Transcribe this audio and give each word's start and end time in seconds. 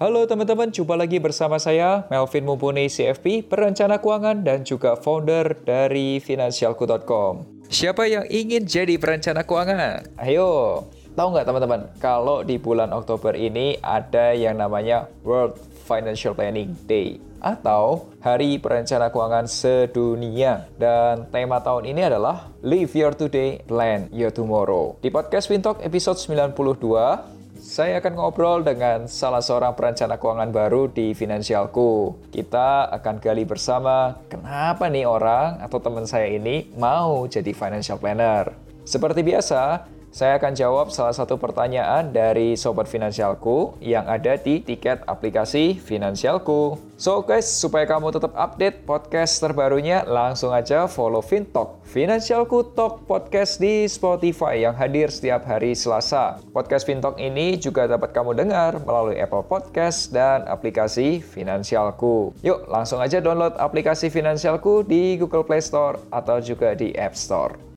Halo 0.00 0.24
teman-teman, 0.24 0.72
jumpa 0.72 0.96
lagi 0.96 1.20
bersama 1.20 1.60
saya 1.60 2.08
Melvin 2.08 2.48
Mumpuni 2.48 2.88
CFP, 2.88 3.44
perencana 3.44 4.00
keuangan 4.00 4.40
dan 4.40 4.64
juga 4.64 4.96
founder 4.96 5.52
dari 5.60 6.16
Finansialku.com. 6.24 7.68
Siapa 7.68 8.08
yang 8.08 8.24
ingin 8.32 8.64
jadi 8.64 8.96
perencana 8.96 9.44
keuangan? 9.44 10.16
Ayo, 10.16 10.88
tahu 11.12 11.36
nggak 11.36 11.44
teman-teman, 11.44 11.80
kalau 12.00 12.40
di 12.40 12.56
bulan 12.56 12.96
Oktober 12.96 13.36
ini 13.36 13.76
ada 13.84 14.32
yang 14.32 14.56
namanya 14.56 15.04
World 15.20 15.60
Financial 15.84 16.32
Planning 16.32 16.80
Day 16.88 17.20
atau 17.44 18.08
Hari 18.24 18.56
Perencana 18.56 19.12
Keuangan 19.12 19.44
Sedunia. 19.52 20.64
Dan 20.80 21.28
tema 21.28 21.60
tahun 21.60 21.84
ini 21.84 22.08
adalah 22.08 22.48
Live 22.64 22.96
Your 22.96 23.12
Today, 23.12 23.60
Plan 23.68 24.08
Your 24.16 24.32
Tomorrow. 24.32 24.96
Di 25.04 25.12
podcast 25.12 25.52
Wintalk 25.52 25.84
episode 25.84 26.16
92, 26.16 27.39
saya 27.70 28.02
akan 28.02 28.18
ngobrol 28.18 28.66
dengan 28.66 29.06
salah 29.06 29.38
seorang 29.38 29.78
perencana 29.78 30.18
keuangan 30.18 30.50
baru 30.50 30.90
di 30.90 31.14
Finansialku. 31.14 32.18
Kita 32.34 32.90
akan 32.90 33.22
gali 33.22 33.46
bersama 33.46 34.18
kenapa 34.26 34.90
nih 34.90 35.06
orang 35.06 35.62
atau 35.62 35.78
teman 35.78 36.02
saya 36.02 36.26
ini 36.34 36.66
mau 36.74 37.30
jadi 37.30 37.54
financial 37.54 38.02
planner. 38.02 38.58
Seperti 38.82 39.22
biasa, 39.22 39.86
saya 40.10 40.42
akan 40.42 40.58
jawab 40.58 40.90
salah 40.90 41.14
satu 41.14 41.38
pertanyaan 41.38 42.10
dari 42.10 42.58
Sobat 42.58 42.90
Finansialku 42.90 43.78
yang 43.78 44.10
ada 44.10 44.34
di 44.34 44.58
tiket 44.58 45.06
aplikasi 45.06 45.78
Finansialku. 45.78 46.74
So 47.00 47.22
guys, 47.22 47.46
supaya 47.46 47.86
kamu 47.86 48.12
tetap 48.12 48.34
update 48.34 48.84
podcast 48.84 49.38
terbarunya, 49.40 50.02
langsung 50.04 50.50
aja 50.50 50.90
follow 50.90 51.22
Fintalk, 51.22 51.80
Finansialku 51.86 52.74
Talk 52.74 53.06
Podcast 53.06 53.62
di 53.62 53.86
Spotify 53.86 54.66
yang 54.66 54.76
hadir 54.76 55.08
setiap 55.08 55.46
hari 55.46 55.78
Selasa. 55.78 56.42
Podcast 56.52 56.84
Fintalk 56.84 57.16
ini 57.16 57.56
juga 57.56 57.86
dapat 57.86 58.10
kamu 58.10 58.34
dengar 58.34 58.82
melalui 58.82 59.16
Apple 59.16 59.46
Podcast 59.46 60.10
dan 60.10 60.44
aplikasi 60.50 61.22
Finansialku. 61.22 62.36
Yuk, 62.42 62.66
langsung 62.68 62.98
aja 62.98 63.22
download 63.22 63.56
aplikasi 63.56 64.10
Finansialku 64.10 64.82
di 64.84 65.16
Google 65.16 65.46
Play 65.46 65.62
Store 65.62 65.96
atau 66.10 66.42
juga 66.42 66.74
di 66.74 66.92
App 66.98 67.14
Store. 67.16 67.69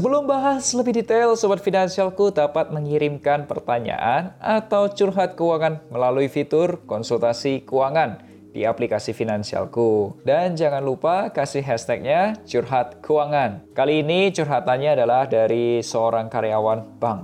Sebelum 0.00 0.24
bahas 0.24 0.72
lebih 0.72 0.96
detail, 0.96 1.36
Sobat 1.36 1.60
Finansialku 1.60 2.32
dapat 2.32 2.72
mengirimkan 2.72 3.44
pertanyaan 3.44 4.32
atau 4.40 4.88
curhat 4.88 5.36
keuangan 5.36 5.76
melalui 5.92 6.24
fitur 6.32 6.80
konsultasi 6.88 7.68
keuangan 7.68 8.16
di 8.48 8.64
aplikasi 8.64 9.12
Finansialku. 9.12 10.16
Dan 10.24 10.56
jangan 10.56 10.80
lupa 10.80 11.28
kasih 11.28 11.60
hashtagnya 11.60 12.40
curhat 12.48 13.04
keuangan. 13.04 13.60
Kali 13.76 14.00
ini 14.00 14.32
curhatannya 14.32 14.96
adalah 14.96 15.28
dari 15.28 15.84
seorang 15.84 16.32
karyawan 16.32 16.80
bank. 16.96 17.20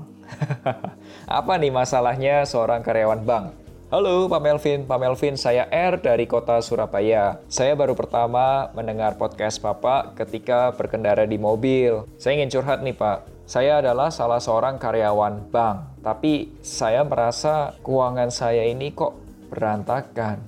Apa 1.40 1.56
nih 1.56 1.72
masalahnya 1.72 2.44
seorang 2.44 2.84
karyawan 2.84 3.24
bank? 3.24 3.65
Halo 3.86 4.26
Pak 4.26 4.42
Melvin, 4.42 4.82
Pak 4.82 4.98
Melvin 4.98 5.38
saya 5.38 5.70
R 5.70 6.02
dari 6.02 6.26
kota 6.26 6.58
Surabaya. 6.58 7.38
Saya 7.46 7.78
baru 7.78 7.94
pertama 7.94 8.66
mendengar 8.74 9.14
podcast 9.14 9.62
Bapak 9.62 10.18
ketika 10.18 10.74
berkendara 10.74 11.22
di 11.22 11.38
mobil. 11.38 12.02
Saya 12.18 12.34
ingin 12.34 12.50
curhat 12.50 12.82
nih 12.82 12.98
Pak. 12.98 13.46
Saya 13.46 13.78
adalah 13.78 14.10
salah 14.10 14.42
seorang 14.42 14.82
karyawan 14.82 15.54
bank, 15.54 16.02
tapi 16.02 16.50
saya 16.66 17.06
merasa 17.06 17.78
keuangan 17.86 18.26
saya 18.34 18.66
ini 18.66 18.90
kok 18.90 19.14
berantakan. 19.54 20.42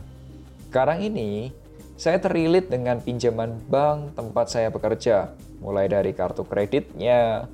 Sekarang 0.66 0.98
ini, 0.98 1.54
saya 1.94 2.18
terlilit 2.18 2.66
dengan 2.66 2.98
pinjaman 2.98 3.54
bank 3.70 4.18
tempat 4.18 4.50
saya 4.50 4.74
bekerja, 4.74 5.30
mulai 5.62 5.86
dari 5.86 6.10
kartu 6.10 6.42
kreditnya, 6.42 7.46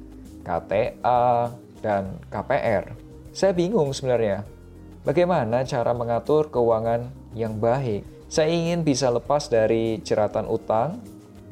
KTA, 0.49 1.53
dan 1.85 2.17
KPR. 2.33 2.89
Saya 3.37 3.53
bingung 3.53 3.93
sebenarnya, 3.93 4.49
Bagaimana 5.05 5.69
cara 5.69 5.93
mengatur 5.93 6.49
keuangan 6.49 7.13
yang 7.37 7.61
baik? 7.61 8.09
Saya 8.25 8.49
ingin 8.49 8.89
bisa 8.89 9.13
lepas 9.13 9.53
dari 9.53 10.01
jeratan 10.01 10.49
utang 10.49 10.97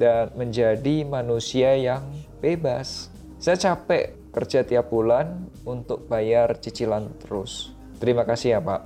dan 0.01 0.33
menjadi 0.33 1.05
manusia 1.05 1.77
yang 1.77 2.01
bebas. 2.41 3.13
Saya 3.37 3.53
capek 3.61 4.33
kerja 4.33 4.65
tiap 4.65 4.89
bulan 4.89 5.45
untuk 5.69 6.09
bayar 6.09 6.57
cicilan 6.57 7.13
terus. 7.21 7.77
Terima 8.01 8.25
kasih 8.25 8.57
ya, 8.57 8.59
Pak. 8.65 8.81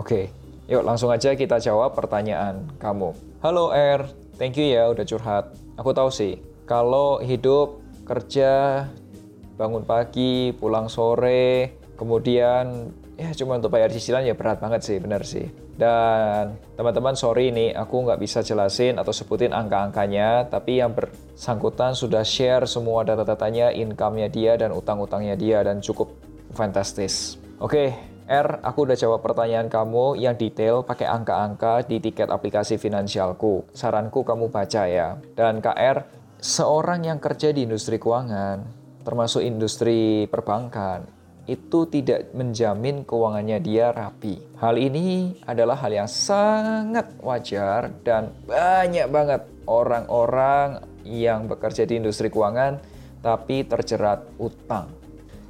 Oke, 0.00 0.32
yuk 0.72 0.88
langsung 0.88 1.12
aja 1.12 1.36
kita 1.36 1.60
jawab 1.60 1.92
pertanyaan 1.92 2.64
kamu. 2.80 3.12
Halo 3.44 3.76
R, 3.76 4.08
thank 4.40 4.56
you 4.56 4.72
ya 4.72 4.88
udah 4.88 5.04
curhat. 5.04 5.52
Aku 5.76 5.92
tahu 5.92 6.08
sih, 6.08 6.40
kalau 6.64 7.20
hidup 7.20 7.84
kerja 8.08 8.88
bangun 9.60 9.84
pagi, 9.84 10.56
pulang 10.56 10.88
sore, 10.88 11.76
kemudian 12.00 12.88
ya 13.22 13.30
cuma 13.38 13.56
untuk 13.56 13.70
bayar 13.70 13.94
cicilan 13.94 14.26
ya 14.26 14.34
berat 14.34 14.58
banget 14.58 14.82
sih, 14.82 14.98
benar 14.98 15.22
sih. 15.22 15.46
Dan 15.78 16.58
teman-teman 16.74 17.14
sorry 17.14 17.54
nih, 17.54 17.72
aku 17.72 18.02
nggak 18.02 18.18
bisa 18.18 18.42
jelasin 18.42 18.98
atau 18.98 19.14
sebutin 19.14 19.54
angka-angkanya, 19.54 20.50
tapi 20.50 20.82
yang 20.82 20.92
bersangkutan 20.92 21.94
sudah 21.94 22.26
share 22.26 22.66
semua 22.66 23.06
data-datanya, 23.06 23.70
income-nya 23.70 24.28
dia 24.28 24.58
dan 24.58 24.74
utang-utangnya 24.74 25.38
dia 25.38 25.62
dan 25.62 25.78
cukup 25.78 26.12
fantastis. 26.52 27.40
Oke, 27.62 27.94
R, 28.26 28.62
aku 28.62 28.86
udah 28.86 28.96
jawab 28.98 29.20
pertanyaan 29.22 29.66
kamu 29.66 30.18
yang 30.18 30.34
detail 30.38 30.82
pakai 30.82 31.06
angka-angka 31.06 31.86
di 31.86 31.98
tiket 31.98 32.30
aplikasi 32.30 32.78
finansialku. 32.78 33.70
Saranku 33.74 34.22
kamu 34.22 34.50
baca 34.50 34.88
ya. 34.88 35.20
Dan 35.34 35.62
KR, 35.62 36.06
seorang 36.38 37.06
yang 37.06 37.18
kerja 37.22 37.54
di 37.54 37.66
industri 37.66 38.02
keuangan, 38.02 38.62
termasuk 39.02 39.42
industri 39.42 40.30
perbankan, 40.30 41.21
itu 41.50 41.90
tidak 41.90 42.30
menjamin 42.34 43.02
keuangannya 43.02 43.58
dia 43.58 43.90
rapi. 43.90 44.38
Hal 44.62 44.78
ini 44.78 45.38
adalah 45.42 45.74
hal 45.82 45.90
yang 45.90 46.10
sangat 46.10 47.18
wajar 47.18 47.90
dan 48.06 48.30
banyak 48.46 49.10
banget 49.10 49.42
orang-orang 49.66 50.86
yang 51.02 51.50
bekerja 51.50 51.82
di 51.82 51.98
industri 51.98 52.30
keuangan 52.30 52.78
tapi 53.22 53.66
terjerat 53.66 54.38
utang. 54.38 54.90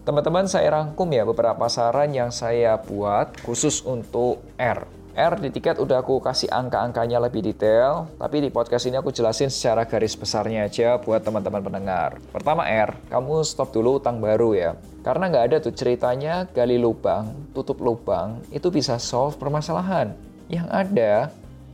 Teman-teman 0.02 0.50
saya 0.50 0.82
rangkum 0.82 1.06
ya 1.14 1.22
beberapa 1.22 1.70
saran 1.70 2.10
yang 2.10 2.34
saya 2.34 2.74
buat 2.80 3.38
khusus 3.44 3.86
untuk 3.86 4.42
R. 4.58 5.01
R 5.12 5.36
di 5.36 5.52
tiket 5.52 5.76
udah 5.76 6.00
aku 6.00 6.24
kasih 6.24 6.48
angka-angkanya 6.48 7.20
lebih 7.20 7.44
detail, 7.44 8.08
tapi 8.16 8.40
di 8.40 8.48
podcast 8.48 8.88
ini 8.88 8.96
aku 8.96 9.12
jelasin 9.12 9.52
secara 9.52 9.84
garis 9.84 10.16
besarnya 10.16 10.64
aja 10.64 10.96
buat 10.96 11.20
teman-teman 11.20 11.60
pendengar. 11.60 12.16
Pertama 12.32 12.64
R, 12.64 12.96
kamu 13.12 13.44
stop 13.44 13.76
dulu 13.76 14.00
utang 14.00 14.24
baru 14.24 14.56
ya. 14.56 14.72
Karena 15.04 15.28
nggak 15.28 15.44
ada 15.52 15.56
tuh 15.60 15.76
ceritanya 15.76 16.48
gali 16.48 16.80
lubang, 16.80 17.28
tutup 17.52 17.84
lubang, 17.84 18.40
itu 18.48 18.72
bisa 18.72 18.96
solve 18.96 19.36
permasalahan. 19.36 20.16
Yang 20.48 20.68
ada, 20.72 21.12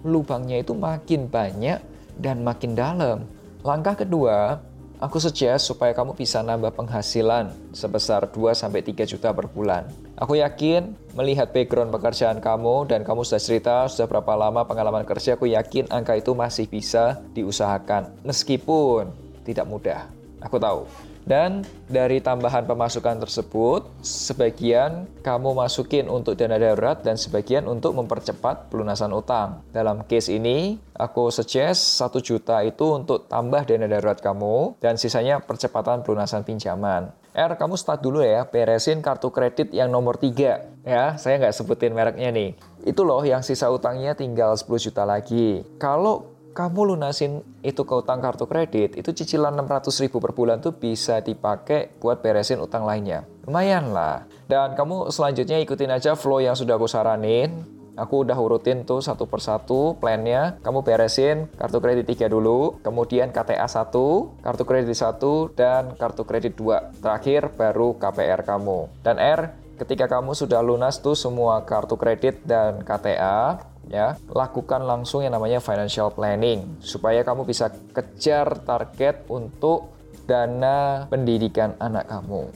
lubangnya 0.02 0.58
itu 0.58 0.74
makin 0.74 1.30
banyak 1.30 1.78
dan 2.18 2.42
makin 2.42 2.74
dalam. 2.74 3.22
Langkah 3.62 3.94
kedua, 3.94 4.58
Aku 4.98 5.22
suggest 5.22 5.70
supaya 5.70 5.94
kamu 5.94 6.18
bisa 6.18 6.42
nambah 6.42 6.74
penghasilan 6.74 7.54
sebesar 7.70 8.26
2-3 8.34 9.06
juta 9.06 9.30
per 9.30 9.46
bulan. 9.46 9.86
Aku 10.18 10.34
yakin 10.34 10.90
melihat 11.14 11.54
background 11.54 11.94
pekerjaan 11.94 12.42
kamu 12.42 12.90
dan 12.90 13.06
kamu 13.06 13.22
sudah 13.22 13.38
cerita 13.38 13.76
sudah 13.86 14.10
berapa 14.10 14.34
lama 14.34 14.66
pengalaman 14.66 15.06
kerja, 15.06 15.38
aku 15.38 15.46
yakin 15.54 15.86
angka 15.94 16.18
itu 16.18 16.34
masih 16.34 16.66
bisa 16.66 17.22
diusahakan 17.30 18.10
meskipun 18.26 19.14
tidak 19.46 19.70
mudah. 19.70 20.10
Aku 20.42 20.58
tahu. 20.58 20.82
Dan 21.28 21.60
dari 21.84 22.24
tambahan 22.24 22.64
pemasukan 22.64 23.20
tersebut, 23.20 23.84
sebagian 24.00 25.04
kamu 25.20 25.52
masukin 25.60 26.08
untuk 26.08 26.40
dana 26.40 26.56
darurat 26.56 27.04
dan 27.04 27.20
sebagian 27.20 27.68
untuk 27.68 27.92
mempercepat 28.00 28.72
pelunasan 28.72 29.12
utang. 29.12 29.60
Dalam 29.68 30.08
case 30.08 30.32
ini, 30.32 30.80
aku 30.96 31.28
suggest 31.28 32.00
1 32.00 32.24
juta 32.24 32.64
itu 32.64 32.96
untuk 32.96 33.28
tambah 33.28 33.68
dana 33.68 33.84
darurat 33.84 34.16
kamu 34.16 34.80
dan 34.80 34.96
sisanya 34.96 35.44
percepatan 35.44 36.00
pelunasan 36.00 36.48
pinjaman. 36.48 37.12
R, 37.36 37.52
kamu 37.60 37.76
start 37.76 38.00
dulu 38.00 38.24
ya, 38.24 38.48
beresin 38.48 39.04
kartu 39.04 39.28
kredit 39.28 39.68
yang 39.76 39.92
nomor 39.92 40.16
3. 40.16 40.64
Ya, 40.88 41.20
saya 41.20 41.36
nggak 41.36 41.52
sebutin 41.52 41.92
mereknya 41.92 42.32
nih. 42.32 42.56
Itu 42.88 43.04
loh 43.04 43.20
yang 43.20 43.44
sisa 43.44 43.68
utangnya 43.68 44.16
tinggal 44.16 44.56
10 44.56 44.64
juta 44.80 45.04
lagi. 45.04 45.60
Kalau 45.76 46.37
kamu 46.58 46.98
lunasin 46.98 47.46
itu 47.62 47.86
ke 47.86 47.94
utang 47.94 48.18
kartu 48.18 48.50
kredit, 48.50 48.98
itu 48.98 49.14
cicilan 49.14 49.54
600 49.54 50.02
ribu 50.02 50.18
per 50.18 50.34
bulan 50.34 50.58
tuh 50.58 50.74
bisa 50.74 51.22
dipakai 51.22 51.94
buat 52.02 52.18
beresin 52.18 52.58
utang 52.58 52.82
lainnya. 52.82 53.22
Lumayan 53.46 53.94
lah. 53.94 54.26
Dan 54.50 54.74
kamu 54.74 55.14
selanjutnya 55.14 55.62
ikutin 55.62 55.94
aja 55.94 56.18
flow 56.18 56.42
yang 56.42 56.58
sudah 56.58 56.74
aku 56.74 56.90
saranin. 56.90 57.62
Aku 57.94 58.26
udah 58.26 58.34
urutin 58.34 58.82
tuh 58.82 58.98
satu 58.98 59.30
persatu 59.30 59.94
plannya. 60.02 60.58
Kamu 60.58 60.82
beresin 60.82 61.46
kartu 61.54 61.78
kredit 61.78 62.10
3 62.10 62.26
dulu, 62.26 62.82
kemudian 62.82 63.30
KTA 63.30 63.70
1, 63.70 64.42
kartu 64.42 64.62
kredit 64.66 64.98
1, 64.98 65.54
dan 65.54 65.94
kartu 65.94 66.26
kredit 66.26 66.58
2. 66.58 66.98
Terakhir 66.98 67.54
baru 67.54 67.94
KPR 68.02 68.42
kamu. 68.42 68.90
Dan 69.06 69.22
R, 69.22 69.54
ketika 69.78 70.10
kamu 70.10 70.34
sudah 70.34 70.58
lunas 70.58 70.98
tuh 70.98 71.14
semua 71.14 71.62
kartu 71.62 71.94
kredit 71.94 72.42
dan 72.42 72.82
KTA, 72.82 73.62
ya 73.88 74.20
lakukan 74.32 74.84
langsung 74.84 75.24
yang 75.24 75.32
namanya 75.32 75.58
financial 75.64 76.12
planning 76.12 76.78
supaya 76.84 77.24
kamu 77.24 77.48
bisa 77.48 77.72
kejar 77.92 78.60
target 78.62 79.24
untuk 79.32 79.96
dana 80.28 81.08
pendidikan 81.08 81.72
anak 81.80 82.04
kamu. 82.08 82.52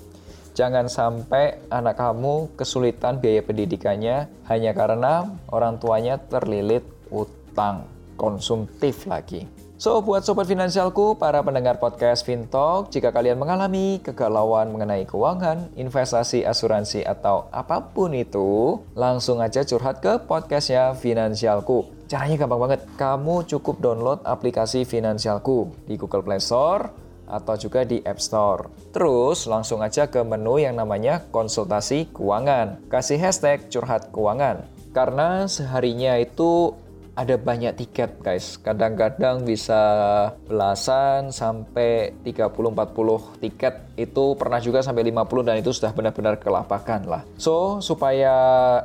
Jangan 0.53 0.93
sampai 0.93 1.65
anak 1.73 1.97
kamu 1.97 2.53
kesulitan 2.61 3.17
biaya 3.17 3.41
pendidikannya 3.41 4.29
hanya 4.53 4.73
karena 4.77 5.25
orang 5.49 5.81
tuanya 5.81 6.21
terlilit 6.21 6.85
utang 7.09 7.89
konsumtif 8.21 9.09
lagi. 9.09 9.62
So, 9.83 9.99
buat 9.99 10.23
sobat 10.23 10.47
finansialku, 10.47 11.19
para 11.19 11.43
pendengar 11.43 11.83
podcast 11.83 12.23
Fintalk, 12.23 12.95
jika 12.95 13.11
kalian 13.11 13.35
mengalami 13.35 13.99
kegalauan 13.99 14.71
mengenai 14.71 15.03
keuangan, 15.11 15.75
investasi, 15.75 16.47
asuransi, 16.47 17.03
atau 17.03 17.51
apa 17.51 17.91
pun 17.91 18.15
itu, 18.15 18.79
langsung 18.95 19.43
aja 19.43 19.67
curhat 19.67 19.99
ke 19.99 20.23
podcastnya 20.23 20.95
Finansialku. 20.95 21.91
Caranya 22.07 22.47
gampang 22.47 22.63
banget. 22.63 22.87
Kamu 22.95 23.43
cukup 23.51 23.83
download 23.83 24.23
aplikasi 24.23 24.87
Finansialku 24.87 25.75
di 25.91 25.99
Google 25.99 26.23
Play 26.23 26.39
Store 26.39 26.87
atau 27.27 27.59
juga 27.59 27.83
di 27.83 27.99
App 28.07 28.23
Store. 28.23 28.71
Terus 28.95 29.51
langsung 29.51 29.83
aja 29.83 30.07
ke 30.07 30.23
menu 30.23 30.63
yang 30.63 30.79
namanya 30.79 31.27
konsultasi 31.35 32.07
keuangan. 32.15 32.87
Kasih 32.87 33.19
hashtag 33.19 33.67
curhat 33.67 34.15
keuangan. 34.15 34.63
Karena 34.95 35.49
seharinya 35.49 36.21
itu 36.21 36.77
ada 37.13 37.37
banyak 37.37 37.77
tiket 37.77 38.25
guys. 38.25 38.57
Kadang-kadang 38.61 39.45
bisa 39.45 39.81
belasan 40.49 41.29
sampai 41.29 42.17
30-40 42.25 43.43
tiket. 43.43 43.75
Itu 44.01 44.35
pernah 44.41 44.59
juga 44.59 44.81
sampai 44.81 45.13
50 45.13 45.47
dan 45.47 45.57
itu 45.61 45.71
sudah 45.77 45.93
benar-benar 45.93 46.41
kelapakan 46.41 47.01
lah. 47.05 47.23
So 47.37 47.85
supaya 47.85 48.35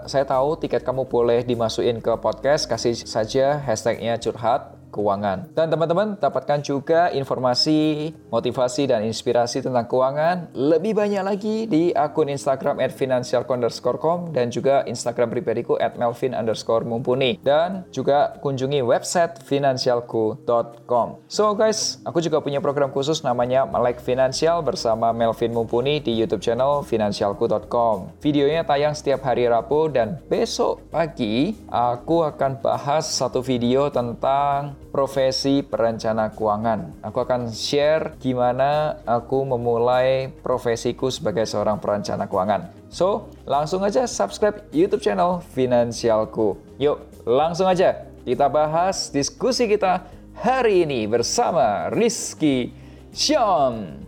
saya 0.05 0.27
tahu 0.27 0.59
tiket 0.59 0.83
kamu 0.83 1.07
boleh 1.07 1.47
dimasukin 1.47 2.03
ke 2.03 2.11
podcast 2.19 2.67
kasih 2.67 2.99
saja 2.99 3.63
hashtagnya 3.63 4.19
curhat 4.19 4.75
keuangan. 4.97 5.53
Dan 5.53 5.69
teman-teman 5.69 6.17
dapatkan 6.17 6.65
juga 6.65 7.13
informasi, 7.13 8.09
motivasi, 8.33 8.89
dan 8.89 9.05
inspirasi 9.05 9.61
tentang 9.61 9.85
keuangan 9.85 10.49
lebih 10.57 10.97
banyak 10.97 11.21
lagi 11.21 11.69
di 11.69 11.93
akun 11.93 12.33
Instagram 12.33 12.81
at 12.81 12.89
financialco_com 12.97 14.33
dan 14.33 14.49
juga 14.49 14.81
Instagram 14.89 15.29
pribadiku 15.29 15.77
at 15.77 15.93
melvin 16.01 16.33
underscore 16.33 16.81
mumpuni. 16.81 17.37
Dan 17.45 17.85
juga 17.93 18.41
kunjungi 18.41 18.81
website 18.81 19.45
financialku.com. 19.45 21.07
So 21.29 21.53
guys, 21.53 22.01
aku 22.01 22.17
juga 22.25 22.41
punya 22.41 22.57
program 22.57 22.89
khusus 22.89 23.21
namanya 23.21 23.69
Melek 23.69 24.01
Finansial 24.01 24.65
bersama 24.65 25.13
Melvin 25.13 25.53
Mumpuni 25.53 26.01
di 26.01 26.17
YouTube 26.17 26.41
channel 26.41 26.81
financialku.com. 26.81 28.17
Videonya 28.23 28.63
tayang 28.65 28.97
setiap 28.97 29.21
hari 29.27 29.45
Rabu 29.45 29.91
dan 29.91 30.17
besok 30.31 30.87
pagi 30.87 31.53
aku 31.67 32.23
akan 32.23 32.63
bahas 32.63 33.05
satu 33.11 33.43
video 33.43 33.91
tentang 33.91 34.73
profesi 34.97 35.61
perencana 35.61 36.33
keuangan. 36.33 37.05
Aku 37.05 37.21
akan 37.21 37.53
share 37.53 38.17
gimana 38.17 38.97
aku 39.05 39.45
memulai 39.45 40.33
profesiku 40.41 41.13
sebagai 41.13 41.45
seorang 41.45 41.77
perencana 41.77 42.25
keuangan. 42.25 42.73
So, 42.89 43.29
langsung 43.45 43.85
aja 43.85 44.09
subscribe 44.09 44.65
YouTube 44.73 45.05
channel 45.05 45.45
Finansialku. 45.53 46.57
Yuk, 46.81 46.97
langsung 47.29 47.69
aja 47.69 48.09
kita 48.25 48.49
bahas 48.49 49.13
diskusi 49.13 49.69
kita 49.69 50.09
hari 50.33 50.81
ini 50.89 51.05
bersama 51.05 51.93
Rizky 51.93 52.73
Syam. 53.13 54.01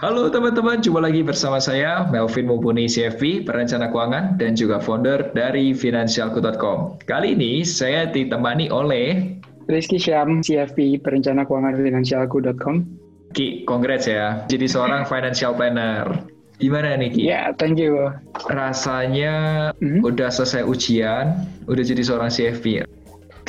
Halo 0.00 0.32
teman-teman, 0.32 0.80
jumpa 0.80 0.96
lagi 1.04 1.20
bersama 1.20 1.60
saya 1.60 2.08
Melvin 2.08 2.48
Mumpuni 2.48 2.88
CFP, 2.88 3.44
perencana 3.44 3.92
keuangan 3.92 4.40
dan 4.40 4.56
juga 4.56 4.80
founder 4.80 5.28
dari 5.36 5.76
Finansialku.com. 5.76 7.04
Kali 7.04 7.36
ini 7.36 7.60
saya 7.68 8.08
ditemani 8.08 8.72
oleh 8.72 9.36
Rizky 9.68 10.00
Syam, 10.00 10.40
CFP, 10.40 11.04
perencana 11.04 11.44
keuangan 11.44 11.76
Finansialku.com. 11.76 12.88
Ki, 13.36 13.68
congrats 13.68 14.08
ya, 14.08 14.40
jadi 14.48 14.72
seorang 14.72 15.04
financial 15.04 15.52
planner. 15.52 16.08
Gimana 16.56 16.96
nih 16.96 17.12
Ki? 17.12 17.20
Ya, 17.28 17.28
yeah, 17.28 17.44
thank 17.60 17.76
you. 17.76 18.08
Rasanya 18.48 19.68
mm 19.76 19.84
-hmm. 19.84 20.00
udah 20.00 20.32
selesai 20.32 20.64
ujian, 20.64 21.44
udah 21.68 21.84
jadi 21.84 22.00
seorang 22.00 22.32
CFP. 22.32 22.88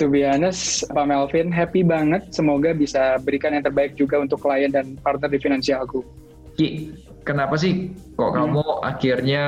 To 0.03 0.11
be 0.11 0.27
honest, 0.27 0.83
Pak 0.91 1.07
Melvin, 1.07 1.47
happy 1.47 1.87
banget. 1.87 2.27
Semoga 2.35 2.75
bisa 2.75 3.15
berikan 3.23 3.55
yang 3.55 3.63
terbaik 3.63 3.95
juga 3.95 4.19
untuk 4.19 4.43
klien 4.43 4.67
dan 4.67 4.99
partner 4.99 5.31
di 5.31 5.39
Finansialku. 5.39 6.03
Ki, 6.61 6.93
kenapa 7.25 7.57
sih 7.57 7.89
kok 8.13 8.29
hmm. 8.29 8.37
kamu 8.37 8.65
akhirnya 8.85 9.43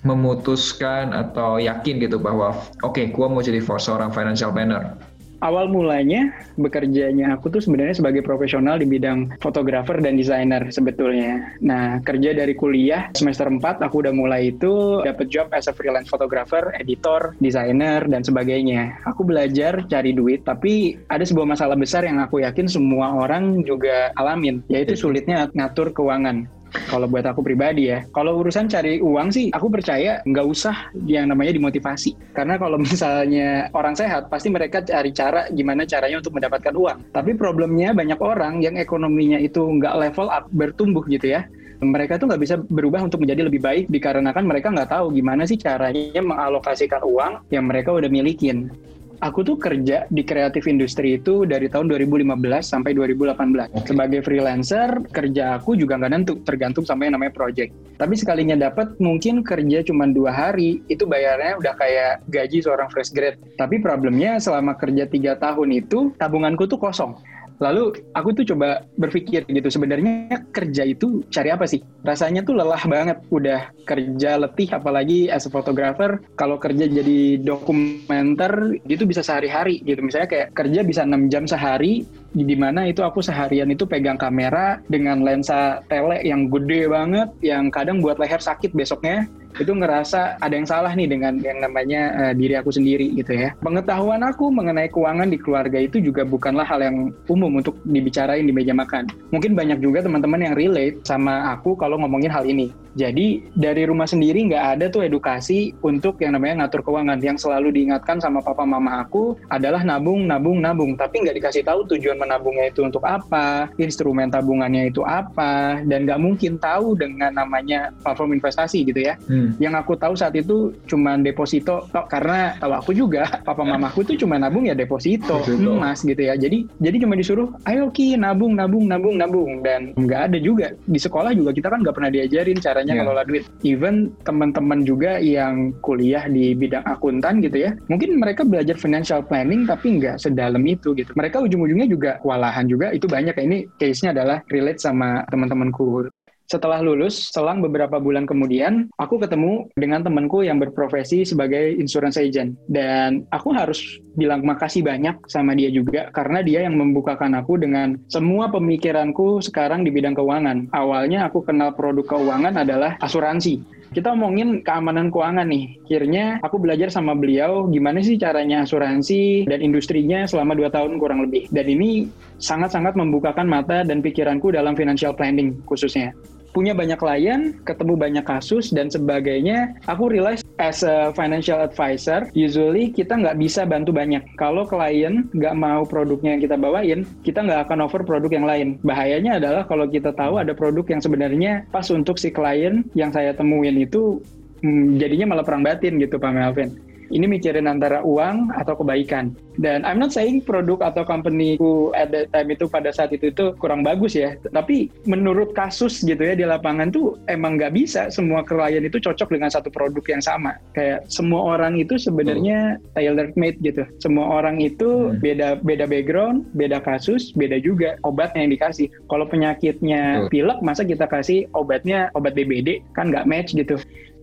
memutuskan 0.00 1.12
atau 1.12 1.60
yakin 1.60 2.00
gitu 2.00 2.16
bahwa 2.16 2.56
oke, 2.80 2.96
okay, 2.96 3.12
gua 3.12 3.28
mau 3.28 3.44
jadi 3.44 3.60
seorang 3.60 4.16
financial 4.16 4.48
planner? 4.48 4.96
Awal 5.44 5.68
mulanya 5.68 6.32
bekerjanya 6.56 7.36
aku 7.36 7.52
tuh 7.52 7.60
sebenarnya 7.60 8.00
sebagai 8.00 8.24
profesional 8.24 8.80
di 8.80 8.88
bidang 8.88 9.36
fotografer 9.44 10.00
dan 10.00 10.16
desainer 10.16 10.72
sebetulnya. 10.72 11.60
Nah, 11.60 12.00
kerja 12.00 12.32
dari 12.32 12.56
kuliah 12.56 13.12
semester 13.12 13.52
4 13.52 13.84
aku 13.84 14.00
udah 14.00 14.14
mulai 14.16 14.56
itu 14.56 15.04
dapat 15.04 15.28
job 15.28 15.52
as 15.52 15.68
a 15.68 15.76
freelance 15.76 16.08
photographer, 16.08 16.72
editor, 16.80 17.36
desainer 17.44 18.00
dan 18.08 18.24
sebagainya. 18.24 18.96
Aku 19.04 19.20
belajar 19.20 19.84
cari 19.84 20.16
duit, 20.16 20.48
tapi 20.48 20.96
ada 21.12 21.28
sebuah 21.28 21.44
masalah 21.44 21.76
besar 21.76 22.08
yang 22.08 22.24
aku 22.24 22.40
yakin 22.40 22.64
semua 22.64 23.12
orang 23.12 23.60
juga 23.68 24.16
alamin, 24.16 24.64
yaitu 24.72 24.96
sulitnya 24.96 25.52
ngatur 25.52 25.92
keuangan. 25.92 26.48
Kalau 26.90 27.06
buat 27.06 27.26
aku 27.26 27.40
pribadi 27.42 27.90
ya, 27.90 28.02
kalau 28.10 28.42
urusan 28.42 28.66
cari 28.66 28.98
uang 28.98 29.30
sih, 29.30 29.50
aku 29.54 29.70
percaya 29.70 30.20
nggak 30.26 30.46
usah 30.46 30.94
yang 31.06 31.30
namanya 31.30 31.54
dimotivasi. 31.54 32.34
Karena 32.34 32.58
kalau 32.58 32.76
misalnya 32.84 33.70
orang 33.74 33.94
sehat, 33.94 34.26
pasti 34.28 34.50
mereka 34.50 34.82
cari 34.82 35.10
cara 35.14 35.46
gimana 35.54 35.86
caranya 35.86 36.18
untuk 36.18 36.34
mendapatkan 36.34 36.74
uang. 36.74 36.98
Tapi 37.14 37.34
problemnya 37.38 37.94
banyak 37.94 38.18
orang 38.18 38.60
yang 38.60 38.74
ekonominya 38.78 39.38
itu 39.38 39.62
nggak 39.62 39.94
level 39.94 40.28
up, 40.30 40.50
bertumbuh 40.50 41.06
gitu 41.06 41.34
ya 41.34 41.46
mereka 41.84 42.16
tuh 42.16 42.30
nggak 42.30 42.42
bisa 42.42 42.56
berubah 42.70 43.04
untuk 43.04 43.20
menjadi 43.20 43.44
lebih 43.44 43.60
baik 43.60 43.84
dikarenakan 43.92 44.44
mereka 44.48 44.72
nggak 44.72 44.90
tahu 44.94 45.12
gimana 45.12 45.44
sih 45.44 45.60
caranya 45.60 46.22
mengalokasikan 46.22 47.04
uang 47.04 47.50
yang 47.52 47.68
mereka 47.68 47.92
udah 47.92 48.08
milikin 48.08 48.72
aku 49.20 49.46
tuh 49.46 49.56
kerja 49.60 50.08
di 50.10 50.22
kreatif 50.24 50.66
industri 50.66 51.20
itu 51.20 51.44
dari 51.46 51.70
tahun 51.70 51.90
2015 51.92 52.34
sampai 52.64 52.96
2018. 52.96 53.70
Okay. 53.70 53.86
Sebagai 53.90 54.20
freelancer, 54.24 54.88
kerja 55.12 55.58
aku 55.58 55.76
juga 55.78 56.00
nggak 56.00 56.12
nentu, 56.12 56.34
tergantung 56.42 56.82
sama 56.82 57.06
yang 57.06 57.20
namanya 57.20 57.34
project. 57.36 57.74
Tapi 57.94 58.14
sekalinya 58.18 58.58
dapat 58.58 58.98
mungkin 58.98 59.46
kerja 59.46 59.86
cuma 59.86 60.10
dua 60.10 60.34
hari, 60.34 60.82
itu 60.90 61.06
bayarnya 61.06 61.60
udah 61.60 61.74
kayak 61.78 62.12
gaji 62.26 62.58
seorang 62.64 62.90
fresh 62.90 63.14
grade. 63.14 63.38
Tapi 63.54 63.78
problemnya 63.78 64.40
selama 64.42 64.74
kerja 64.74 65.06
tiga 65.06 65.38
tahun 65.38 65.70
itu, 65.78 66.10
tabunganku 66.18 66.66
tuh 66.66 66.80
kosong. 66.80 67.14
Lalu 67.62 68.02
aku 68.14 68.28
tuh 68.34 68.44
coba 68.54 68.82
berpikir 68.98 69.46
gitu 69.46 69.68
sebenarnya 69.70 70.42
kerja 70.50 70.82
itu 70.82 71.22
cari 71.30 71.54
apa 71.54 71.64
sih? 71.68 71.82
Rasanya 72.02 72.42
tuh 72.42 72.58
lelah 72.58 72.82
banget 72.86 73.18
udah 73.30 73.70
kerja 73.86 74.40
letih 74.40 74.68
apalagi 74.74 75.30
as 75.30 75.46
a 75.46 75.50
photographer 75.50 76.18
kalau 76.34 76.58
kerja 76.58 76.90
jadi 76.90 77.38
dokumenter 77.38 78.82
gitu 78.86 79.06
bisa 79.06 79.22
sehari-hari 79.22 79.82
gitu. 79.86 80.02
Misalnya 80.02 80.28
kayak 80.30 80.48
kerja 80.56 80.80
bisa 80.82 81.06
6 81.06 81.30
jam 81.30 81.44
sehari 81.46 82.02
di 82.34 82.56
mana 82.58 82.90
itu 82.90 83.06
aku 83.06 83.22
seharian 83.22 83.70
itu 83.70 83.86
pegang 83.86 84.18
kamera 84.18 84.82
dengan 84.90 85.22
lensa 85.22 85.78
tele 85.86 86.18
yang 86.26 86.50
gede 86.50 86.90
banget 86.90 87.30
yang 87.46 87.70
kadang 87.70 88.02
buat 88.02 88.18
leher 88.18 88.42
sakit 88.42 88.74
besoknya 88.74 89.30
itu 89.58 89.72
ngerasa 89.72 90.38
ada 90.42 90.54
yang 90.54 90.66
salah 90.66 90.92
nih 90.94 91.06
dengan 91.06 91.38
yang 91.38 91.62
namanya 91.62 92.02
uh, 92.14 92.32
diri 92.34 92.58
aku 92.58 92.74
sendiri 92.74 93.14
gitu 93.14 93.34
ya. 93.34 93.54
Pengetahuan 93.62 94.22
aku 94.26 94.50
mengenai 94.50 94.90
keuangan 94.90 95.30
di 95.30 95.38
keluarga 95.38 95.78
itu 95.78 96.02
juga 96.02 96.26
bukanlah 96.26 96.66
hal 96.66 96.80
yang 96.82 96.96
umum 97.30 97.62
untuk 97.62 97.78
dibicarain 97.86 98.46
di 98.46 98.52
meja 98.54 98.74
makan. 98.74 99.06
Mungkin 99.30 99.54
banyak 99.54 99.78
juga 99.78 100.02
teman-teman 100.02 100.50
yang 100.50 100.54
relate 100.58 101.02
sama 101.06 101.54
aku 101.54 101.78
kalau 101.78 102.00
ngomongin 102.00 102.30
hal 102.30 102.46
ini. 102.46 102.74
Jadi 102.94 103.42
dari 103.58 103.82
rumah 103.90 104.06
sendiri 104.06 104.38
nggak 104.46 104.64
ada 104.78 104.86
tuh 104.86 105.02
edukasi 105.02 105.74
untuk 105.82 106.22
yang 106.22 106.38
namanya 106.38 106.64
ngatur 106.64 106.86
keuangan. 106.86 107.18
Yang 107.18 107.46
selalu 107.46 107.74
diingatkan 107.74 108.22
sama 108.22 108.38
papa 108.38 108.62
mama 108.62 109.02
aku 109.02 109.34
adalah 109.50 109.82
nabung, 109.82 110.30
nabung, 110.30 110.62
nabung. 110.62 110.94
Tapi 110.94 111.26
nggak 111.26 111.36
dikasih 111.42 111.66
tahu 111.66 111.90
tujuan 111.90 112.14
menabungnya 112.14 112.70
itu 112.70 112.86
untuk 112.86 113.02
apa, 113.02 113.66
instrumen 113.82 114.30
tabungannya 114.30 114.94
itu 114.94 115.02
apa, 115.02 115.82
dan 115.82 116.06
nggak 116.06 116.22
mungkin 116.22 116.54
tahu 116.54 116.94
dengan 116.94 117.34
namanya 117.34 117.90
platform 118.06 118.38
investasi 118.38 118.86
gitu 118.86 119.10
ya. 119.10 119.18
Hmm. 119.26 119.43
Yang 119.58 119.74
aku 119.82 119.92
tahu 119.96 120.14
saat 120.14 120.36
itu 120.36 120.76
cuma 120.86 121.16
deposito, 121.16 121.88
karena 122.12 122.54
kalau 122.60 122.76
aku 122.78 122.92
juga 122.92 123.40
papa 123.42 123.64
mamaku 123.64 124.04
tuh 124.04 124.16
cuma 124.20 124.36
nabung 124.36 124.68
ya 124.68 124.76
deposito, 124.76 125.40
emas 125.48 126.04
gitu 126.04 126.20
ya. 126.20 126.36
Jadi 126.36 126.68
jadi 126.78 126.96
cuma 127.00 127.16
disuruh, 127.16 127.48
ayo 127.64 127.88
ki 127.88 128.20
nabung, 128.20 128.54
nabung, 128.54 128.86
nabung, 128.86 129.16
nabung, 129.16 129.64
dan 129.64 129.96
nggak 129.96 130.20
ada 130.30 130.38
juga 130.38 130.76
di 130.84 131.00
sekolah 131.00 131.32
juga 131.32 131.56
kita 131.56 131.72
kan 131.72 131.80
nggak 131.80 131.96
pernah 131.96 132.12
diajarin 132.12 132.58
cara 132.60 132.74
caranya 132.74 132.92
yeah. 132.98 133.00
ngelola 133.06 133.22
duit. 133.24 133.44
Even 133.62 133.94
teman-teman 134.26 134.82
juga 134.82 135.22
yang 135.22 135.70
kuliah 135.78 136.26
di 136.26 136.58
bidang 136.58 136.82
akuntan 136.82 137.38
gitu 137.38 137.70
ya, 137.70 137.70
mungkin 137.86 138.18
mereka 138.18 138.42
belajar 138.42 138.74
financial 138.74 139.22
planning 139.22 139.64
tapi 139.64 140.02
nggak 140.02 140.18
sedalam 140.18 140.60
itu 140.66 140.92
gitu. 140.98 141.14
Mereka 141.14 141.38
ujung-ujungnya 141.46 141.86
juga 141.86 142.10
kewalahan 142.18 142.66
juga, 142.66 142.90
itu 142.90 143.06
banyak. 143.06 143.32
Ini 143.38 143.78
case-nya 143.78 144.10
adalah 144.10 144.42
relate 144.50 144.82
sama 144.82 145.22
teman-temanku 145.30 146.10
setelah 146.44 146.84
lulus, 146.84 147.32
selang 147.32 147.64
beberapa 147.64 147.96
bulan 147.96 148.28
kemudian, 148.28 148.92
aku 149.00 149.16
ketemu 149.16 149.68
dengan 149.80 150.04
temanku 150.04 150.44
yang 150.44 150.60
berprofesi 150.60 151.24
sebagai 151.24 151.72
insurance 151.80 152.20
agent. 152.20 152.52
Dan 152.68 153.24
aku 153.32 153.56
harus 153.56 153.80
bilang 154.14 154.44
makasih 154.44 154.84
banyak 154.84 155.16
sama 155.26 155.56
dia 155.56 155.72
juga, 155.72 156.12
karena 156.12 156.44
dia 156.44 156.68
yang 156.68 156.76
membukakan 156.76 157.32
aku 157.40 157.56
dengan 157.56 157.96
semua 158.12 158.52
pemikiranku 158.52 159.40
sekarang 159.40 159.88
di 159.88 159.90
bidang 159.90 160.12
keuangan. 160.12 160.68
Awalnya 160.76 161.26
aku 161.32 161.40
kenal 161.48 161.72
produk 161.72 162.04
keuangan 162.04 162.60
adalah 162.60 163.00
asuransi. 163.00 163.64
Kita 163.94 164.10
ngomongin 164.10 164.66
keamanan 164.66 165.14
keuangan 165.14 165.46
nih. 165.46 165.78
Akhirnya 165.86 166.42
aku 166.42 166.58
belajar 166.58 166.90
sama 166.90 167.14
beliau 167.14 167.70
gimana 167.70 168.02
sih 168.02 168.18
caranya 168.18 168.66
asuransi 168.66 169.46
dan 169.46 169.62
industrinya 169.62 170.26
selama 170.26 170.58
dua 170.58 170.66
tahun 170.66 170.98
kurang 170.98 171.22
lebih. 171.22 171.46
Dan 171.54 171.70
ini 171.70 172.10
sangat-sangat 172.42 172.98
membukakan 172.98 173.46
mata 173.46 173.86
dan 173.86 174.02
pikiranku 174.02 174.50
dalam 174.50 174.74
financial 174.74 175.14
planning 175.14 175.62
khususnya 175.62 176.10
punya 176.54 176.72
banyak 176.72 176.96
klien, 176.96 177.58
ketemu 177.66 177.98
banyak 177.98 178.24
kasus 178.24 178.70
dan 178.70 178.86
sebagainya, 178.86 179.74
aku 179.90 180.06
realize 180.06 180.46
as 180.62 180.86
a 180.86 181.10
financial 181.18 181.58
advisor, 181.58 182.30
usually 182.38 182.94
kita 182.94 183.18
nggak 183.18 183.36
bisa 183.42 183.66
bantu 183.66 183.90
banyak. 183.90 184.22
Kalau 184.38 184.62
klien 184.62 185.26
nggak 185.34 185.54
mau 185.58 185.82
produknya 185.82 186.38
yang 186.38 186.42
kita 186.46 186.56
bawain, 186.56 187.02
kita 187.26 187.42
nggak 187.42 187.66
akan 187.68 187.90
offer 187.90 188.06
produk 188.06 188.30
yang 188.30 188.46
lain. 188.46 188.68
Bahayanya 188.86 189.42
adalah 189.42 189.66
kalau 189.66 189.90
kita 189.90 190.14
tahu 190.14 190.38
ada 190.38 190.54
produk 190.54 190.86
yang 190.86 191.02
sebenarnya 191.02 191.66
pas 191.74 191.90
untuk 191.90 192.16
si 192.22 192.30
klien 192.30 192.86
yang 192.94 193.10
saya 193.10 193.34
temuin 193.34 193.74
itu 193.82 194.22
hmm, 194.62 194.96
jadinya 195.02 195.34
malah 195.34 195.44
perang 195.44 195.66
batin 195.66 195.98
gitu 195.98 196.16
Pak 196.16 196.32
Melvin 196.32 196.70
ini 197.10 197.26
mikirin 197.28 197.68
antara 197.68 198.00
uang 198.00 198.54
atau 198.54 198.78
kebaikan. 198.78 199.34
Dan 199.54 199.86
I'm 199.86 200.02
not 200.02 200.10
saying 200.10 200.42
produk 200.42 200.82
atau 200.82 201.06
company 201.06 201.54
ku 201.54 201.94
at 201.94 202.10
that 202.10 202.34
time 202.34 202.50
itu 202.50 202.66
pada 202.66 202.90
saat 202.90 203.14
itu 203.14 203.30
itu 203.30 203.54
kurang 203.62 203.86
bagus 203.86 204.18
ya. 204.18 204.34
Tapi 204.50 204.90
menurut 205.06 205.54
kasus 205.54 206.02
gitu 206.02 206.18
ya 206.18 206.34
di 206.34 206.42
lapangan 206.42 206.90
tuh 206.90 207.14
emang 207.30 207.54
nggak 207.54 207.74
bisa 207.74 208.10
semua 208.10 208.42
klien 208.42 208.82
itu 208.82 208.98
cocok 208.98 209.30
dengan 209.30 209.50
satu 209.54 209.70
produk 209.70 210.02
yang 210.10 210.22
sama. 210.24 210.58
Kayak 210.74 211.06
semua 211.06 211.54
orang 211.54 211.78
itu 211.78 211.94
sebenarnya 211.94 212.82
oh. 212.82 212.90
tailor 212.98 213.30
made 213.38 213.58
gitu. 213.62 213.86
Semua 214.02 214.42
orang 214.42 214.58
itu 214.58 215.14
hmm. 215.14 215.22
beda 215.22 215.48
beda 215.62 215.86
background, 215.86 216.50
beda 216.58 216.82
kasus, 216.82 217.30
beda 217.38 217.62
juga 217.62 217.94
obatnya 218.02 218.42
yang 218.42 218.52
dikasih. 218.58 218.90
Kalau 219.06 219.30
penyakitnya 219.30 220.26
oh. 220.26 220.30
pilek, 220.34 220.58
masa 220.66 220.82
kita 220.82 221.06
kasih 221.06 221.46
obatnya 221.54 222.10
obat 222.18 222.34
DBD 222.34 222.82
kan 222.98 223.14
nggak 223.14 223.26
match 223.30 223.54
gitu 223.54 223.78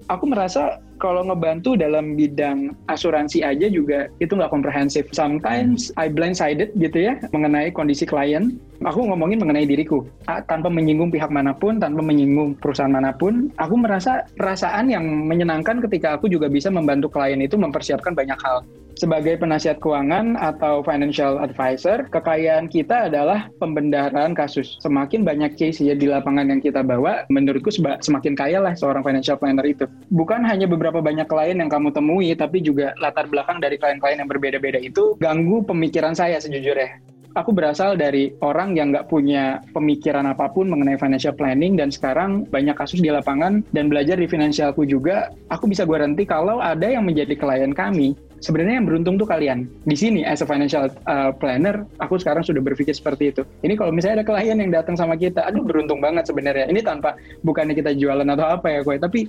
aku 0.09 0.25
merasa 0.29 0.81
kalau 1.01 1.25
ngebantu 1.25 1.73
dalam 1.73 2.13
bidang 2.13 2.77
asuransi 2.85 3.41
aja 3.41 3.65
juga 3.65 4.05
itu 4.21 4.37
nggak 4.37 4.53
komprehensif. 4.53 5.09
Sometimes 5.09 5.89
I 5.97 6.13
blindsided 6.13 6.77
gitu 6.77 7.09
ya 7.09 7.17
mengenai 7.33 7.73
kondisi 7.73 8.05
klien. 8.05 8.61
Aku 8.85 9.05
ngomongin 9.09 9.41
mengenai 9.41 9.65
diriku 9.65 10.05
tanpa 10.25 10.69
menyinggung 10.69 11.09
pihak 11.09 11.33
mana 11.33 11.57
pun, 11.57 11.81
tanpa 11.81 12.05
menyinggung 12.05 12.53
perusahaan 12.61 12.93
mana 12.93 13.13
pun. 13.17 13.49
Aku 13.57 13.77
merasa 13.77 14.25
perasaan 14.37 14.93
yang 14.93 15.05
menyenangkan 15.05 15.81
ketika 15.89 16.17
aku 16.17 16.29
juga 16.29 16.45
bisa 16.49 16.69
membantu 16.69 17.09
klien 17.09 17.41
itu 17.41 17.57
mempersiapkan 17.57 18.13
banyak 18.13 18.37
hal 18.41 18.61
sebagai 18.97 19.39
penasihat 19.39 19.79
keuangan 19.79 20.35
atau 20.39 20.81
financial 20.81 21.39
advisor, 21.39 22.07
kekayaan 22.09 22.67
kita 22.67 23.11
adalah 23.11 23.47
pembendaharaan 23.61 24.33
kasus. 24.33 24.79
Semakin 24.81 25.23
banyak 25.23 25.55
case 25.55 25.83
ya 25.83 25.95
di 25.95 26.09
lapangan 26.09 26.49
yang 26.49 26.59
kita 26.59 26.81
bawa, 26.81 27.23
menurutku 27.31 27.71
semakin 27.73 28.33
kaya 28.33 28.59
lah 28.59 28.73
seorang 28.75 29.03
financial 29.05 29.37
planner 29.37 29.65
itu. 29.65 29.85
Bukan 30.11 30.43
hanya 30.43 30.67
beberapa 30.67 30.99
banyak 30.99 31.27
klien 31.29 31.59
yang 31.59 31.71
kamu 31.71 31.93
temui, 31.93 32.33
tapi 32.35 32.59
juga 32.63 32.93
latar 32.99 33.27
belakang 33.27 33.61
dari 33.61 33.79
klien-klien 33.79 34.19
yang 34.19 34.29
berbeda-beda 34.29 34.79
itu 34.81 35.15
ganggu 35.19 35.63
pemikiran 35.65 36.15
saya 36.15 36.39
sejujurnya 36.41 37.11
aku 37.35 37.55
berasal 37.55 37.95
dari 37.95 38.35
orang 38.43 38.75
yang 38.75 38.91
nggak 38.91 39.07
punya 39.07 39.63
pemikiran 39.71 40.27
apa 40.27 40.51
pun 40.51 40.67
mengenai 40.67 40.99
financial 40.99 41.35
planning 41.35 41.79
dan 41.79 41.89
sekarang 41.91 42.47
banyak 42.51 42.75
kasus 42.75 42.99
di 42.99 43.07
lapangan 43.11 43.63
dan 43.71 43.87
belajar 43.87 44.19
di 44.19 44.27
finansialku 44.27 44.83
juga, 44.83 45.31
aku 45.47 45.71
bisa 45.71 45.87
garanti 45.87 46.27
kalau 46.27 46.59
ada 46.59 46.87
yang 46.87 47.07
menjadi 47.07 47.35
klien 47.39 47.71
kami, 47.71 48.15
sebenarnya 48.41 48.81
yang 48.81 48.87
beruntung 48.89 49.15
tuh 49.15 49.29
kalian. 49.29 49.69
Di 49.85 49.95
sini 49.95 50.25
as 50.25 50.41
a 50.43 50.47
financial 50.49 50.89
uh, 51.07 51.31
planner, 51.31 51.85
aku 52.01 52.17
sekarang 52.17 52.41
sudah 52.41 52.59
berpikir 52.59 52.91
seperti 52.91 53.31
itu. 53.31 53.41
Ini 53.61 53.77
kalau 53.77 53.93
misalnya 53.93 54.21
ada 54.21 54.27
klien 54.27 54.57
yang 54.57 54.73
datang 54.73 54.97
sama 54.97 55.15
kita, 55.15 55.45
aduh 55.47 55.63
beruntung 55.63 56.01
banget 56.01 56.27
sebenarnya. 56.27 56.67
Ini 56.67 56.81
tanpa 56.81 57.15
bukannya 57.45 57.77
kita 57.77 57.95
jualan 57.95 58.27
atau 58.27 58.45
apa 58.49 58.67
ya, 58.67 58.79
gue, 58.81 58.97
tapi 58.99 59.19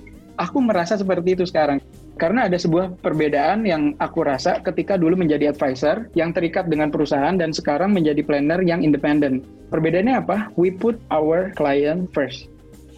aku 0.41 0.57
merasa 0.59 0.97
seperti 0.97 1.37
itu 1.37 1.45
sekarang. 1.47 1.79
Karena 2.13 2.45
ada 2.45 2.61
sebuah 2.61 3.01
perbedaan 3.01 3.65
yang 3.65 3.97
aku 3.97 4.21
rasa 4.21 4.61
ketika 4.61 5.01
dulu 5.01 5.17
menjadi 5.17 5.49
advisor 5.49 6.13
yang 6.13 6.29
terikat 6.29 6.69
dengan 6.69 6.93
perusahaan 6.93 7.33
dan 7.33 7.49
sekarang 7.49 7.89
menjadi 7.89 8.21
planner 8.21 8.61
yang 8.61 8.85
independen. 8.85 9.41
Perbedaannya 9.73 10.21
apa? 10.21 10.53
We 10.53 10.69
put 10.69 11.01
our 11.09 11.49
client 11.57 12.13
first 12.13 12.52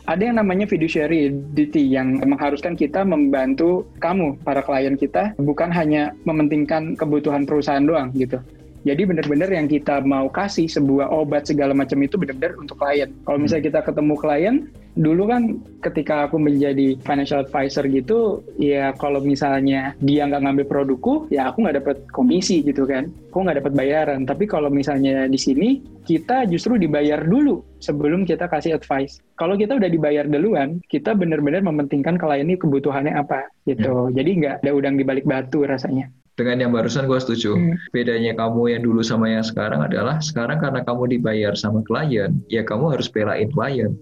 ada 0.05 0.21
yang 0.21 0.37
namanya 0.37 0.69
fiduciary 0.69 1.33
duty 1.53 1.81
yang 1.81 2.21
mengharuskan 2.21 2.77
kita 2.77 3.01
membantu 3.01 3.89
kamu 3.97 4.37
para 4.45 4.61
klien 4.61 4.93
kita 4.93 5.33
bukan 5.41 5.73
hanya 5.73 6.13
mementingkan 6.29 6.93
kebutuhan 6.93 7.49
perusahaan 7.49 7.83
doang 7.83 8.13
gitu. 8.13 8.37
Jadi 8.85 9.01
benar-benar 9.01 9.49
yang 9.49 9.65
kita 9.65 10.05
mau 10.05 10.29
kasih 10.29 10.69
sebuah 10.69 11.09
obat 11.09 11.49
segala 11.49 11.73
macam 11.73 11.97
itu 12.05 12.21
benar-benar 12.21 12.53
untuk 12.61 12.77
klien. 12.77 13.09
Kalau 13.25 13.41
misalnya 13.41 13.65
kita 13.73 13.79
ketemu 13.81 14.13
klien, 14.13 14.55
dulu 14.93 15.25
kan 15.25 15.57
ketika 15.81 16.29
aku 16.29 16.37
menjadi 16.37 16.93
financial 17.01 17.41
advisor 17.41 17.89
gitu, 17.89 18.45
ya 18.61 18.93
kalau 19.01 19.25
misalnya 19.25 19.97
dia 20.05 20.29
nggak 20.29 20.45
ngambil 20.45 20.65
produkku, 20.69 21.25
ya 21.33 21.49
aku 21.49 21.65
nggak 21.65 21.81
dapat 21.81 21.97
komisi 22.13 22.61
gitu 22.61 22.85
kan. 22.85 23.09
Aku 23.33 23.41
nggak 23.41 23.65
dapat 23.65 23.73
bayaran. 23.73 24.21
Tapi 24.29 24.45
kalau 24.45 24.69
misalnya 24.69 25.25
di 25.25 25.41
sini, 25.41 25.81
kita 26.05 26.45
justru 26.45 26.77
dibayar 26.77 27.25
dulu 27.25 27.65
sebelum 27.81 28.21
kita 28.21 28.45
kasih 28.45 28.77
advice. 28.77 29.17
Kalau 29.33 29.57
kita 29.57 29.81
udah 29.81 29.89
dibayar 29.89 30.29
duluan, 30.29 30.77
kita 30.93 31.17
benar-benar 31.17 31.65
mementingkan 31.65 32.21
klien 32.21 32.45
ini 32.45 32.55
kebutuhannya 32.61 33.17
apa 33.17 33.49
gitu. 33.65 34.13
Ya. 34.13 34.21
Jadi 34.21 34.29
nggak 34.45 34.55
ada 34.61 34.71
udang 34.77 34.95
di 34.95 35.03
balik 35.03 35.25
batu 35.25 35.65
rasanya 35.65 36.07
dengan 36.35 36.67
yang 36.67 36.71
barusan 36.75 37.07
gue 37.07 37.19
setuju. 37.19 37.55
Hmm. 37.55 37.75
Bedanya 37.95 38.35
kamu 38.35 38.75
yang 38.75 38.81
dulu 38.83 39.01
sama 39.01 39.31
yang 39.31 39.43
sekarang 39.43 39.83
adalah 39.83 40.19
sekarang 40.19 40.59
karena 40.59 40.83
kamu 40.83 41.17
dibayar 41.17 41.53
sama 41.55 41.81
klien, 41.87 42.39
ya 42.51 42.61
kamu 42.63 42.95
harus 42.95 43.07
belain 43.07 43.49
klien. 43.51 43.95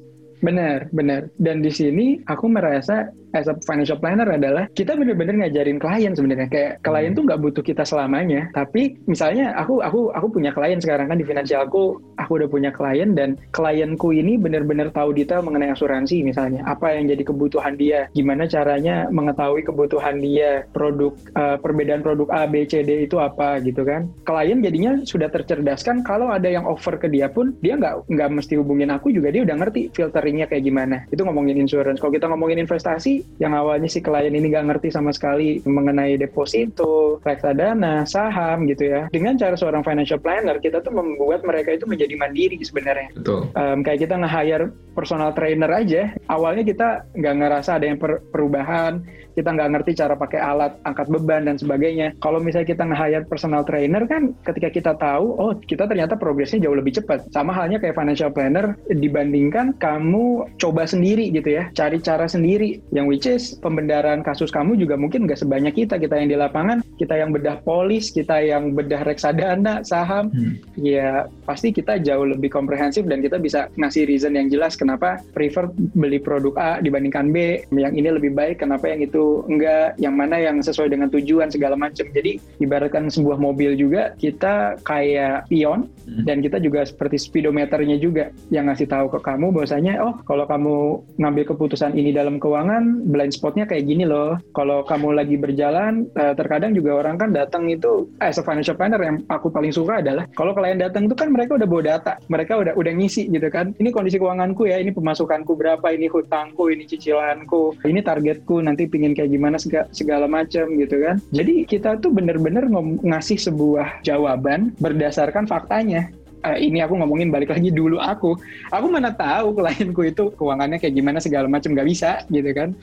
Benar, 0.43 0.91
benar. 0.91 1.31
Dan 1.39 1.63
di 1.63 1.71
sini 1.71 2.19
aku 2.27 2.51
merasa 2.51 3.07
as 3.33 3.49
a 3.49 3.57
financial 3.65 3.97
planner 3.97 4.29
adalah 4.29 4.69
kita 4.77 4.93
benar-benar 4.93 5.45
ngajarin 5.45 5.81
klien 5.81 6.13
sebenarnya. 6.13 6.47
Kayak 6.49 6.71
klien 6.85 7.11
hmm. 7.11 7.17
tuh 7.17 7.23
nggak 7.27 7.41
butuh 7.41 7.63
kita 7.65 7.83
selamanya. 7.83 8.49
Tapi 8.53 8.97
misalnya 9.09 9.53
aku 9.57 9.81
aku 9.81 10.13
aku 10.13 10.27
punya 10.39 10.53
klien 10.53 10.79
sekarang 10.79 11.09
kan 11.09 11.17
di 11.19 11.25
finansialku 11.25 11.99
aku 12.21 12.31
udah 12.37 12.49
punya 12.49 12.69
klien 12.69 13.17
dan 13.17 13.35
klienku 13.51 14.13
ini 14.13 14.37
benar-benar 14.37 14.93
tahu 14.93 15.11
detail 15.11 15.41
mengenai 15.41 15.73
asuransi 15.73 16.21
misalnya. 16.23 16.63
Apa 16.69 16.95
yang 16.95 17.09
jadi 17.09 17.23
kebutuhan 17.25 17.75
dia? 17.75 18.07
Gimana 18.13 18.45
caranya 18.45 19.09
mengetahui 19.09 19.65
kebutuhan 19.65 20.21
dia? 20.21 20.65
Produk 20.71 21.17
uh, 21.33 21.57
perbedaan 21.57 22.05
produk 22.05 22.29
A 22.29 22.45
B 22.45 22.63
C 22.69 22.85
D 22.85 23.09
itu 23.09 23.17
apa 23.17 23.59
gitu 23.65 23.81
kan? 23.83 24.07
Klien 24.23 24.61
jadinya 24.61 25.01
sudah 25.03 25.27
tercerdaskan. 25.33 26.05
Kalau 26.05 26.29
ada 26.29 26.47
yang 26.47 26.69
offer 26.69 26.95
ke 27.01 27.09
dia 27.09 27.27
pun 27.31 27.57
dia 27.65 27.75
nggak 27.79 28.07
nggak 28.11 28.29
mesti 28.29 28.53
hubungin 28.61 28.93
aku 28.93 29.09
juga. 29.09 29.33
Dia 29.33 29.41
udah 29.43 29.57
ngerti 29.57 29.89
filteringnya 29.91 30.45
kayak 30.45 30.63
gimana. 30.63 31.03
Itu 31.09 31.25
ngomongin 31.25 31.57
insurance. 31.57 31.97
Kalau 31.97 32.13
kita 32.13 32.29
ngomongin 32.29 32.61
investasi 32.61 33.22
yang 33.41 33.57
awalnya 33.57 33.89
si 33.89 33.99
klien 33.99 34.31
ini 34.31 34.53
nggak 34.53 34.67
ngerti 34.69 34.93
sama 34.93 35.09
sekali 35.11 35.59
mengenai 35.65 36.15
deposito, 36.15 37.19
reksadana, 37.25 38.05
saham 38.05 38.69
gitu 38.69 38.87
ya. 38.87 39.01
Dengan 39.09 39.35
cara 39.35 39.57
seorang 39.57 39.81
financial 39.81 40.21
planner, 40.21 40.61
kita 40.61 40.79
tuh 40.85 40.93
membuat 40.93 41.41
mereka 41.43 41.73
itu 41.73 41.89
menjadi 41.89 42.13
mandiri 42.15 42.57
sebenarnya. 42.61 43.09
Betul. 43.17 43.49
Um, 43.57 43.81
kayak 43.81 44.05
kita 44.05 44.15
nge-hire 44.21 44.69
personal 44.93 45.33
trainer 45.33 45.71
aja, 45.73 46.13
awalnya 46.29 46.63
kita 46.63 47.09
nggak 47.17 47.35
ngerasa 47.41 47.81
ada 47.81 47.85
yang 47.89 47.97
per 47.97 48.21
perubahan, 48.29 49.01
kita 49.33 49.49
nggak 49.53 49.69
ngerti 49.73 49.91
cara 49.97 50.13
pakai 50.13 50.39
alat, 50.39 50.77
angkat 50.85 51.07
beban, 51.09 51.45
dan 51.45 51.57
sebagainya. 51.57 52.13
Kalau 52.21 52.39
misalnya 52.39 52.69
kita 52.69 52.83
nge-hire 52.85 53.25
personal 53.25 53.65
trainer 53.65 54.05
kan 54.05 54.33
ketika 54.45 54.69
kita 54.69 54.91
tahu, 54.97 55.25
oh 55.37 55.51
kita 55.57 55.89
ternyata 55.89 56.17
progresnya 56.17 56.63
jauh 56.63 56.77
lebih 56.77 57.01
cepat. 57.01 57.29
Sama 57.33 57.53
halnya 57.53 57.81
kayak 57.81 57.97
financial 57.97 58.29
planner 58.31 58.77
dibandingkan 58.89 59.75
kamu 59.81 60.47
coba 60.61 60.85
sendiri 60.85 61.33
gitu 61.33 61.59
ya, 61.59 61.69
cari 61.73 61.97
cara 61.99 62.29
sendiri. 62.29 62.79
Yang 62.93 63.05
which 63.09 63.27
is 63.27 63.43
pembedaran 63.59 64.21
kasus 64.21 64.53
kamu 64.53 64.77
juga 64.77 64.95
mungkin 64.95 65.25
nggak 65.25 65.41
sebanyak 65.41 65.73
kita, 65.73 65.97
kita 65.97 66.15
yang 66.17 66.29
di 66.29 66.37
lapangan, 66.37 66.85
kita 67.01 67.17
yang 67.17 67.33
bedah 67.33 67.59
polis, 67.65 68.13
kita 68.13 68.39
yang 68.41 68.77
bedah 68.77 69.01
reksadana, 69.01 69.81
saham, 69.81 70.29
hmm. 70.29 70.61
ya 70.77 71.25
pasti 71.49 71.73
kita 71.73 71.99
jauh 71.99 72.29
lebih 72.29 72.53
komprehensif 72.53 73.03
dan 73.09 73.19
kita 73.19 73.41
bisa 73.41 73.67
ngasih 73.75 74.05
reason 74.05 74.37
yang 74.37 74.47
jelas 74.47 74.77
kenapa 74.77 75.19
prefer 75.33 75.69
beli 75.97 76.21
produk 76.21 76.53
A 76.59 76.71
dibandingkan 76.79 77.33
B, 77.33 77.65
yang 77.73 77.93
ini 77.97 78.09
lebih 78.13 78.31
baik, 78.35 78.61
kenapa 78.61 78.91
yang 78.91 79.01
itu 79.03 79.22
enggak, 79.47 79.95
yang 79.97 80.15
mana 80.15 80.37
yang 80.39 80.59
sesuai 80.59 80.91
dengan 80.91 81.07
tujuan 81.09 81.49
segala 81.49 81.79
macam. 81.79 82.05
Jadi 82.11 82.37
ibaratkan 82.59 83.07
sebuah 83.07 83.39
mobil 83.39 83.75
juga 83.79 84.13
kita 84.19 84.77
kayak 84.83 85.47
pion 85.47 85.87
hmm. 86.05 86.23
dan 86.27 86.43
kita 86.43 86.59
juga 86.59 86.83
seperti 86.83 87.17
speedometernya 87.19 87.97
juga 87.97 88.29
yang 88.51 88.69
ngasih 88.69 88.87
tahu 88.89 89.07
ke 89.13 89.19
kamu 89.23 89.55
bahwasanya 89.55 90.03
oh 90.03 90.15
kalau 90.27 90.45
kamu 90.45 90.75
ngambil 91.19 91.43
keputusan 91.55 91.95
ini 91.95 92.11
dalam 92.11 92.37
keuangan 92.37 93.07
blind 93.07 93.33
spotnya 93.33 93.63
kayak 93.63 93.87
gini 93.87 94.03
loh. 94.03 94.35
Kalau 94.51 94.83
kamu 94.83 95.15
lagi 95.15 95.35
berjalan 95.39 96.05
eh, 96.17 96.33
terkadang 96.35 96.75
juga 96.75 96.99
orang 96.99 97.15
kan 97.15 97.29
datang 97.31 97.71
itu 97.71 98.07
eh, 98.19 98.33
as 98.33 98.39
a 98.39 98.43
financial 98.43 98.75
planner 98.75 98.99
yang 98.99 99.21
aku 99.29 99.53
paling 99.53 99.69
suka 99.69 100.01
adalah 100.01 100.25
kalau 100.33 100.57
klien 100.57 100.81
datang 100.81 101.05
itu 101.05 101.15
kan 101.15 101.29
mereka 101.29 101.55
udah 101.55 101.67
bawa 101.69 101.83
data, 101.83 102.13
mereka 102.27 102.57
udah 102.57 102.73
udah 102.73 102.91
ngisi 102.97 103.29
gitu 103.29 103.47
kan. 103.53 103.71
Ini 103.77 103.89
kondisi 103.93 104.17
keuanganku 104.17 104.65
ya, 104.65 104.81
ini 104.81 104.89
pemasukanku 104.89 105.53
berapa, 105.53 105.85
ini 105.93 106.09
hutangku, 106.09 106.73
ini 106.73 106.89
cicilanku, 106.89 107.77
ini 107.85 108.01
targetku 108.01 108.59
nanti 108.61 108.89
pingin 108.89 109.12
kayak 109.13 109.31
gimana 109.31 109.57
segala, 109.61 109.87
segala 109.93 110.25
macam 110.27 110.65
gitu 110.77 110.95
kan. 111.01 111.17
Jadi 111.31 111.63
kita 111.65 111.97
tuh 112.01 112.11
bener-bener 112.13 112.67
ngasih 113.01 113.39
sebuah 113.39 114.03
jawaban 114.05 114.73
berdasarkan 114.77 115.47
faktanya. 115.47 116.09
Uh, 116.43 116.59
ini 116.59 116.83
aku 116.83 116.99
ngomongin 116.99 117.31
balik 117.31 117.55
lagi 117.55 117.71
dulu 117.71 118.03
aku. 118.03 118.35
Aku 118.75 118.91
mana 118.91 119.15
tahu 119.15 119.55
klienku 119.55 120.03
itu 120.03 120.27
keuangannya 120.35 120.75
kayak 120.75 120.99
gimana 120.99 121.23
segala 121.23 121.47
macam 121.47 121.71
nggak 121.71 121.87
bisa 121.87 122.27
gitu 122.27 122.51
kan. 122.51 122.75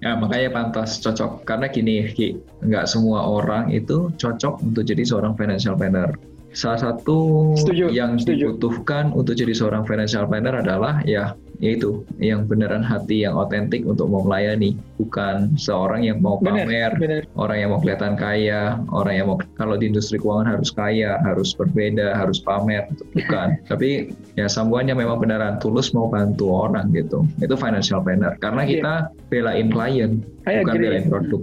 Ya 0.00 0.16
makanya 0.16 0.52
pantas 0.52 1.00
cocok 1.00 1.48
karena 1.48 1.66
gini 1.68 2.04
Ki, 2.12 2.36
nggak 2.64 2.84
semua 2.88 3.24
orang 3.24 3.72
itu 3.72 4.12
cocok 4.16 4.60
untuk 4.60 4.84
jadi 4.84 5.00
seorang 5.00 5.32
financial 5.36 5.76
planner. 5.80 6.12
Salah 6.54 6.80
satu 6.80 7.50
setuju, 7.58 7.90
yang 7.90 8.14
setuju. 8.20 8.54
dibutuhkan 8.54 9.10
untuk 9.10 9.34
jadi 9.34 9.50
seorang 9.50 9.82
financial 9.88 10.28
planner 10.30 10.62
adalah 10.62 11.02
ya 11.02 11.34
yaitu 11.62 12.02
yang 12.18 12.46
beneran 12.48 12.82
hati 12.82 13.22
yang 13.26 13.38
otentik 13.38 13.86
untuk 13.86 14.10
mau 14.10 14.26
melayani 14.26 14.74
bukan 14.98 15.54
seorang 15.58 16.06
yang 16.06 16.18
mau 16.22 16.38
pamer 16.38 16.66
bener, 16.66 16.92
bener. 16.98 17.22
orang 17.38 17.56
yang 17.58 17.70
mau 17.74 17.80
kelihatan 17.82 18.14
kaya 18.18 18.78
orang 18.90 19.14
yang 19.18 19.26
mau 19.30 19.38
kalau 19.58 19.78
di 19.78 19.90
industri 19.90 20.18
keuangan 20.18 20.58
harus 20.58 20.70
kaya 20.74 21.18
harus 21.22 21.54
berbeda 21.54 22.14
harus 22.14 22.42
pamer 22.42 22.86
bukan. 23.14 23.58
Tapi 23.70 24.14
ya 24.38 24.46
semuanya 24.46 24.94
memang 24.94 25.18
beneran 25.22 25.58
tulus 25.58 25.94
mau 25.94 26.10
bantu 26.10 26.50
orang 26.50 26.90
gitu. 26.94 27.26
Itu 27.42 27.54
financial 27.54 28.02
planner. 28.02 28.34
Karena 28.38 28.62
iya. 28.64 28.70
kita 28.70 28.94
belain 29.30 29.68
klien 29.70 30.12
bukan 30.44 30.74
belain 30.74 31.06
produk 31.08 31.42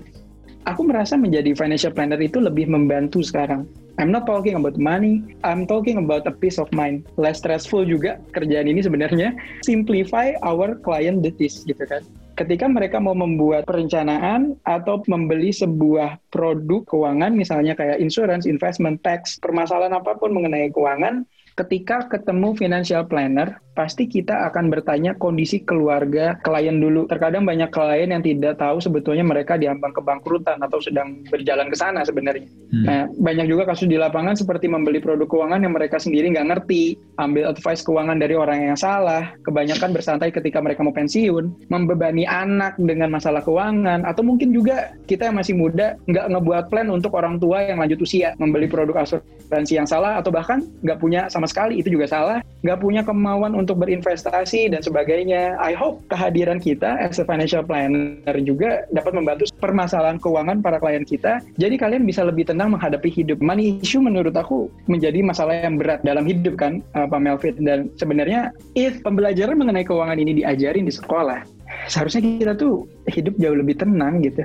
aku 0.72 0.88
merasa 0.88 1.20
menjadi 1.20 1.52
financial 1.52 1.92
planner 1.92 2.18
itu 2.24 2.40
lebih 2.40 2.72
membantu 2.72 3.20
sekarang 3.20 3.68
I'm 4.00 4.10
not 4.10 4.26
talking 4.26 4.56
about 4.56 4.80
money, 4.80 5.22
I'm 5.44 5.68
talking 5.68 6.00
about 6.00 6.24
a 6.26 6.34
peace 6.34 6.58
of 6.58 6.72
mind. 6.72 7.06
Less 7.20 7.44
stressful 7.44 7.84
juga 7.86 8.24
kerjaan 8.32 8.72
ini 8.72 8.80
sebenarnya. 8.80 9.36
Simplify 9.68 10.34
our 10.42 10.80
client 10.80 11.22
duties 11.22 11.62
gitu 11.68 11.84
kan. 11.84 12.02
Ketika 12.40 12.66
mereka 12.66 12.98
mau 12.98 13.14
membuat 13.14 13.68
perencanaan 13.68 14.56
atau 14.64 15.04
membeli 15.06 15.52
sebuah 15.52 16.18
produk 16.32 16.88
keuangan, 16.88 17.36
misalnya 17.36 17.76
kayak 17.76 18.00
insurance, 18.00 18.48
investment, 18.48 19.04
tax, 19.04 19.38
permasalahan 19.38 19.94
apa 19.94 20.16
pun 20.18 20.34
mengenai 20.34 20.72
keuangan, 20.72 21.28
ketika 21.60 22.08
ketemu 22.08 22.56
financial 22.56 23.04
planner, 23.06 23.60
pasti 23.82 24.06
kita 24.06 24.46
akan 24.54 24.70
bertanya 24.70 25.18
kondisi 25.18 25.66
keluarga 25.66 26.38
klien 26.46 26.78
dulu. 26.78 27.10
Terkadang 27.10 27.50
banyak 27.50 27.74
klien 27.74 28.14
yang 28.14 28.22
tidak 28.22 28.62
tahu 28.62 28.78
sebetulnya 28.78 29.26
mereka 29.26 29.58
diambang 29.58 29.90
kebangkrutan 29.90 30.62
atau 30.62 30.78
sedang 30.78 31.26
berjalan 31.34 31.66
ke 31.74 31.74
sana 31.74 32.06
sebenarnya. 32.06 32.46
Hmm. 32.70 32.86
Nah, 32.86 33.04
banyak 33.10 33.50
juga 33.50 33.66
kasus 33.66 33.90
di 33.90 33.98
lapangan 33.98 34.38
seperti 34.38 34.70
membeli 34.70 35.02
produk 35.02 35.26
keuangan 35.26 35.66
yang 35.66 35.74
mereka 35.74 35.98
sendiri 35.98 36.30
nggak 36.30 36.48
ngerti, 36.54 36.94
ambil 37.18 37.50
advice 37.50 37.82
keuangan 37.82 38.22
dari 38.22 38.38
orang 38.38 38.70
yang 38.70 38.78
salah, 38.78 39.34
kebanyakan 39.42 39.90
bersantai 39.98 40.30
ketika 40.30 40.62
mereka 40.62 40.86
mau 40.86 40.94
pensiun, 40.94 41.72
membebani 41.74 42.30
anak 42.30 42.78
dengan 42.78 43.10
masalah 43.10 43.42
keuangan, 43.42 44.06
atau 44.06 44.22
mungkin 44.22 44.54
juga 44.54 44.94
kita 45.10 45.32
yang 45.32 45.42
masih 45.42 45.58
muda 45.58 45.98
nggak 46.06 46.26
ngebuat 46.38 46.66
plan 46.70 46.88
untuk 46.94 47.18
orang 47.18 47.42
tua 47.42 47.66
yang 47.66 47.82
lanjut 47.82 47.98
usia, 48.04 48.38
membeli 48.38 48.70
produk 48.70 49.02
asuransi 49.02 49.74
yang 49.80 49.88
salah, 49.90 50.20
atau 50.20 50.30
bahkan 50.30 50.62
nggak 50.86 51.00
punya 51.00 51.26
sama 51.32 51.48
sekali, 51.48 51.80
itu 51.80 51.90
juga 51.90 52.06
salah, 52.06 52.44
nggak 52.62 52.80
punya 52.84 53.02
kemauan 53.02 53.56
untuk 53.56 53.71
berinvestasi 53.76 54.72
dan 54.72 54.82
sebagainya. 54.82 55.58
I 55.60 55.76
hope 55.76 56.04
kehadiran 56.12 56.60
kita 56.60 56.98
as 57.00 57.20
a 57.22 57.26
financial 57.26 57.64
planner 57.64 58.36
juga 58.44 58.86
dapat 58.92 59.14
membantu 59.16 59.50
permasalahan 59.60 60.18
keuangan 60.20 60.60
para 60.60 60.78
klien 60.82 61.06
kita. 61.06 61.44
Jadi 61.58 61.76
kalian 61.78 62.04
bisa 62.08 62.26
lebih 62.26 62.50
tenang 62.50 62.74
menghadapi 62.76 63.10
hidup. 63.12 63.40
Money 63.40 63.80
issue 63.82 64.02
menurut 64.02 64.34
aku 64.34 64.68
menjadi 64.90 65.22
masalah 65.22 65.62
yang 65.62 65.78
berat 65.78 66.02
dalam 66.02 66.24
hidup 66.26 66.58
kan, 66.58 66.82
uh, 66.98 67.06
Pak 67.08 67.20
Melvin. 67.22 67.56
Dan 67.62 67.80
sebenarnya 68.00 68.52
if 68.74 69.00
pembelajaran 69.06 69.58
mengenai 69.58 69.86
keuangan 69.86 70.18
ini 70.18 70.44
diajarin 70.44 70.88
di 70.88 70.94
sekolah, 70.94 71.44
seharusnya 71.88 72.22
kita 72.24 72.54
tuh 72.56 72.86
hidup 73.10 73.36
jauh 73.38 73.58
lebih 73.58 73.76
tenang 73.80 74.22
gitu. 74.22 74.44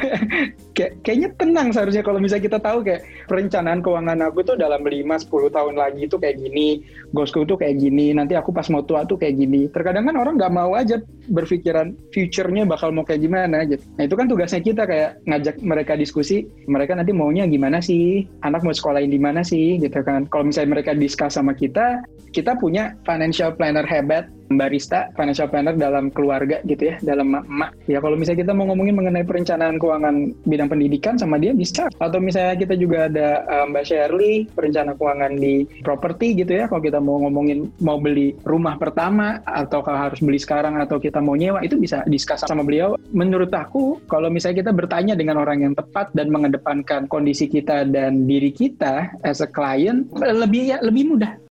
kayak 0.76 0.92
kayaknya 1.02 1.28
tenang 1.36 1.68
seharusnya 1.74 2.02
kalau 2.04 2.22
misalnya 2.22 2.44
kita 2.46 2.58
tahu 2.62 2.78
kayak 2.86 3.02
perencanaan 3.26 3.80
keuangan 3.82 4.20
aku 4.28 4.44
tuh 4.46 4.56
dalam 4.56 4.84
5 4.84 5.26
10 5.26 5.56
tahun 5.56 5.74
lagi 5.76 6.02
tuh 6.06 6.18
kayak 6.22 6.36
gini, 6.38 6.84
gosku 7.10 7.42
tuh 7.44 7.58
kayak 7.58 7.80
gini, 7.80 8.14
nanti 8.14 8.38
aku 8.38 8.54
pas 8.54 8.66
mau 8.70 8.84
tua 8.84 9.02
tuh 9.04 9.18
kayak 9.18 9.38
gini. 9.38 9.66
Terkadang 9.70 10.08
kan 10.08 10.16
orang 10.16 10.34
nggak 10.38 10.54
mau 10.54 10.72
aja 10.76 11.00
berpikiran 11.30 11.94
future-nya 12.14 12.66
bakal 12.66 12.90
mau 12.94 13.02
kayak 13.06 13.22
gimana 13.24 13.66
gitu. 13.66 13.82
Nah, 13.98 14.04
itu 14.06 14.14
kan 14.14 14.26
tugasnya 14.26 14.60
kita 14.62 14.82
kayak 14.86 15.10
ngajak 15.26 15.56
mereka 15.62 15.92
diskusi, 15.98 16.46
mereka 16.66 16.94
nanti 16.98 17.10
maunya 17.14 17.46
gimana 17.46 17.78
sih? 17.82 18.26
Anak 18.46 18.62
mau 18.62 18.74
sekolahin 18.74 19.10
di 19.10 19.20
mana 19.20 19.42
sih 19.42 19.78
gitu 19.78 20.00
kan. 20.02 20.26
Kalau 20.30 20.48
misalnya 20.48 20.80
mereka 20.80 20.92
discuss 20.94 21.38
sama 21.38 21.54
kita, 21.54 22.02
kita 22.30 22.54
punya 22.58 22.94
financial 23.02 23.54
planner 23.54 23.86
hebat 23.86 24.30
barista, 24.50 25.14
financial 25.14 25.46
planner 25.46 25.78
dalam 25.78 26.10
keluarga 26.10 26.58
gitu 26.66 26.90
ya, 26.90 26.96
dalam 27.02 27.38
emak. 27.46 27.70
Ya 27.86 28.02
kalau 28.02 28.18
misalnya 28.18 28.42
kita 28.42 28.52
mau 28.54 28.66
ngomongin 28.70 28.98
mengenai 28.98 29.22
perencanaan 29.22 29.78
keuangan 29.78 30.34
bidang 30.46 30.68
pendidikan 30.68 31.14
sama 31.14 31.38
dia 31.38 31.54
bisa. 31.54 31.86
Atau 32.02 32.18
misalnya 32.18 32.58
kita 32.58 32.74
juga 32.74 33.06
ada 33.06 33.46
um, 33.46 33.70
Mbak 33.70 33.84
Shirley, 33.86 34.50
perencana 34.50 34.98
keuangan 34.98 35.38
di 35.38 35.64
properti 35.86 36.34
gitu 36.34 36.58
ya. 36.58 36.64
Kalau 36.66 36.82
kita 36.82 36.98
mau 36.98 37.22
ngomongin 37.22 37.70
mau 37.78 38.02
beli 38.02 38.34
rumah 38.42 38.74
pertama 38.74 39.38
atau 39.46 39.80
kalau 39.86 40.10
harus 40.10 40.18
beli 40.18 40.38
sekarang 40.42 40.78
atau 40.82 40.98
kita 40.98 41.22
mau 41.22 41.38
nyewa 41.38 41.62
itu 41.62 41.78
bisa 41.78 42.02
diskus 42.10 42.42
sama 42.42 42.66
beliau. 42.66 42.98
Menurut 43.14 43.54
aku 43.54 44.02
kalau 44.10 44.28
misalnya 44.32 44.66
kita 44.66 44.72
bertanya 44.74 45.14
dengan 45.14 45.38
orang 45.38 45.62
yang 45.62 45.74
tepat 45.78 46.10
dan 46.12 46.32
mengedepankan 46.34 47.06
kondisi 47.06 47.46
kita 47.46 47.86
dan 47.86 48.26
diri 48.26 48.50
kita 48.50 49.14
as 49.22 49.38
a 49.44 49.48
client 49.48 50.10
lebih 50.16 50.74
ya 50.74 50.78
lebih 50.82 51.14
mudah 51.14 51.49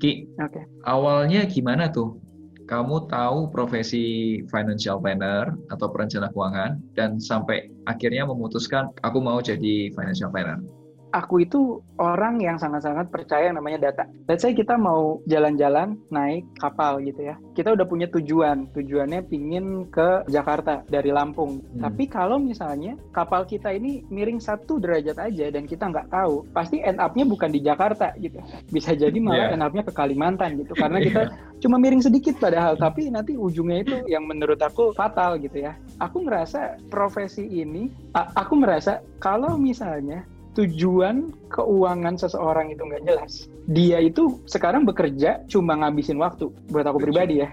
Ki, 0.00 0.24
okay. 0.40 0.64
awalnya 0.88 1.44
gimana 1.44 1.92
tuh? 1.92 2.16
Kamu 2.64 3.10
tahu 3.10 3.50
profesi 3.52 4.38
financial 4.48 5.02
planner 5.02 5.52
atau 5.68 5.90
perencana 5.90 6.30
keuangan 6.32 6.78
dan 6.94 7.18
sampai 7.20 7.68
akhirnya 7.84 8.24
memutuskan 8.24 8.88
aku 9.04 9.18
mau 9.20 9.42
jadi 9.42 9.90
financial 9.92 10.30
planner 10.32 10.79
aku 11.10 11.44
itu 11.44 11.82
orang 11.98 12.40
yang 12.40 12.56
sangat-sangat 12.56 13.10
percaya 13.10 13.50
yang 13.50 13.58
namanya 13.58 13.90
data. 13.90 14.08
Let's 14.26 14.46
say 14.46 14.54
kita 14.54 14.78
mau 14.78 15.20
jalan-jalan 15.26 15.98
naik 16.08 16.46
kapal 16.58 17.02
gitu 17.02 17.30
ya. 17.30 17.36
Kita 17.54 17.74
udah 17.74 17.86
punya 17.86 18.06
tujuan. 18.08 18.70
Tujuannya 18.72 19.26
pingin 19.26 19.90
ke 19.90 20.24
Jakarta 20.30 20.86
dari 20.86 21.10
Lampung. 21.10 21.60
Hmm. 21.60 21.90
Tapi 21.90 22.08
kalau 22.08 22.38
misalnya 22.40 22.96
kapal 23.12 23.44
kita 23.44 23.74
ini 23.74 24.06
miring 24.08 24.40
satu 24.40 24.78
derajat 24.80 25.18
aja 25.18 25.46
dan 25.52 25.66
kita 25.66 25.90
nggak 25.90 26.08
tahu, 26.08 26.46
pasti 26.54 26.80
end 26.80 27.02
up-nya 27.02 27.26
bukan 27.26 27.50
di 27.50 27.60
Jakarta 27.60 28.14
gitu. 28.16 28.40
Bisa 28.70 28.94
jadi 28.94 29.16
malah 29.18 29.50
yeah. 29.50 29.54
end 29.54 29.64
up-nya 29.66 29.82
ke 29.84 29.92
Kalimantan 29.92 30.56
gitu. 30.56 30.72
Karena 30.78 31.02
kita 31.06 31.22
yeah. 31.28 31.58
cuma 31.60 31.76
miring 31.76 32.02
sedikit 32.02 32.38
padahal. 32.38 32.78
Tapi 32.78 33.10
nanti 33.10 33.34
ujungnya 33.36 33.84
itu 33.84 33.96
yang 34.06 34.24
menurut 34.24 34.58
aku 34.62 34.94
fatal 34.94 35.36
gitu 35.42 35.66
ya. 35.66 35.76
Aku 36.00 36.24
ngerasa 36.24 36.80
profesi 36.88 37.44
ini, 37.44 37.90
aku 38.14 38.56
merasa 38.56 39.04
kalau 39.20 39.60
misalnya 39.60 40.24
tujuan 40.60 41.32
keuangan 41.48 42.20
seseorang 42.20 42.68
itu 42.68 42.84
nggak 42.84 43.02
jelas, 43.08 43.48
dia 43.64 43.96
itu 43.96 44.36
sekarang 44.44 44.84
bekerja 44.84 45.40
cuma 45.48 45.80
ngabisin 45.80 46.20
waktu. 46.20 46.52
Buat 46.68 46.92
aku 46.92 47.00
pribadi 47.00 47.40
ya, 47.40 47.48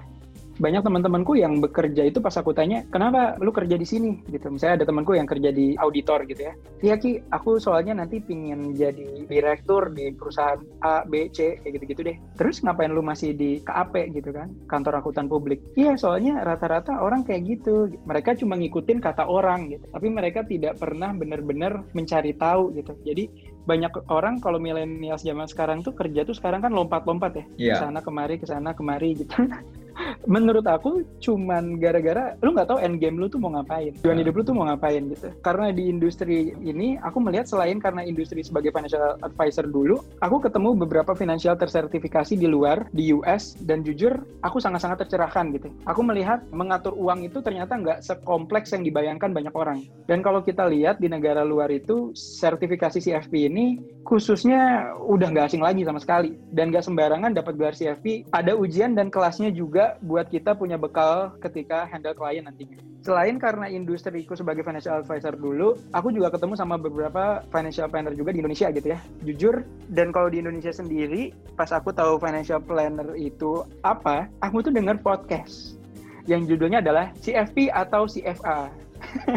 banyak 0.58 0.82
teman-temanku 0.82 1.38
yang 1.38 1.62
bekerja 1.62 2.10
itu 2.10 2.18
pas 2.18 2.34
aku 2.34 2.54
tanya 2.54 2.82
kenapa 2.90 3.38
lu 3.38 3.54
kerja 3.54 3.78
di 3.78 3.86
sini? 3.86 4.22
Gitu. 4.26 4.50
Misalnya 4.50 4.84
ada 4.84 4.86
temanku 4.90 5.14
yang 5.14 5.30
kerja 5.30 5.54
di 5.54 5.78
auditor 5.78 6.26
gitu 6.26 6.50
ya. 6.50 6.54
Iya 6.82 6.96
ki 6.98 7.30
aku 7.30 7.62
soalnya 7.62 7.98
nanti 7.98 8.18
pingin 8.22 8.74
jadi 8.74 9.26
direktur 9.30 9.94
di 9.94 10.14
perusahaan 10.14 10.58
A 10.82 11.06
B 11.06 11.30
C 11.30 11.62
kayak 11.62 11.72
gitu-gitu 11.82 12.02
deh. 12.06 12.18
Terus 12.38 12.66
ngapain 12.66 12.90
lu 12.90 13.06
masih 13.06 13.38
di 13.38 13.62
KAP 13.62 14.14
gitu 14.18 14.34
kan 14.34 14.50
kantor 14.66 15.02
akuntan 15.02 15.30
publik? 15.30 15.62
Iya 15.78 15.94
soalnya 15.96 16.42
rata-rata 16.42 17.02
orang 17.02 17.22
kayak 17.22 17.46
gitu. 17.46 17.94
Mereka 18.10 18.38
cuma 18.42 18.58
ngikutin 18.58 19.00
kata 19.00 19.30
orang 19.30 19.70
gitu 19.70 19.86
tapi 19.94 20.08
mereka 20.10 20.42
tidak 20.46 20.78
pernah 20.82 21.14
benar-benar 21.14 21.86
mencari 21.94 22.34
tahu 22.34 22.74
gitu. 22.74 22.98
Jadi 23.06 23.30
banyak 23.68 24.08
orang 24.08 24.40
kalau 24.40 24.58
milenial 24.58 25.20
zaman 25.20 25.46
sekarang 25.46 25.84
tuh 25.84 25.92
kerja 25.92 26.24
tuh 26.24 26.34
sekarang 26.34 26.64
kan 26.64 26.72
lompat-lompat 26.72 27.32
ya. 27.36 27.46
Yeah. 27.58 27.76
ke 27.78 27.84
sana 27.84 28.00
kemari 28.00 28.36
ke 28.40 28.48
sana 28.48 28.70
kemari 28.72 29.12
gitu 29.14 29.36
menurut 30.26 30.66
aku 30.68 31.04
cuman 31.24 31.80
gara-gara 31.82 32.36
lu 32.44 32.54
nggak 32.54 32.70
tahu 32.70 32.80
end 32.82 33.00
game 33.02 33.18
lu 33.18 33.28
tuh 33.28 33.40
mau 33.42 33.54
ngapain 33.54 33.94
tujuan 34.02 34.20
hidup 34.22 34.34
lu 34.38 34.44
tuh 34.44 34.56
mau 34.56 34.66
ngapain 34.70 35.02
gitu. 35.14 35.30
Karena 35.42 35.72
di 35.74 35.90
industri 35.90 36.54
ini 36.62 37.00
aku 37.02 37.18
melihat 37.24 37.50
selain 37.50 37.82
karena 37.82 38.04
industri 38.06 38.44
sebagai 38.44 38.72
financial 38.72 39.18
advisor 39.24 39.66
dulu 39.68 40.02
aku 40.22 40.44
ketemu 40.44 40.78
beberapa 40.78 41.14
financial 41.18 41.58
tersertifikasi 41.58 42.34
di 42.38 42.48
luar 42.48 42.86
di 42.94 43.12
US 43.16 43.58
dan 43.64 43.82
jujur 43.82 44.14
aku 44.44 44.62
sangat-sangat 44.62 45.08
tercerahkan 45.08 45.54
gitu. 45.56 45.70
Aku 45.90 46.02
melihat 46.06 46.44
mengatur 46.54 46.94
uang 46.96 47.26
itu 47.26 47.40
ternyata 47.42 47.78
nggak 47.78 48.00
sekompleks 48.04 48.74
yang 48.74 48.84
dibayangkan 48.86 49.32
banyak 49.34 49.54
orang. 49.54 49.84
Dan 50.06 50.22
kalau 50.22 50.44
kita 50.44 50.68
lihat 50.68 51.00
di 51.02 51.10
negara 51.12 51.42
luar 51.44 51.72
itu 51.74 52.12
sertifikasi 52.16 53.00
CFP 53.00 53.50
ini 53.52 53.80
khususnya 54.08 54.94
udah 55.04 55.28
nggak 55.32 55.48
asing 55.52 55.64
lagi 55.64 55.84
sama 55.84 56.00
sekali. 56.00 56.36
Dan 56.52 56.72
nggak 56.72 56.86
sembarangan 56.86 57.36
dapat 57.36 57.54
gelar 57.60 57.76
CFP 57.76 58.32
ada 58.32 58.56
ujian 58.56 58.96
dan 58.96 59.12
kelasnya 59.12 59.52
juga 59.88 60.04
buat 60.04 60.28
kita 60.28 60.52
punya 60.60 60.76
bekal 60.76 61.32
ketika 61.40 61.88
handle 61.88 62.12
klien 62.12 62.44
nantinya. 62.44 62.76
Selain 63.08 63.40
karena 63.40 63.72
industriku 63.72 64.36
sebagai 64.36 64.68
financial 64.68 65.00
advisor 65.00 65.40
dulu, 65.40 65.80
aku 65.96 66.12
juga 66.12 66.28
ketemu 66.36 66.60
sama 66.60 66.76
beberapa 66.76 67.40
financial 67.48 67.88
planner 67.88 68.12
juga 68.12 68.36
di 68.36 68.44
Indonesia 68.44 68.68
gitu 68.68 68.92
ya. 68.92 69.00
Jujur, 69.24 69.64
dan 69.88 70.12
kalau 70.12 70.28
di 70.28 70.44
Indonesia 70.44 70.76
sendiri, 70.76 71.32
pas 71.56 71.72
aku 71.72 71.96
tahu 71.96 72.20
financial 72.20 72.60
planner 72.60 73.16
itu 73.16 73.64
apa, 73.88 74.28
aku 74.44 74.60
tuh 74.60 74.76
denger 74.76 75.00
podcast 75.00 75.80
yang 76.28 76.44
judulnya 76.44 76.84
adalah 76.84 77.16
CFP 77.24 77.72
atau 77.72 78.12
CFA. 78.12 78.68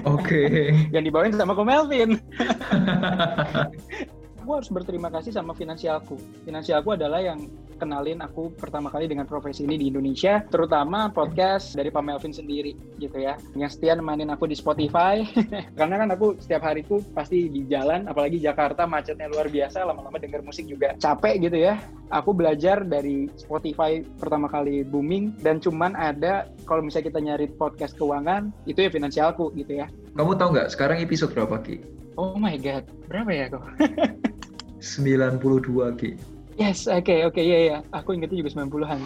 Oke. 0.02 0.18
Okay. 0.18 0.74
yang 0.94 1.06
dibawain 1.06 1.30
sama 1.30 1.54
Ko 1.54 1.62
Melvin. 1.62 2.18
aku 4.40 4.56
harus 4.56 4.72
berterima 4.72 5.12
kasih 5.12 5.36
sama 5.36 5.52
finansialku. 5.52 6.16
Finansialku 6.48 6.96
adalah 6.96 7.20
yang 7.20 7.46
kenalin 7.76 8.20
aku 8.20 8.52
pertama 8.56 8.92
kali 8.92 9.08
dengan 9.08 9.24
profesi 9.24 9.64
ini 9.64 9.80
di 9.80 9.88
Indonesia, 9.88 10.44
terutama 10.48 11.08
podcast 11.12 11.72
dari 11.76 11.88
Pak 11.88 12.04
Melvin 12.04 12.32
sendiri 12.32 12.76
gitu 13.00 13.20
ya. 13.20 13.36
Yang 13.56 13.80
setia 13.80 13.96
nemanin 13.96 14.28
aku 14.32 14.48
di 14.48 14.56
Spotify, 14.56 15.24
karena 15.78 16.04
kan 16.04 16.08
aku 16.12 16.36
setiap 16.40 16.64
hariku 16.68 17.00
pasti 17.16 17.48
di 17.48 17.64
jalan, 17.68 18.08
apalagi 18.08 18.36
Jakarta 18.40 18.84
macetnya 18.84 19.32
luar 19.32 19.48
biasa, 19.48 19.84
lama-lama 19.84 20.20
denger 20.20 20.44
musik 20.44 20.68
juga 20.68 20.96
capek 21.00 21.48
gitu 21.48 21.56
ya. 21.56 21.80
Aku 22.10 22.34
belajar 22.34 22.82
dari 22.82 23.30
Spotify 23.38 24.02
pertama 24.18 24.50
kali 24.50 24.82
booming 24.82 25.38
dan 25.40 25.62
cuman 25.62 25.94
ada 25.94 26.50
kalau 26.66 26.82
misalnya 26.82 27.06
kita 27.06 27.20
nyari 27.22 27.46
podcast 27.54 27.94
keuangan 27.94 28.50
itu 28.66 28.82
ya 28.82 28.90
finansialku 28.90 29.54
gitu 29.54 29.78
ya. 29.78 29.86
Kamu 30.18 30.34
tahu 30.34 30.58
nggak 30.58 30.74
sekarang 30.74 30.98
episode 30.98 31.30
berapa 31.32 31.62
Ki? 31.62 32.00
Oh 32.20 32.36
my 32.36 32.60
god, 32.60 32.84
berapa 33.08 33.32
ya 33.32 33.48
kok? 33.48 33.64
92 34.84 35.40
Ki. 35.96 36.20
Yes, 36.60 36.84
oke, 36.84 37.08
okay, 37.08 37.24
oke, 37.24 37.32
okay, 37.32 37.44
iya, 37.48 37.58
iya. 37.64 37.78
Aku 37.96 38.12
ingetnya 38.12 38.44
juga 38.44 38.60
90-an. 38.60 39.00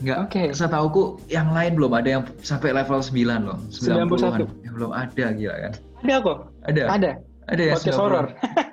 Enggak, 0.00 0.18
okay. 0.24 0.46
saya 0.56 0.72
tahu 0.72 0.86
kok 0.88 1.08
yang 1.28 1.52
lain 1.52 1.76
belum 1.76 1.92
ada 1.92 2.08
yang 2.08 2.24
sampai 2.40 2.72
level 2.72 3.04
9 3.04 3.20
loh. 3.44 3.60
90-an. 3.68 4.48
Yang 4.64 4.72
belum 4.72 4.92
ada, 4.96 5.24
gila 5.36 5.56
kan. 5.68 5.72
Ada 6.00 6.14
kok. 6.24 6.38
Ada? 6.64 6.82
Ada. 6.88 7.10
Ada 7.52 7.62
ya? 7.68 7.74
Podcast 7.76 8.00
horror. 8.00 8.26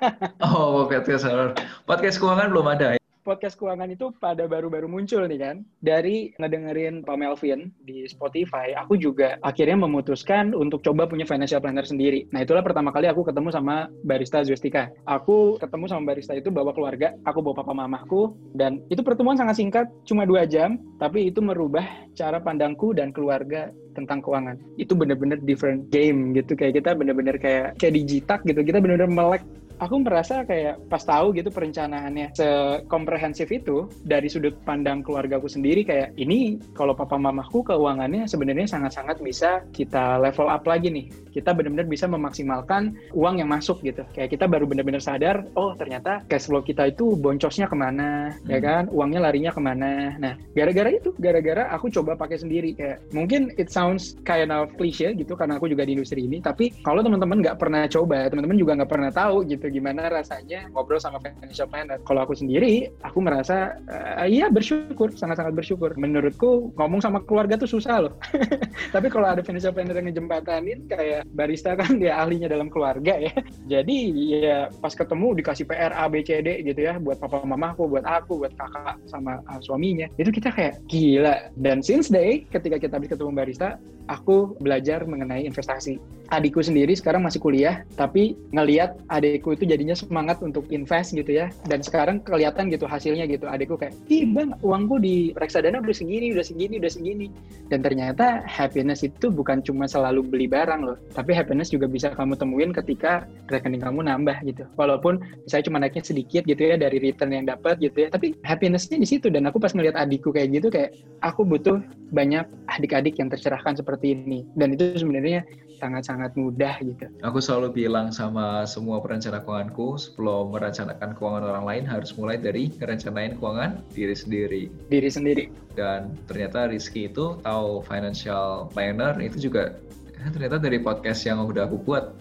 oh, 0.48 0.88
podcast 0.88 1.24
horror. 1.28 1.50
Podcast 1.84 2.16
keuangan 2.16 2.48
belum 2.48 2.66
ada 2.72 2.97
podcast 3.28 3.60
keuangan 3.60 3.92
itu 3.92 4.08
pada 4.16 4.48
baru-baru 4.48 4.88
muncul 4.88 5.28
nih 5.28 5.36
kan. 5.36 5.56
Dari 5.84 6.32
ngedengerin 6.40 7.04
Pak 7.04 7.16
Melvin 7.20 7.68
di 7.84 8.08
Spotify, 8.08 8.72
aku 8.72 8.96
juga 8.96 9.36
akhirnya 9.44 9.84
memutuskan 9.84 10.56
untuk 10.56 10.80
coba 10.80 11.04
punya 11.04 11.28
financial 11.28 11.60
planner 11.60 11.84
sendiri. 11.84 12.24
Nah 12.32 12.40
itulah 12.40 12.64
pertama 12.64 12.88
kali 12.88 13.04
aku 13.04 13.28
ketemu 13.28 13.52
sama 13.52 13.92
barista 14.08 14.40
Zwestika. 14.40 14.88
Aku 15.04 15.60
ketemu 15.60 15.84
sama 15.92 16.08
barista 16.08 16.32
itu 16.32 16.48
bawa 16.48 16.72
keluarga, 16.72 17.12
aku 17.28 17.44
bawa 17.44 17.60
papa 17.60 17.76
mamaku, 17.76 18.32
dan 18.56 18.80
itu 18.88 19.04
pertemuan 19.04 19.36
sangat 19.36 19.60
singkat, 19.60 19.92
cuma 20.08 20.24
dua 20.24 20.48
jam, 20.48 20.80
tapi 20.96 21.28
itu 21.28 21.44
merubah 21.44 21.84
cara 22.16 22.40
pandangku 22.40 22.96
dan 22.96 23.12
keluarga 23.12 23.68
tentang 23.92 24.24
keuangan. 24.24 24.56
Itu 24.80 24.96
bener-bener 24.96 25.36
different 25.44 25.92
game 25.92 26.32
gitu, 26.32 26.56
kayak 26.56 26.80
kita 26.80 26.96
bener-bener 26.96 27.36
kayak 27.36 27.76
kayak 27.76 27.92
digitak 27.92 28.40
gitu, 28.48 28.64
kita 28.64 28.80
bener-bener 28.80 29.10
melek 29.10 29.44
aku 29.78 30.02
merasa 30.02 30.42
kayak 30.42 30.90
pas 30.90 31.02
tahu 31.02 31.34
gitu 31.34 31.48
perencanaannya 31.48 32.34
sekomprehensif 32.34 33.48
itu 33.50 33.86
dari 34.04 34.26
sudut 34.26 34.58
pandang 34.66 35.00
keluargaku 35.00 35.46
sendiri 35.46 35.86
kayak 35.86 36.14
ini 36.18 36.58
kalau 36.74 36.92
papa 36.92 37.16
mamaku 37.16 37.62
keuangannya 37.62 38.26
sebenarnya 38.26 38.66
sangat-sangat 38.66 39.22
bisa 39.22 39.62
kita 39.72 40.18
level 40.18 40.50
up 40.50 40.66
lagi 40.66 40.90
nih. 40.90 41.06
Kita 41.30 41.54
benar-benar 41.54 41.86
bisa 41.86 42.10
memaksimalkan 42.10 42.98
uang 43.14 43.38
yang 43.38 43.48
masuk 43.48 43.78
gitu. 43.86 44.02
Kayak 44.12 44.34
kita 44.34 44.44
baru 44.50 44.66
benar-benar 44.66 44.98
sadar, 44.98 45.46
oh 45.54 45.72
ternyata 45.78 46.26
cash 46.26 46.50
flow 46.50 46.60
kita 46.60 46.90
itu 46.90 47.14
boncosnya 47.14 47.70
ke 47.70 47.76
mana, 47.78 48.34
ya 48.34 48.34
hmm. 48.34 48.50
ya 48.50 48.58
kan? 48.58 48.82
Uangnya 48.90 49.20
larinya 49.22 49.54
ke 49.54 49.60
mana. 49.62 50.18
Nah, 50.18 50.34
gara-gara 50.52 50.90
itu, 50.90 51.14
gara-gara 51.22 51.70
aku 51.70 51.88
coba 51.94 52.18
pakai 52.18 52.42
sendiri 52.42 52.74
kayak 52.74 52.98
mungkin 53.14 53.54
it 53.54 53.70
sounds 53.70 54.18
kind 54.26 54.50
of 54.50 54.68
cliche 54.74 55.14
gitu 55.14 55.38
karena 55.38 55.56
aku 55.56 55.70
juga 55.70 55.86
di 55.86 55.94
industri 55.94 56.26
ini. 56.26 56.42
Tapi 56.42 56.74
kalau 56.82 57.06
teman-teman 57.06 57.38
nggak 57.38 57.56
pernah 57.62 57.86
coba, 57.86 58.26
teman-teman 58.26 58.58
juga 58.58 58.72
nggak 58.82 58.90
pernah 58.90 59.10
tahu 59.14 59.46
gitu 59.46 59.67
gimana 59.70 60.08
rasanya 60.08 60.68
ngobrol 60.72 61.00
sama 61.00 61.22
financial 61.22 61.68
planner. 61.68 62.00
Kalau 62.04 62.24
aku 62.24 62.34
sendiri, 62.34 62.90
aku 63.04 63.18
merasa 63.22 63.78
uh, 63.88 64.26
iya 64.26 64.48
bersyukur, 64.48 65.12
sangat-sangat 65.14 65.54
bersyukur. 65.54 65.94
Menurutku 65.96 66.72
ngomong 66.74 67.00
sama 67.04 67.22
keluarga 67.24 67.60
tuh 67.60 67.70
susah 67.70 68.08
loh. 68.08 68.14
Tapi 68.94 69.06
kalau 69.12 69.28
ada 69.28 69.44
financial 69.44 69.72
planner 69.72 69.96
yang 69.96 70.10
ngejembatanin 70.10 70.88
kayak 70.88 71.28
barista 71.32 71.76
kan 71.76 72.00
dia 72.00 72.18
ahlinya 72.18 72.48
dalam 72.48 72.72
keluarga 72.72 73.16
ya. 73.20 73.32
Jadi 73.68 73.96
ya 74.42 74.72
pas 74.80 74.92
ketemu 74.92 75.38
dikasih 75.38 75.64
PR 75.68 75.92
A 75.94 76.08
B 76.08 76.24
C 76.24 76.40
D 76.40 76.64
gitu 76.64 76.80
ya 76.88 76.96
buat 76.96 77.20
papa 77.20 77.44
mamaku, 77.44 77.86
buat 77.86 78.04
aku, 78.04 78.44
buat 78.44 78.54
kakak 78.56 78.96
sama 79.06 79.40
uh, 79.46 79.60
suaminya. 79.60 80.08
Itu 80.16 80.32
kita 80.32 80.50
kayak 80.52 80.82
gila. 80.88 81.52
Dan 81.54 81.84
since 81.84 82.08
day 82.08 82.48
ketika 82.48 82.80
kita 82.80 82.96
habis 82.96 83.10
ketemu 83.12 83.30
barista, 83.34 83.76
aku 84.08 84.56
belajar 84.58 85.04
mengenai 85.04 85.44
investasi. 85.44 86.00
Adikku 86.28 86.60
sendiri 86.60 86.92
sekarang 86.92 87.24
masih 87.24 87.40
kuliah, 87.40 87.84
tapi 87.96 88.36
ngeliat 88.52 89.00
adikku 89.08 89.56
itu 89.58 89.66
jadinya 89.66 89.98
semangat 89.98 90.38
untuk 90.40 90.70
invest 90.70 91.10
gitu 91.12 91.34
ya. 91.34 91.50
Dan 91.66 91.82
sekarang 91.82 92.22
kelihatan 92.22 92.70
gitu 92.70 92.86
hasilnya 92.86 93.26
gitu. 93.26 93.50
Adikku 93.50 93.74
kayak, 93.74 93.98
ih 94.06 94.24
bang, 94.30 94.54
uangku 94.62 95.02
di 95.02 95.34
reksadana 95.34 95.82
udah 95.82 95.96
segini, 95.96 96.30
udah 96.30 96.46
segini, 96.46 96.78
udah 96.78 96.92
segini. 96.92 97.26
Dan 97.66 97.82
ternyata 97.82 98.46
happiness 98.46 99.02
itu 99.02 99.28
bukan 99.28 99.60
cuma 99.66 99.90
selalu 99.90 100.22
beli 100.22 100.46
barang 100.46 100.80
loh, 100.86 100.96
tapi 101.12 101.34
happiness 101.34 101.74
juga 101.74 101.90
bisa 101.90 102.14
kamu 102.14 102.38
temuin 102.38 102.70
ketika 102.70 103.26
rekening 103.50 103.82
kamu 103.82 104.06
nambah 104.06 104.38
gitu. 104.46 104.64
Walaupun 104.78 105.18
saya 105.50 105.66
cuma 105.66 105.82
naiknya 105.82 106.06
sedikit 106.06 106.46
gitu 106.46 106.62
ya 106.62 106.78
dari 106.78 107.02
return 107.02 107.34
yang 107.34 107.50
dapat 107.50 107.82
gitu 107.82 108.06
ya, 108.06 108.08
tapi 108.08 108.38
happinessnya 108.46 109.02
di 109.02 109.08
situ. 109.08 109.26
Dan 109.28 109.50
aku 109.50 109.58
pas 109.58 109.74
ngeliat 109.74 109.98
adikku 109.98 110.30
kayak 110.30 110.54
gitu 110.54 110.70
kayak, 110.70 110.94
aku 111.20 111.42
butuh 111.42 111.82
banyak 112.14 112.46
adik-adik 112.70 113.18
yang 113.18 113.28
tercerahkan 113.28 113.74
seperti 113.74 114.14
ini. 114.14 114.46
Dan 114.54 114.78
itu 114.78 114.94
sebenarnya 114.96 115.44
sangat-sangat 115.78 116.34
mudah 116.34 116.74
gitu. 116.82 117.06
Aku 117.22 117.38
selalu 117.38 117.86
bilang 117.86 118.10
sama 118.10 118.66
semua 118.66 118.98
perencana 118.98 119.38
keuanganku 119.48 119.96
sebelum 119.96 120.52
merencanakan 120.52 121.16
keuangan 121.16 121.44
orang 121.48 121.64
lain 121.64 121.84
harus 121.88 122.12
mulai 122.20 122.36
dari 122.36 122.68
merencanain 122.76 123.40
keuangan 123.40 123.80
diri 123.96 124.12
sendiri. 124.12 124.62
Diri 124.92 125.08
sendiri. 125.08 125.44
Dan 125.72 126.20
ternyata 126.28 126.68
Rizky 126.68 127.08
itu 127.08 127.40
tahu 127.40 127.80
financial 127.88 128.68
planner 128.76 129.16
itu 129.24 129.48
juga 129.48 129.80
eh, 130.20 130.28
ternyata 130.28 130.60
dari 130.60 130.76
podcast 130.84 131.24
yang 131.24 131.40
udah 131.40 131.64
aku 131.64 131.80
buat. 131.80 132.12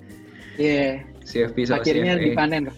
Iya. 0.56 1.04
Yeah. 1.04 1.18
CFP 1.28 1.68
sama 1.68 1.84
Akhirnya 1.84 2.16
CFA. 2.16 2.24
dipanen. 2.24 2.64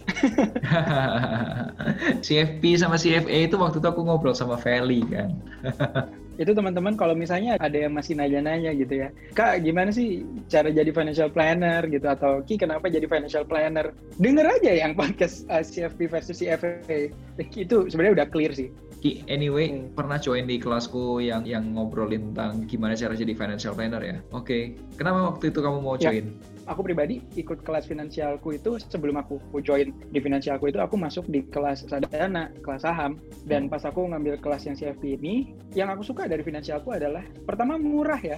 CFP 2.26 2.64
sama 2.82 2.98
CFA 2.98 3.38
itu 3.46 3.56
waktu 3.62 3.78
itu 3.78 3.86
aku 3.86 4.02
ngobrol 4.02 4.34
sama 4.34 4.58
Feli 4.58 5.06
kan. 5.06 5.30
itu 6.40 6.56
teman-teman 6.56 6.96
kalau 6.96 7.12
misalnya 7.12 7.60
ada 7.60 7.76
yang 7.76 7.92
masih 7.92 8.16
nanya-nanya 8.16 8.72
gitu 8.72 9.04
ya 9.06 9.12
kak 9.36 9.60
gimana 9.60 9.92
sih 9.92 10.24
cara 10.48 10.72
jadi 10.72 10.88
financial 10.96 11.28
planner 11.28 11.84
gitu 11.92 12.08
atau 12.08 12.40
ki 12.48 12.56
kenapa 12.56 12.88
jadi 12.88 13.06
financial 13.12 13.44
planner 13.44 13.92
denger 14.16 14.48
aja 14.48 14.72
yang 14.72 14.96
podcast 14.96 15.44
uh, 15.52 15.60
CFP 15.60 16.08
versus 16.08 16.40
CFA 16.40 17.12
itu 17.44 17.78
sebenarnya 17.92 18.24
udah 18.24 18.28
clear 18.32 18.56
sih 18.56 18.72
Ki, 19.00 19.24
anyway, 19.32 19.72
hmm. 19.72 19.96
pernah 19.96 20.20
join 20.20 20.44
di 20.44 20.60
kelasku 20.60 21.24
yang 21.24 21.48
yang 21.48 21.72
ngobrolin 21.72 22.36
tentang 22.36 22.68
gimana 22.68 23.00
cara 23.00 23.16
jadi 23.16 23.32
financial 23.32 23.72
planner 23.72 24.04
ya. 24.04 24.20
Oke, 24.36 24.44
okay. 24.44 24.64
kenapa 25.00 25.32
waktu 25.32 25.56
itu 25.56 25.64
kamu 25.64 25.80
mau 25.80 25.96
ya. 25.96 26.12
join? 26.12 26.36
Ya. 26.36 26.59
Aku 26.70 26.86
pribadi 26.86 27.26
ikut 27.34 27.66
kelas 27.66 27.90
finansialku 27.90 28.54
itu 28.54 28.78
sebelum 28.78 29.18
aku 29.18 29.42
join 29.66 29.90
di 30.14 30.22
finansialku 30.22 30.70
itu 30.70 30.78
aku 30.78 30.96
masuk 31.02 31.26
di 31.26 31.42
kelas 31.50 31.90
sadana, 31.90 32.54
kelas 32.62 32.86
saham 32.86 33.18
dan 33.50 33.66
pas 33.66 33.82
aku 33.82 34.06
ngambil 34.06 34.38
kelas 34.38 34.70
yang 34.70 34.78
CFP 34.78 35.18
ini, 35.18 35.58
yang 35.74 35.90
aku 35.90 36.06
suka 36.06 36.30
dari 36.30 36.46
finansialku 36.46 36.94
adalah 36.94 37.26
pertama 37.50 37.82
murah 37.82 38.22
ya. 38.22 38.38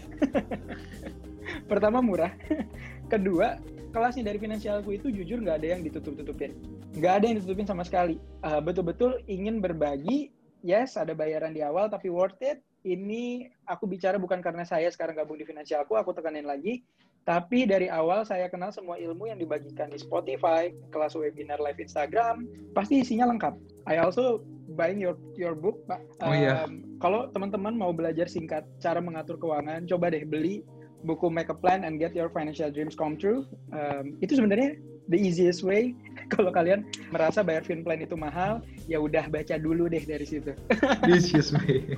pertama 1.72 2.00
murah. 2.00 2.32
Kedua, 3.12 3.60
kelasnya 3.92 4.32
dari 4.32 4.40
finansialku 4.40 4.96
itu 4.96 5.12
jujur 5.12 5.44
nggak 5.44 5.60
ada 5.60 5.68
yang 5.76 5.82
ditutup-tutupin. 5.84 6.56
Nggak 6.96 7.14
ada 7.22 7.26
yang 7.28 7.36
ditutupin 7.44 7.68
sama 7.68 7.84
sekali. 7.84 8.16
Uh, 8.48 8.64
betul-betul 8.64 9.20
ingin 9.28 9.60
berbagi, 9.60 10.32
yes 10.64 10.96
ada 10.96 11.12
bayaran 11.12 11.52
di 11.52 11.60
awal 11.60 11.92
tapi 11.92 12.08
worth 12.08 12.40
it. 12.40 12.64
Ini 12.82 13.46
aku 13.70 13.86
bicara 13.86 14.18
bukan 14.18 14.42
karena 14.42 14.66
saya 14.66 14.90
sekarang 14.90 15.14
gabung 15.14 15.38
di 15.38 15.46
finansialku, 15.46 15.94
aku 15.94 16.18
tekanin 16.18 16.50
lagi. 16.50 16.82
Tapi 17.22 17.70
dari 17.70 17.86
awal 17.86 18.26
saya 18.26 18.50
kenal 18.50 18.74
semua 18.74 18.98
ilmu 18.98 19.30
yang 19.30 19.38
dibagikan 19.38 19.94
di 19.94 20.02
Spotify, 20.02 20.74
kelas 20.90 21.14
webinar 21.14 21.62
live 21.62 21.78
Instagram, 21.78 22.50
pasti 22.74 23.06
isinya 23.06 23.30
lengkap. 23.30 23.54
I 23.86 24.02
also 24.02 24.42
buying 24.74 24.98
your 24.98 25.14
your 25.38 25.54
book, 25.54 25.86
Pak. 25.86 26.02
Oh 26.26 26.34
iya. 26.34 26.66
Kalau 26.98 27.30
teman-teman 27.30 27.78
mau 27.78 27.94
belajar 27.94 28.26
singkat 28.26 28.66
cara 28.82 28.98
mengatur 28.98 29.38
keuangan, 29.38 29.86
coba 29.86 30.10
deh 30.10 30.26
beli 30.26 30.66
buku 31.06 31.30
Make 31.30 31.50
a 31.50 31.58
Plan 31.58 31.82
and 31.86 31.98
Get 31.98 32.14
Your 32.14 32.30
Financial 32.30 32.70
Dreams 32.70 32.94
Come 32.98 33.18
True. 33.18 33.46
Um, 33.74 34.18
itu 34.22 34.38
sebenarnya 34.38 34.78
the 35.10 35.18
easiest 35.18 35.64
way 35.64 35.96
kalau 36.34 36.52
kalian 36.54 36.88
merasa 37.12 37.44
bayar 37.44 37.64
fin 37.68 37.84
plan 37.84 38.00
itu 38.00 38.16
mahal, 38.16 38.64
ya 38.88 39.00
udah 39.02 39.28
baca 39.28 39.56
dulu 39.60 39.92
deh 39.92 40.04
dari 40.04 40.24
situ. 40.24 40.56
the 41.08 41.12
easiest 41.12 41.56
way. 41.60 41.84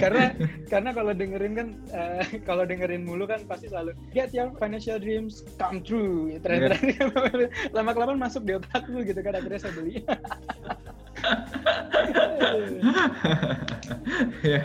karena 0.00 0.32
karena 0.72 0.90
kalau 0.94 1.12
dengerin 1.12 1.52
kan 1.52 1.68
uh, 1.92 2.22
kalau 2.48 2.64
dengerin 2.64 3.04
mulu 3.04 3.28
kan 3.28 3.44
pasti 3.44 3.68
selalu 3.68 3.92
get 4.14 4.32
your 4.32 4.48
financial 4.56 4.96
dreams 4.96 5.44
come 5.60 5.84
true. 5.84 6.32
Ternyata 6.40 6.80
yeah. 6.80 7.50
lama 7.76 7.90
kelamaan 7.92 8.20
masuk 8.20 8.46
di 8.46 8.56
otak 8.56 8.88
lu 8.88 9.04
gitu 9.04 9.20
kan 9.20 9.36
akhirnya 9.36 9.60
saya 9.60 9.74
beli. 9.76 10.00
ya, 14.44 14.62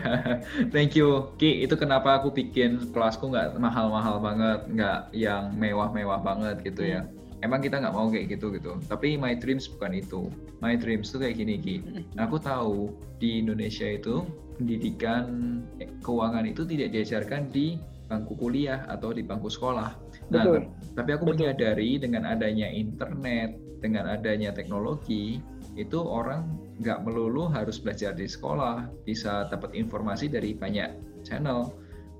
thank 0.71 0.95
you. 0.95 1.31
Ki, 1.39 1.63
itu 1.63 1.75
kenapa 1.75 2.21
aku 2.21 2.31
bikin 2.31 2.91
kelasku 2.91 3.31
nggak 3.31 3.59
mahal-mahal 3.59 4.19
banget, 4.19 4.59
nggak 4.71 5.09
yang 5.11 5.51
mewah-mewah 5.55 6.19
banget 6.23 6.63
gitu 6.63 6.83
ya. 6.85 7.05
Emang 7.43 7.61
kita 7.61 7.77
nggak 7.77 7.93
mau 7.93 8.09
kayak 8.09 8.39
gitu 8.39 8.49
gitu. 8.55 8.79
Tapi 8.89 9.19
my 9.19 9.35
dreams 9.37 9.69
bukan 9.69 10.01
itu. 10.01 10.31
My 10.63 10.79
dreams 10.79 11.13
tuh 11.13 11.21
kayak 11.21 11.37
gini 11.37 11.61
Ki. 11.61 11.77
Aku 12.17 12.41
tahu 12.41 12.89
di 13.21 13.43
Indonesia 13.43 13.85
itu 13.85 14.25
pendidikan 14.55 15.61
keuangan 16.01 16.47
itu 16.47 16.63
tidak 16.63 16.95
diajarkan 16.95 17.51
di 17.51 17.75
bangku 18.05 18.37
kuliah 18.37 18.85
atau 18.87 19.11
di 19.11 19.25
bangku 19.25 19.49
sekolah. 19.49 19.97
Nah, 20.33 20.43
Betul. 20.45 20.61
tapi 20.97 21.09
aku 21.13 21.23
Betul. 21.29 21.33
menyadari 21.37 21.89
dengan 22.01 22.23
adanya 22.29 22.67
internet, 22.69 23.57
dengan 23.81 24.09
adanya 24.09 24.49
teknologi, 24.53 25.41
itu 25.75 25.99
orang 25.99 26.55
nggak 26.79 27.03
melulu 27.07 27.47
harus 27.47 27.79
belajar 27.79 28.15
di 28.15 28.27
sekolah, 28.27 28.87
bisa 29.07 29.47
dapat 29.51 29.75
informasi 29.75 30.27
dari 30.27 30.55
banyak 30.55 30.91
channel 31.23 31.71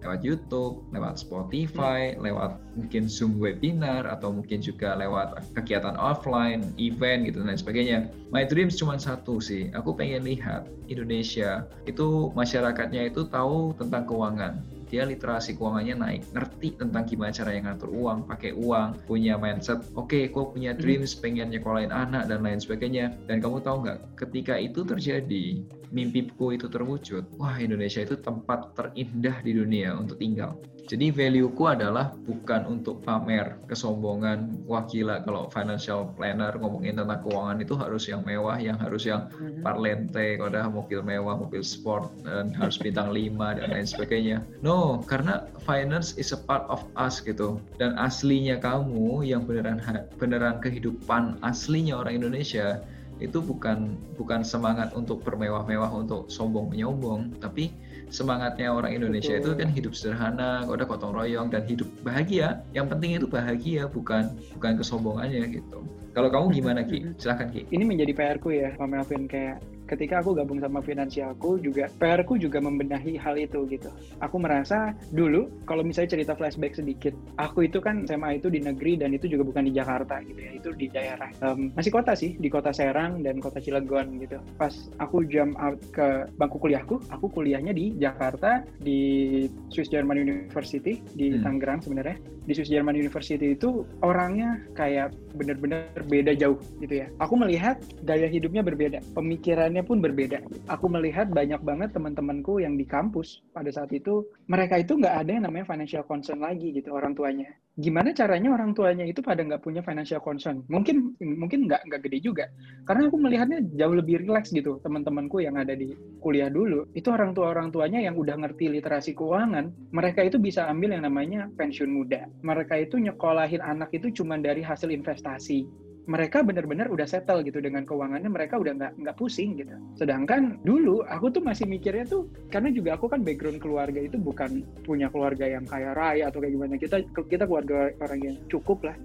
lewat 0.06 0.22
YouTube, 0.22 0.86
lewat 0.94 1.18
Spotify, 1.18 2.14
hmm. 2.14 2.22
lewat 2.22 2.62
mungkin 2.78 3.10
Zoom 3.10 3.42
webinar 3.42 4.06
atau 4.06 4.30
mungkin 4.30 4.62
juga 4.62 4.94
lewat 4.94 5.42
kegiatan 5.58 5.98
offline, 5.98 6.62
event 6.78 7.26
gitu 7.26 7.42
dan 7.42 7.50
lain 7.50 7.60
sebagainya. 7.60 8.00
My 8.30 8.46
dreams 8.46 8.78
cuma 8.78 9.02
satu 9.02 9.42
sih, 9.42 9.74
aku 9.74 9.98
pengen 9.98 10.30
lihat 10.30 10.70
Indonesia 10.86 11.66
itu 11.90 12.30
masyarakatnya 12.38 13.10
itu 13.10 13.26
tahu 13.34 13.74
tentang 13.82 14.06
keuangan, 14.06 14.62
dia 14.88 15.04
literasi 15.04 15.58
keuangannya 15.58 15.96
naik, 15.98 16.22
ngerti 16.32 16.78
tentang 16.78 17.04
gimana 17.10 17.32
cara 17.34 17.52
yang 17.54 17.66
ngatur 17.68 17.90
uang, 17.92 18.20
pakai 18.30 18.52
uang, 18.54 19.06
punya 19.10 19.36
mindset, 19.36 19.82
oke, 19.98 20.10
okay, 20.10 20.24
kok 20.30 20.54
punya 20.54 20.72
hmm. 20.74 20.80
dreams, 20.82 21.12
pengen 21.18 21.50
nyekolahin 21.52 21.92
anak 21.92 22.30
dan 22.30 22.46
lain 22.46 22.62
sebagainya. 22.62 23.18
Dan 23.26 23.42
kamu 23.42 23.66
tahu 23.66 23.86
nggak, 23.86 24.00
ketika 24.20 24.56
itu 24.62 24.86
terjadi, 24.86 25.46
mimpiku 25.90 26.52
itu 26.54 26.68
terwujud, 26.68 27.24
wah 27.40 27.58
Indonesia 27.58 28.04
itu 28.04 28.20
tempat 28.20 28.74
terindah 28.76 29.42
di 29.42 29.52
dunia 29.56 29.96
untuk 29.96 30.20
tinggal. 30.22 30.60
Jadi 30.86 31.10
value-ku 31.10 31.66
adalah 31.66 32.14
bukan 32.14 32.70
untuk 32.70 33.02
pamer 33.02 33.58
kesombongan, 33.66 34.66
wah 34.70 34.86
gila 34.86 35.26
kalau 35.26 35.50
financial 35.50 36.14
planner 36.14 36.54
ngomongin 36.62 37.02
tentang 37.02 37.26
keuangan 37.26 37.58
itu 37.58 37.74
harus 37.74 38.06
yang 38.06 38.22
mewah, 38.22 38.62
yang 38.62 38.78
harus 38.78 39.10
yang 39.10 39.26
hmm. 39.34 39.66
parlente, 39.66 40.38
kalau 40.38 40.54
udah 40.54 40.70
mobil 40.70 41.02
mewah, 41.02 41.34
mobil 41.42 41.66
sport, 41.66 42.14
dan 42.22 42.54
harus 42.54 42.78
bintang 42.78 43.10
5 43.10 43.58
dan 43.58 43.68
lain 43.74 43.88
sebagainya. 43.90 44.38
No, 44.62 45.02
karena 45.10 45.50
finance 45.66 46.14
is 46.22 46.30
a 46.30 46.40
part 46.40 46.70
of 46.70 46.86
us 46.94 47.18
gitu. 47.18 47.58
Dan 47.82 47.98
aslinya 47.98 48.62
kamu 48.62 49.26
yang 49.26 49.50
beneran 49.50 49.82
beneran 50.22 50.62
kehidupan 50.62 51.42
aslinya 51.42 51.98
orang 51.98 52.22
Indonesia 52.22 52.86
itu 53.24 53.40
bukan 53.40 53.96
bukan 54.20 54.44
semangat 54.44 54.92
untuk 54.92 55.24
bermewah-mewah 55.24 55.88
untuk 55.96 56.28
sombong 56.28 56.68
menyombong 56.68 57.32
tapi 57.40 57.72
semangatnya 58.10 58.72
orang 58.72 58.94
Indonesia 58.94 59.36
Betul. 59.38 59.44
itu 59.44 59.52
kan 59.60 59.70
hidup 59.74 59.94
sederhana, 59.98 60.66
udah 60.66 60.86
gotong 60.86 61.14
royong 61.14 61.48
dan 61.50 61.64
hidup 61.66 61.88
bahagia. 62.02 62.62
Yang 62.72 62.88
penting 62.96 63.12
itu 63.18 63.28
bahagia 63.28 63.90
bukan 63.90 64.34
bukan 64.58 64.72
kesombongannya 64.80 65.44
gitu. 65.62 65.86
Kalau 66.16 66.32
kamu 66.32 66.46
gimana 66.56 66.82
Ki? 66.88 67.12
Silahkan 67.20 67.52
Ki. 67.52 67.68
Ini 67.76 67.84
menjadi 67.84 68.16
PR-ku 68.16 68.48
ya, 68.56 68.72
Pak 68.80 68.88
Melvin 68.88 69.28
kayak 69.28 69.60
ketika 69.86 70.22
aku 70.22 70.34
gabung 70.34 70.58
sama 70.58 70.82
finansialku 70.82 71.62
juga 71.62 71.88
PR-ku 72.02 72.42
juga 72.42 72.58
membenahi 72.62 73.18
hal 73.22 73.38
itu 73.38 73.66
gitu. 73.70 73.90
Aku 74.22 74.42
merasa 74.42 74.98
dulu 75.14 75.48
kalau 75.70 75.86
misalnya 75.86 76.18
cerita 76.18 76.34
flashback 76.34 76.78
sedikit, 76.78 77.14
aku 77.38 77.70
itu 77.70 77.78
kan 77.80 78.06
SMA 78.10 78.42
itu 78.42 78.50
di 78.50 78.60
negeri 78.62 78.98
dan 78.98 79.14
itu 79.14 79.30
juga 79.30 79.46
bukan 79.46 79.70
di 79.70 79.74
Jakarta 79.74 80.20
gitu 80.26 80.40
ya, 80.42 80.52
itu 80.58 80.70
di 80.74 80.88
daerah 80.90 81.30
um, 81.46 81.70
masih 81.78 81.94
kota 81.94 82.18
sih, 82.18 82.34
di 82.36 82.50
kota 82.50 82.74
Serang 82.74 83.22
dan 83.22 83.38
kota 83.38 83.62
Cilegon 83.62 84.18
gitu. 84.20 84.42
Pas 84.58 84.74
aku 84.98 85.24
jam 85.30 85.54
out 85.62 85.80
ke 85.94 86.26
bangku 86.36 86.58
kuliahku, 86.58 86.98
aku 87.14 87.30
kuliahnya 87.30 87.72
di 87.72 87.94
Jakarta 87.96 88.66
di 88.82 89.46
Swiss 89.70 89.94
German 89.94 90.18
University 90.18 91.00
di 91.14 91.38
hmm. 91.38 91.44
Tangerang 91.46 91.82
sebenarnya. 91.86 92.18
Di 92.46 92.54
Swiss 92.54 92.70
German 92.70 92.94
University 92.94 93.58
itu 93.58 93.90
orangnya 94.06 94.62
kayak 94.78 95.18
bener-bener 95.34 95.90
beda 96.06 96.38
jauh 96.38 96.62
gitu 96.78 97.02
ya. 97.02 97.10
Aku 97.18 97.34
melihat 97.42 97.82
gaya 98.06 98.30
hidupnya 98.30 98.62
berbeda, 98.62 99.02
pemikiran 99.18 99.75
pun 99.82 100.00
berbeda. 100.00 100.40
Aku 100.70 100.88
melihat 100.88 101.28
banyak 101.28 101.60
banget 101.66 101.90
teman-temanku 101.92 102.62
yang 102.62 102.78
di 102.78 102.86
kampus 102.86 103.44
pada 103.52 103.68
saat 103.74 103.92
itu, 103.92 104.24
mereka 104.48 104.80
itu 104.80 104.96
nggak 104.96 105.16
ada 105.26 105.32
yang 105.36 105.44
namanya 105.50 105.66
financial 105.74 106.06
concern 106.06 106.40
lagi 106.40 106.72
gitu 106.72 106.94
orang 106.94 107.18
tuanya. 107.18 107.50
Gimana 107.76 108.16
caranya 108.16 108.56
orang 108.56 108.72
tuanya 108.72 109.04
itu 109.04 109.20
pada 109.20 109.44
nggak 109.44 109.60
punya 109.60 109.84
financial 109.84 110.24
concern? 110.24 110.64
Mungkin 110.72 111.20
mungkin 111.20 111.68
nggak 111.68 111.84
nggak 111.92 112.02
gede 112.08 112.20
juga, 112.24 112.46
karena 112.88 113.12
aku 113.12 113.18
melihatnya 113.20 113.60
jauh 113.76 113.96
lebih 114.00 114.24
rileks 114.24 114.56
gitu 114.56 114.80
teman-temanku 114.80 115.44
yang 115.44 115.60
ada 115.60 115.76
di 115.76 115.92
kuliah 116.24 116.48
dulu. 116.48 116.88
Itu 116.96 117.12
orang 117.12 117.36
tua 117.36 117.52
orang 117.52 117.76
tuanya 117.76 118.00
yang 118.00 118.16
udah 118.16 118.40
ngerti 118.40 118.72
literasi 118.72 119.12
keuangan, 119.12 119.92
mereka 119.92 120.24
itu 120.24 120.40
bisa 120.40 120.72
ambil 120.72 120.96
yang 120.96 121.04
namanya 121.04 121.52
pensiun 121.60 121.92
muda. 121.92 122.32
Mereka 122.48 122.80
itu 122.80 122.96
nyekolahin 122.96 123.60
anak 123.60 123.92
itu 123.92 124.24
cuma 124.24 124.40
dari 124.40 124.64
hasil 124.64 124.88
investasi 124.88 125.85
mereka 126.06 126.46
benar-benar 126.46 126.88
udah 126.90 127.10
settle 127.10 127.42
gitu 127.42 127.58
dengan 127.58 127.82
keuangannya 127.86 128.30
mereka 128.30 128.62
udah 128.62 128.78
nggak 128.78 128.94
nggak 129.02 129.16
pusing 129.18 129.58
gitu 129.58 129.74
sedangkan 129.98 130.62
dulu 130.62 131.02
aku 131.10 131.34
tuh 131.34 131.42
masih 131.42 131.66
mikirnya 131.66 132.06
tuh 132.06 132.30
karena 132.54 132.70
juga 132.70 132.98
aku 132.98 133.10
kan 133.10 133.26
background 133.26 133.58
keluarga 133.58 134.00
itu 134.02 134.18
bukan 134.22 134.62
punya 134.86 135.10
keluarga 135.10 135.50
yang 135.50 135.66
kaya 135.66 135.98
raya 135.98 136.30
atau 136.30 136.42
kayak 136.42 136.54
gimana 136.54 136.76
kita 136.78 137.02
kita 137.26 137.44
keluarga 137.50 137.90
orang 138.02 138.20
yang 138.22 138.36
cukup 138.50 138.86
lah 138.86 138.98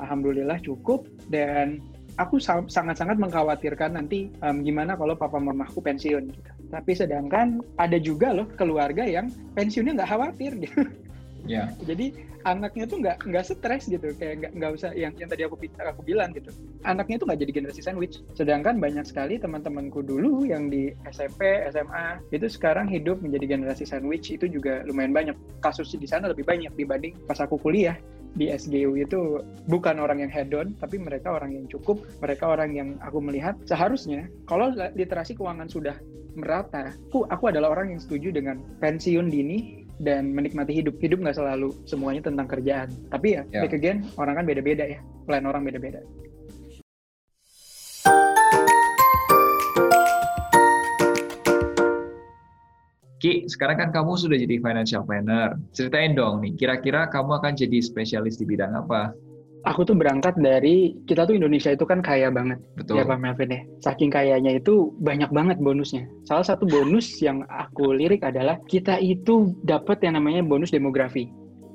alhamdulillah 0.00 0.56
cukup 0.64 1.04
dan 1.28 1.84
aku 2.18 2.42
sangat-sangat 2.42 3.16
mengkhawatirkan 3.16 3.94
nanti 3.94 4.28
um, 4.42 4.60
gimana 4.66 4.98
kalau 4.98 5.14
papa 5.14 5.38
mamaku 5.38 5.78
pensiun 5.78 6.34
gitu. 6.34 6.50
Tapi 6.68 6.92
sedangkan 6.92 7.62
ada 7.80 7.96
juga 7.96 8.34
loh 8.34 8.44
keluarga 8.58 9.06
yang 9.06 9.30
pensiunnya 9.54 10.02
nggak 10.02 10.10
khawatir 10.10 10.52
gitu. 10.58 10.82
Yeah. 11.46 11.70
Jadi 11.86 12.12
anaknya 12.48 12.84
tuh 12.88 12.98
nggak 13.04 13.16
nggak 13.28 13.44
stres 13.44 13.84
gitu, 13.92 14.16
kayak 14.16 14.34
nggak 14.40 14.52
nggak 14.56 14.70
usah 14.72 14.90
yang 14.96 15.12
yang 15.20 15.28
tadi 15.28 15.44
aku 15.44 15.60
aku 15.60 16.00
bilang 16.02 16.32
gitu. 16.32 16.48
Anaknya 16.88 17.20
tuh 17.20 17.26
nggak 17.28 17.40
jadi 17.44 17.52
generasi 17.60 17.80
sandwich. 17.84 18.24
Sedangkan 18.32 18.80
banyak 18.80 19.04
sekali 19.04 19.36
teman-temanku 19.36 20.00
dulu 20.00 20.48
yang 20.48 20.72
di 20.72 20.96
SMP, 21.12 21.68
SMA 21.68 22.24
itu 22.32 22.48
sekarang 22.48 22.88
hidup 22.88 23.20
menjadi 23.20 23.58
generasi 23.58 23.84
sandwich 23.84 24.32
itu 24.32 24.48
juga 24.48 24.82
lumayan 24.88 25.12
banyak. 25.12 25.36
Kasus 25.60 25.92
di 25.92 26.08
sana 26.08 26.32
lebih 26.32 26.48
banyak 26.48 26.72
dibanding 26.72 27.12
pas 27.28 27.38
aku 27.38 27.60
kuliah 27.60 27.98
di 28.36 28.52
SGU 28.52 28.94
itu 29.00 29.42
bukan 29.66 29.98
orang 29.98 30.22
yang 30.22 30.32
hedon, 30.32 30.76
tapi 30.76 31.00
mereka 31.00 31.32
orang 31.32 31.56
yang 31.56 31.66
cukup, 31.66 32.04
mereka 32.20 32.52
orang 32.52 32.70
yang 32.76 32.88
aku 33.00 33.18
melihat 33.18 33.56
seharusnya 33.64 34.28
kalau 34.44 34.70
literasi 34.94 35.34
keuangan 35.34 35.66
sudah 35.66 35.96
merata, 36.38 36.94
aku, 37.10 37.26
aku 37.26 37.44
adalah 37.50 37.74
orang 37.74 37.96
yang 37.96 38.00
setuju 38.00 38.30
dengan 38.30 38.62
pensiun 38.78 39.26
dini 39.32 39.87
dan 39.98 40.34
menikmati 40.34 40.74
hidup. 40.74 40.96
Hidup 41.02 41.22
nggak 41.22 41.36
selalu 41.38 41.74
semuanya 41.84 42.26
tentang 42.26 42.46
kerjaan. 42.46 42.88
Tapi 43.10 43.38
ya, 43.38 43.42
yeah. 43.50 43.62
back 43.66 43.74
again, 43.74 44.06
orang 44.18 44.38
kan 44.38 44.44
beda-beda 44.46 44.86
ya. 44.86 45.00
Plan 45.26 45.44
orang 45.44 45.66
beda-beda. 45.66 46.02
Ki, 53.18 53.50
sekarang 53.50 53.82
kan 53.82 53.90
kamu 53.90 54.14
sudah 54.14 54.38
jadi 54.38 54.62
financial 54.62 55.02
planner. 55.02 55.58
Ceritain 55.74 56.14
dong 56.14 56.38
nih, 56.38 56.54
kira-kira 56.54 57.10
kamu 57.10 57.42
akan 57.42 57.58
jadi 57.58 57.82
spesialis 57.82 58.38
di 58.38 58.46
bidang 58.46 58.78
apa? 58.78 59.10
Aku 59.68 59.84
tuh 59.84 59.92
berangkat 59.92 60.32
dari, 60.40 60.96
kita 61.04 61.28
tuh 61.28 61.36
Indonesia 61.36 61.68
itu 61.68 61.84
kan 61.84 62.00
kaya 62.00 62.32
banget. 62.32 62.56
Betul. 62.72 63.00
Ya 63.00 63.04
Pak 63.04 63.20
Melvin 63.20 63.52
ya. 63.52 63.60
Saking 63.84 64.08
kayanya 64.08 64.56
itu 64.56 64.96
banyak 65.04 65.28
banget 65.28 65.60
bonusnya. 65.60 66.08
Salah 66.24 66.46
satu 66.46 66.64
bonus 66.64 67.04
yang 67.26 67.44
aku 67.52 67.92
lirik 67.92 68.24
adalah 68.24 68.56
kita 68.64 68.96
itu 68.96 69.52
dapat 69.68 70.00
yang 70.00 70.16
namanya 70.16 70.40
bonus 70.40 70.72
demografi. 70.72 71.28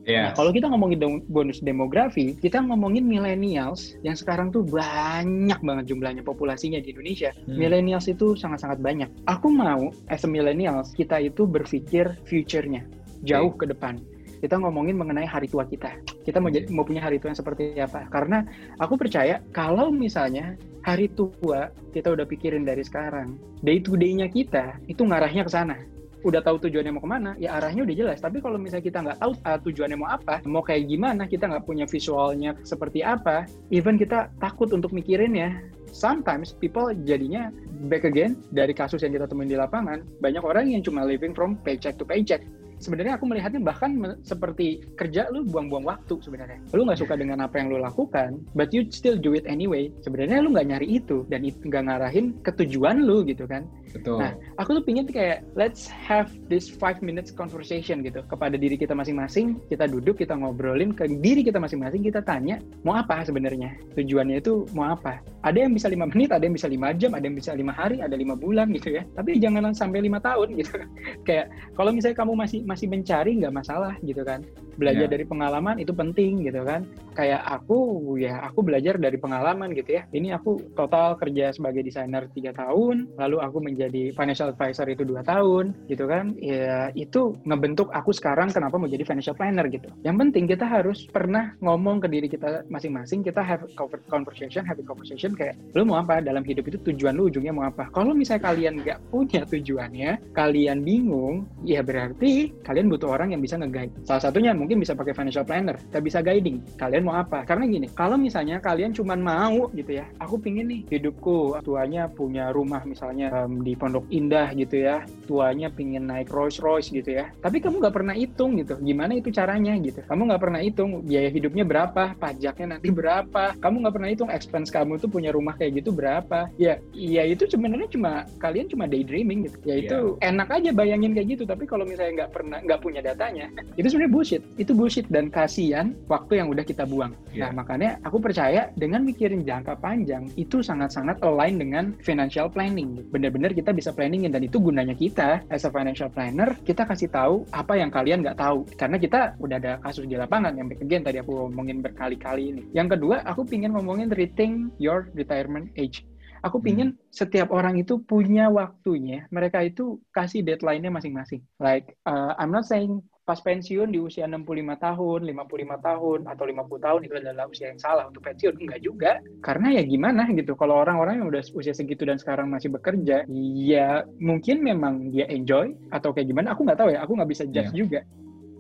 Yeah. 0.04 0.32
Nah, 0.32 0.32
kalau 0.36 0.52
kita 0.52 0.68
ngomongin 0.68 1.24
bonus 1.32 1.64
demografi, 1.64 2.36
kita 2.36 2.60
ngomongin 2.60 3.08
millennials 3.08 3.96
yang 4.04 4.20
sekarang 4.20 4.52
tuh 4.52 4.68
banyak 4.68 5.56
banget 5.64 5.86
jumlahnya 5.88 6.28
populasinya 6.28 6.84
di 6.84 6.92
Indonesia. 6.92 7.32
Hmm. 7.48 7.56
Millennials 7.56 8.12
itu 8.12 8.36
sangat-sangat 8.36 8.84
banyak. 8.84 9.08
Aku 9.32 9.48
mau 9.48 9.96
as 10.12 10.28
a 10.28 10.30
millennials 10.30 10.92
kita 10.92 11.24
itu 11.24 11.48
berpikir 11.48 12.20
future-nya 12.28 12.84
jauh 13.24 13.56
okay. 13.56 13.64
ke 13.64 13.66
depan. 13.72 14.04
Kita 14.44 14.60
ngomongin 14.60 15.00
mengenai 15.00 15.24
hari 15.24 15.48
tua 15.48 15.64
kita. 15.64 15.96
Kita 16.28 16.44
mau 16.44 16.52
okay. 16.52 16.68
mau 16.68 16.84
punya 16.84 17.00
hari 17.00 17.16
tua 17.16 17.32
yang 17.32 17.40
seperti 17.40 17.80
apa? 17.80 18.12
Karena 18.12 18.44
aku 18.76 19.00
percaya 19.00 19.40
kalau 19.56 19.88
misalnya 19.88 20.60
hari 20.84 21.08
tua 21.16 21.72
kita 21.96 22.12
udah 22.12 22.28
pikirin 22.28 22.68
dari 22.68 22.84
sekarang, 22.84 23.40
day 23.64 23.80
to 23.80 23.96
day-nya 23.96 24.28
kita 24.28 24.76
itu 24.92 25.08
ngarahnya 25.08 25.48
ke 25.48 25.52
sana 25.56 25.80
udah 26.24 26.40
tahu 26.40 26.56
tujuannya 26.68 26.96
mau 26.96 27.04
ke 27.04 27.10
mana, 27.12 27.32
ya 27.36 27.60
arahnya 27.60 27.84
udah 27.84 27.96
jelas. 27.96 28.20
Tapi 28.24 28.40
kalau 28.40 28.56
misalnya 28.56 28.88
kita 28.88 29.04
nggak 29.04 29.20
tahu 29.20 29.32
uh, 29.44 29.60
tujuannya 29.60 29.98
mau 30.00 30.08
apa, 30.08 30.40
mau 30.48 30.64
kayak 30.64 30.88
gimana, 30.88 31.28
kita 31.28 31.52
nggak 31.52 31.68
punya 31.68 31.84
visualnya 31.84 32.56
seperti 32.64 33.04
apa, 33.04 33.44
even 33.76 34.00
kita 34.00 34.32
takut 34.40 34.72
untuk 34.72 34.96
mikirin 34.96 35.36
ya. 35.36 35.52
Sometimes 35.92 36.56
people 36.58 36.96
jadinya 37.06 37.52
back 37.92 38.08
again 38.08 38.40
dari 38.56 38.72
kasus 38.72 39.04
yang 39.04 39.14
kita 39.14 39.28
temuin 39.28 39.52
di 39.52 39.60
lapangan, 39.60 40.02
banyak 40.24 40.42
orang 40.42 40.72
yang 40.72 40.82
cuma 40.82 41.04
living 41.04 41.36
from 41.36 41.60
paycheck 41.62 42.00
to 42.00 42.08
paycheck 42.08 42.42
sebenarnya 42.84 43.16
aku 43.16 43.26
melihatnya 43.32 43.64
bahkan 43.64 43.96
seperti 44.28 44.84
kerja 45.00 45.32
lu 45.32 45.48
buang-buang 45.48 45.88
waktu 45.88 46.20
sebenarnya. 46.20 46.60
Lu 46.76 46.84
nggak 46.84 47.00
suka 47.00 47.16
dengan 47.16 47.40
apa 47.40 47.64
yang 47.64 47.72
lu 47.72 47.80
lakukan, 47.80 48.44
but 48.52 48.70
you 48.76 48.84
still 48.92 49.16
do 49.16 49.32
it 49.32 49.48
anyway. 49.48 49.88
Sebenarnya 50.04 50.44
lu 50.44 50.52
nggak 50.52 50.68
nyari 50.68 51.00
itu 51.00 51.24
dan 51.32 51.48
itu 51.48 51.64
nggak 51.64 51.88
ngarahin 51.88 52.36
ketujuan 52.44 53.08
lu 53.08 53.24
gitu 53.24 53.48
kan. 53.48 53.64
Betul. 53.94 54.18
Nah, 54.26 54.34
aku 54.58 54.82
tuh 54.82 54.84
pingin 54.84 55.06
kayak 55.06 55.46
let's 55.54 55.86
have 55.86 56.34
this 56.50 56.66
five 56.66 56.98
minutes 57.06 57.30
conversation 57.30 58.02
gitu 58.02 58.26
kepada 58.26 58.58
diri 58.58 58.74
kita 58.74 58.98
masing-masing. 58.98 59.62
Kita 59.70 59.86
duduk, 59.86 60.18
kita 60.18 60.34
ngobrolin 60.34 60.98
ke 60.98 61.06
diri 61.22 61.46
kita 61.46 61.62
masing-masing, 61.62 62.02
kita 62.02 62.26
tanya 62.26 62.58
mau 62.82 62.98
apa 62.98 63.22
sebenarnya 63.22 63.78
tujuannya 63.94 64.42
itu 64.42 64.66
mau 64.74 64.98
apa. 64.98 65.22
Ada 65.46 65.70
yang 65.70 65.78
bisa 65.78 65.88
lima 65.94 66.10
menit, 66.12 66.34
ada 66.34 66.44
yang 66.44 66.58
bisa 66.58 66.66
lima 66.66 66.90
jam, 66.98 67.14
ada 67.14 67.26
yang 67.30 67.38
bisa 67.38 67.54
lima 67.54 67.72
hari, 67.72 68.02
ada 68.02 68.18
lima 68.18 68.34
bulan 68.34 68.74
gitu 68.74 68.98
ya. 68.98 69.06
Tapi 69.14 69.38
jangan 69.38 69.70
sampai 69.72 70.02
lima 70.02 70.18
tahun 70.18 70.58
gitu. 70.58 70.74
kayak 71.30 71.54
kalau 71.78 71.94
misalnya 71.94 72.18
kamu 72.18 72.34
masih 72.34 72.66
masih 72.74 72.90
mencari 72.90 73.38
nggak 73.38 73.54
masalah 73.54 73.94
gitu 74.02 74.26
kan 74.26 74.42
belajar 74.76 75.08
yeah. 75.08 75.14
dari 75.14 75.26
pengalaman 75.26 75.76
itu 75.80 75.94
penting 75.94 76.46
gitu 76.46 76.62
kan. 76.66 76.86
Kayak 77.14 77.46
aku 77.46 77.78
ya 78.18 78.42
aku 78.42 78.66
belajar 78.66 78.98
dari 78.98 79.18
pengalaman 79.22 79.72
gitu 79.78 80.02
ya. 80.02 80.04
Ini 80.10 80.38
aku 80.38 80.74
total 80.74 81.16
kerja 81.18 81.54
sebagai 81.54 81.86
desainer 81.86 82.26
tiga 82.34 82.52
tahun 82.56 83.14
lalu 83.18 83.38
aku 83.42 83.58
menjadi 83.62 84.14
financial 84.18 84.54
advisor 84.54 84.90
itu 84.90 85.06
dua 85.06 85.22
tahun 85.22 85.78
gitu 85.88 86.10
kan. 86.10 86.34
Ya 86.42 86.90
itu 86.98 87.38
ngebentuk 87.46 87.94
aku 87.94 88.12
sekarang 88.16 88.50
kenapa 88.50 88.82
mau 88.82 88.90
jadi 88.90 89.06
financial 89.06 89.38
planner 89.38 89.70
gitu. 89.70 89.90
Yang 90.02 90.16
penting 90.28 90.44
kita 90.50 90.66
harus 90.66 91.06
pernah 91.10 91.54
ngomong 91.62 92.02
ke 92.02 92.08
diri 92.10 92.28
kita 92.30 92.66
masing-masing 92.70 93.22
kita 93.22 93.42
have 93.46 93.64
conversation 94.10 94.66
have 94.66 94.80
a 94.80 94.86
conversation 94.86 95.38
kayak 95.38 95.58
lu 95.78 95.86
mau 95.86 96.02
apa? 96.02 96.20
Dalam 96.24 96.42
hidup 96.42 96.66
itu 96.70 96.78
tujuan 96.92 97.14
lu 97.14 97.30
ujungnya 97.30 97.54
mau 97.54 97.70
apa? 97.70 97.90
Kalau 97.94 98.18
misalnya 98.18 98.50
kalian 98.50 98.82
nggak 98.82 99.00
punya 99.14 99.42
tujuannya 99.46 100.34
kalian 100.34 100.82
bingung 100.82 101.46
ya 101.62 101.86
berarti 101.86 102.50
kalian 102.66 102.90
butuh 102.90 103.14
orang 103.14 103.36
yang 103.36 103.42
bisa 103.42 103.60
nge-guide. 103.60 103.94
Salah 104.08 104.24
satunya 104.30 104.56
mungkin 104.64 104.80
bisa 104.80 104.96
pakai 104.96 105.12
financial 105.12 105.44
planner, 105.44 105.76
kita 105.92 106.00
bisa 106.00 106.20
guiding. 106.24 106.64
Kalian 106.80 107.04
mau 107.04 107.20
apa? 107.20 107.44
Karena 107.44 107.68
gini, 107.68 107.92
kalau 107.92 108.16
misalnya 108.16 108.64
kalian 108.64 108.96
cuma 108.96 109.20
mau 109.20 109.68
gitu 109.76 110.00
ya, 110.00 110.08
aku 110.24 110.40
pingin 110.40 110.72
nih 110.72 110.82
hidupku 110.88 111.60
tuanya 111.68 112.08
punya 112.08 112.56
rumah 112.56 112.82
misalnya 112.88 113.44
um, 113.44 113.60
di 113.60 113.76
Pondok 113.76 114.08
Indah 114.08 114.56
gitu 114.56 114.88
ya, 114.88 115.04
tuanya 115.28 115.68
pingin 115.68 116.08
naik 116.08 116.32
Rolls 116.32 116.64
Royce 116.64 116.90
gitu 116.96 117.20
ya. 117.20 117.28
Tapi 117.44 117.60
kamu 117.60 117.84
nggak 117.84 117.96
pernah 117.96 118.16
hitung 118.16 118.56
gitu, 118.56 118.80
gimana 118.80 119.20
itu 119.20 119.30
caranya 119.30 119.76
gitu. 119.84 120.00
Kamu 120.08 120.32
nggak 120.32 120.42
pernah 120.42 120.60
hitung 120.64 121.04
biaya 121.04 121.28
hidupnya 121.28 121.68
berapa, 121.68 122.16
pajaknya 122.16 122.80
nanti 122.80 122.90
berapa. 122.90 123.54
Kamu 123.60 123.76
nggak 123.84 123.96
pernah 124.00 124.10
hitung 124.10 124.32
expense 124.32 124.72
kamu 124.72 124.98
tuh 125.04 125.12
punya 125.12 125.36
rumah 125.36 125.60
kayak 125.60 125.84
gitu 125.84 125.92
berapa. 125.92 126.48
Ya, 126.56 126.80
ya 126.96 127.28
itu 127.28 127.44
sebenarnya 127.52 127.92
cuma 127.92 128.24
kalian 128.40 128.72
cuma 128.72 128.88
daydreaming 128.88 129.52
gitu. 129.52 129.58
Ya 129.68 129.76
itu 129.76 129.98
yeah. 130.18 130.32
enak 130.32 130.50
aja 130.50 130.70
bayangin 130.72 131.12
kayak 131.12 131.36
gitu. 131.36 131.44
Tapi 131.44 131.68
kalau 131.68 131.84
misalnya 131.84 132.24
nggak 132.24 132.32
pernah 132.32 132.58
nggak 132.64 132.82
punya 132.82 133.02
datanya 133.04 133.50
itu 133.76 133.88
sebenarnya 133.90 134.14
bullshit 134.14 134.44
itu 134.58 134.72
bullshit 134.76 135.08
dan 135.10 135.34
kasihan 135.34 135.98
waktu 136.06 136.42
yang 136.42 136.48
udah 136.54 136.66
kita 136.66 136.86
buang. 136.86 137.14
Yeah. 137.34 137.50
nah 137.50 137.64
makanya 137.64 137.98
aku 138.06 138.22
percaya 138.22 138.70
dengan 138.78 139.02
mikirin 139.04 139.42
jangka 139.42 139.82
panjang 139.82 140.30
itu 140.38 140.62
sangat-sangat 140.62 141.22
align 141.26 141.58
dengan 141.58 141.86
financial 142.06 142.48
planning. 142.50 143.02
Benar-benar 143.10 143.52
kita 143.58 143.74
bisa 143.74 143.90
planningin 143.90 144.34
dan 144.34 144.46
itu 144.46 144.62
gunanya 144.62 144.94
kita. 144.94 145.42
As 145.50 145.66
a 145.66 145.72
financial 145.74 146.10
planner 146.14 146.54
kita 146.62 146.86
kasih 146.86 147.10
tahu 147.10 147.44
apa 147.50 147.78
yang 147.80 147.90
kalian 147.90 148.22
nggak 148.22 148.38
tahu. 148.38 148.66
Karena 148.78 148.98
kita 149.02 149.34
udah 149.42 149.58
ada 149.58 149.74
kasus 149.82 150.06
di 150.06 150.16
lapangan 150.18 150.54
yang 150.54 150.70
again 150.70 151.02
tadi 151.02 151.18
aku 151.22 151.50
ngomongin 151.50 151.82
berkali-kali 151.82 152.54
ini. 152.54 152.62
Yang 152.72 152.98
kedua 153.00 153.26
aku 153.26 153.46
pingin 153.48 153.74
ngomongin 153.74 154.14
rethink 154.14 154.74
your 154.78 155.10
retirement 155.18 155.70
age 155.78 156.06
Aku 156.44 156.60
hmm. 156.60 156.66
pingin 156.66 156.90
hmm. 156.92 157.00
setiap 157.10 157.50
orang 157.56 157.80
itu 157.80 158.04
punya 158.04 158.52
waktunya, 158.52 159.26
mereka 159.32 159.64
itu 159.64 160.04
kasih 160.12 160.44
deadline-nya 160.44 160.92
masing-masing. 160.92 161.40
Like, 161.58 161.96
uh, 162.04 162.36
I'm 162.36 162.52
not 162.52 162.68
saying 162.68 163.00
pas 163.24 163.40
pensiun 163.40 163.96
di 163.96 164.04
usia 164.04 164.28
65 164.28 164.44
tahun, 164.84 165.20
55 165.24 165.80
tahun, 165.80 166.20
atau 166.28 166.44
50 166.44 166.86
tahun 166.86 167.02
itu 167.08 167.16
adalah 167.16 167.48
usia 167.48 167.72
yang 167.72 167.80
salah 167.80 168.12
untuk 168.12 168.20
pensiun. 168.28 168.60
Enggak 168.60 168.84
juga. 168.84 169.12
Karena 169.40 169.80
ya 169.80 169.84
gimana 169.88 170.28
gitu, 170.36 170.60
kalau 170.60 170.84
orang-orang 170.84 171.24
yang 171.24 171.32
udah 171.32 171.40
usia 171.56 171.72
segitu 171.72 172.04
dan 172.04 172.20
sekarang 172.20 172.52
masih 172.52 172.76
bekerja, 172.76 173.24
ya 173.64 174.04
mungkin 174.20 174.60
memang 174.60 175.16
dia 175.16 175.24
enjoy, 175.32 175.72
atau 175.96 176.12
kayak 176.12 176.28
gimana, 176.28 176.52
aku 176.52 176.68
nggak 176.68 176.80
tahu 176.84 176.90
ya, 176.92 177.00
aku 177.00 177.16
nggak 177.16 177.32
bisa 177.32 177.44
judge 177.48 177.72
yeah. 177.72 177.80
juga. 177.80 178.02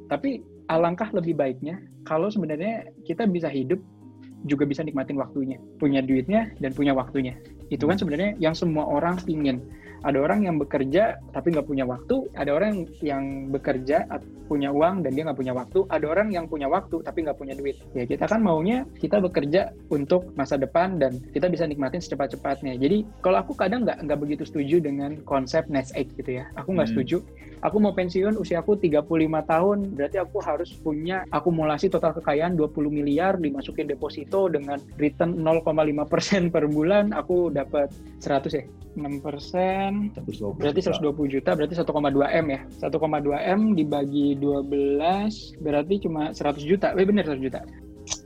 Tapi 0.07 0.39
alangkah 0.71 1.11
lebih 1.11 1.35
baiknya 1.35 1.83
kalau 2.07 2.31
sebenarnya 2.31 2.87
kita 3.03 3.27
bisa 3.27 3.51
hidup 3.51 3.83
juga 4.43 4.67
bisa 4.67 4.83
nikmatin 4.83 5.15
waktunya, 5.15 5.55
punya 5.79 6.03
duitnya 6.03 6.51
dan 6.59 6.75
punya 6.75 6.91
waktunya. 6.91 7.35
Itu 7.73 7.89
kan 7.89 7.97
hmm. 7.97 8.01
sebenarnya 8.05 8.31
yang 8.37 8.53
semua 8.53 8.85
orang 8.85 9.17
pingin. 9.25 9.57
Ada 10.03 10.19
orang 10.19 10.43
yang 10.43 10.59
bekerja 10.59 11.15
tapi 11.31 11.55
nggak 11.55 11.63
punya 11.63 11.87
waktu, 11.87 12.27
ada 12.35 12.51
orang 12.51 12.91
yang 12.99 13.47
bekerja 13.55 14.03
punya 14.51 14.69
uang 14.69 15.07
dan 15.07 15.15
dia 15.15 15.23
nggak 15.23 15.39
punya 15.39 15.55
waktu, 15.55 15.87
ada 15.87 16.05
orang 16.11 16.27
yang 16.29 16.45
punya 16.51 16.67
waktu 16.67 16.99
tapi 17.01 17.23
nggak 17.23 17.39
punya 17.39 17.55
duit. 17.55 17.79
Ya 17.95 18.03
kita 18.03 18.27
kan 18.27 18.43
maunya 18.43 18.83
kita 18.99 19.23
bekerja 19.23 19.71
untuk 19.87 20.27
masa 20.35 20.59
depan 20.59 20.99
dan 20.99 21.23
kita 21.31 21.47
bisa 21.47 21.63
nikmatin 21.63 22.03
secepat-cepatnya. 22.03 22.75
Jadi 22.75 23.07
kalau 23.23 23.39
aku 23.39 23.55
kadang 23.55 23.87
nggak 23.87 24.03
nggak 24.03 24.19
begitu 24.19 24.43
setuju 24.43 24.83
dengan 24.83 25.23
konsep 25.23 25.71
nest 25.71 25.95
egg 25.95 26.11
gitu 26.19 26.43
ya. 26.43 26.51
Aku 26.59 26.75
nggak 26.75 26.91
hmm. 26.91 26.95
setuju. 26.99 27.17
Aku 27.63 27.79
mau 27.79 27.95
pensiun 27.95 28.35
usia 28.35 28.59
aku 28.59 28.75
35 28.75 29.07
tahun, 29.47 29.95
berarti 29.95 30.19
aku 30.19 30.43
harus 30.43 30.75
punya 30.83 31.23
akumulasi 31.31 31.87
total 31.87 32.11
kekayaan 32.11 32.59
20 32.59 32.91
miliar 32.91 33.39
dimasukin 33.39 33.87
deposito 33.87 34.51
dengan 34.51 34.83
return 34.99 35.39
0,5% 35.39 36.51
per 36.51 36.67
bulan, 36.67 37.15
aku 37.15 37.55
dapat 37.63 37.87
100 38.19 38.59
ya. 38.59 38.63
6 38.93 39.25
persen, 39.25 40.13
berarti 40.61 40.85
120 40.85 41.33
juta, 41.33 41.57
berarti 41.57 41.73
1,2 41.73 42.29
M 42.29 42.45
ya. 42.53 42.61
1,2 42.77 43.33
M 43.41 43.61
dibagi 43.73 44.37
12, 44.37 45.65
berarti 45.65 45.95
cuma 46.05 46.29
100 46.29 46.61
juta. 46.61 46.93
Eh 46.93 47.07
bener 47.07 47.25
100 47.25 47.41
juta 47.41 47.65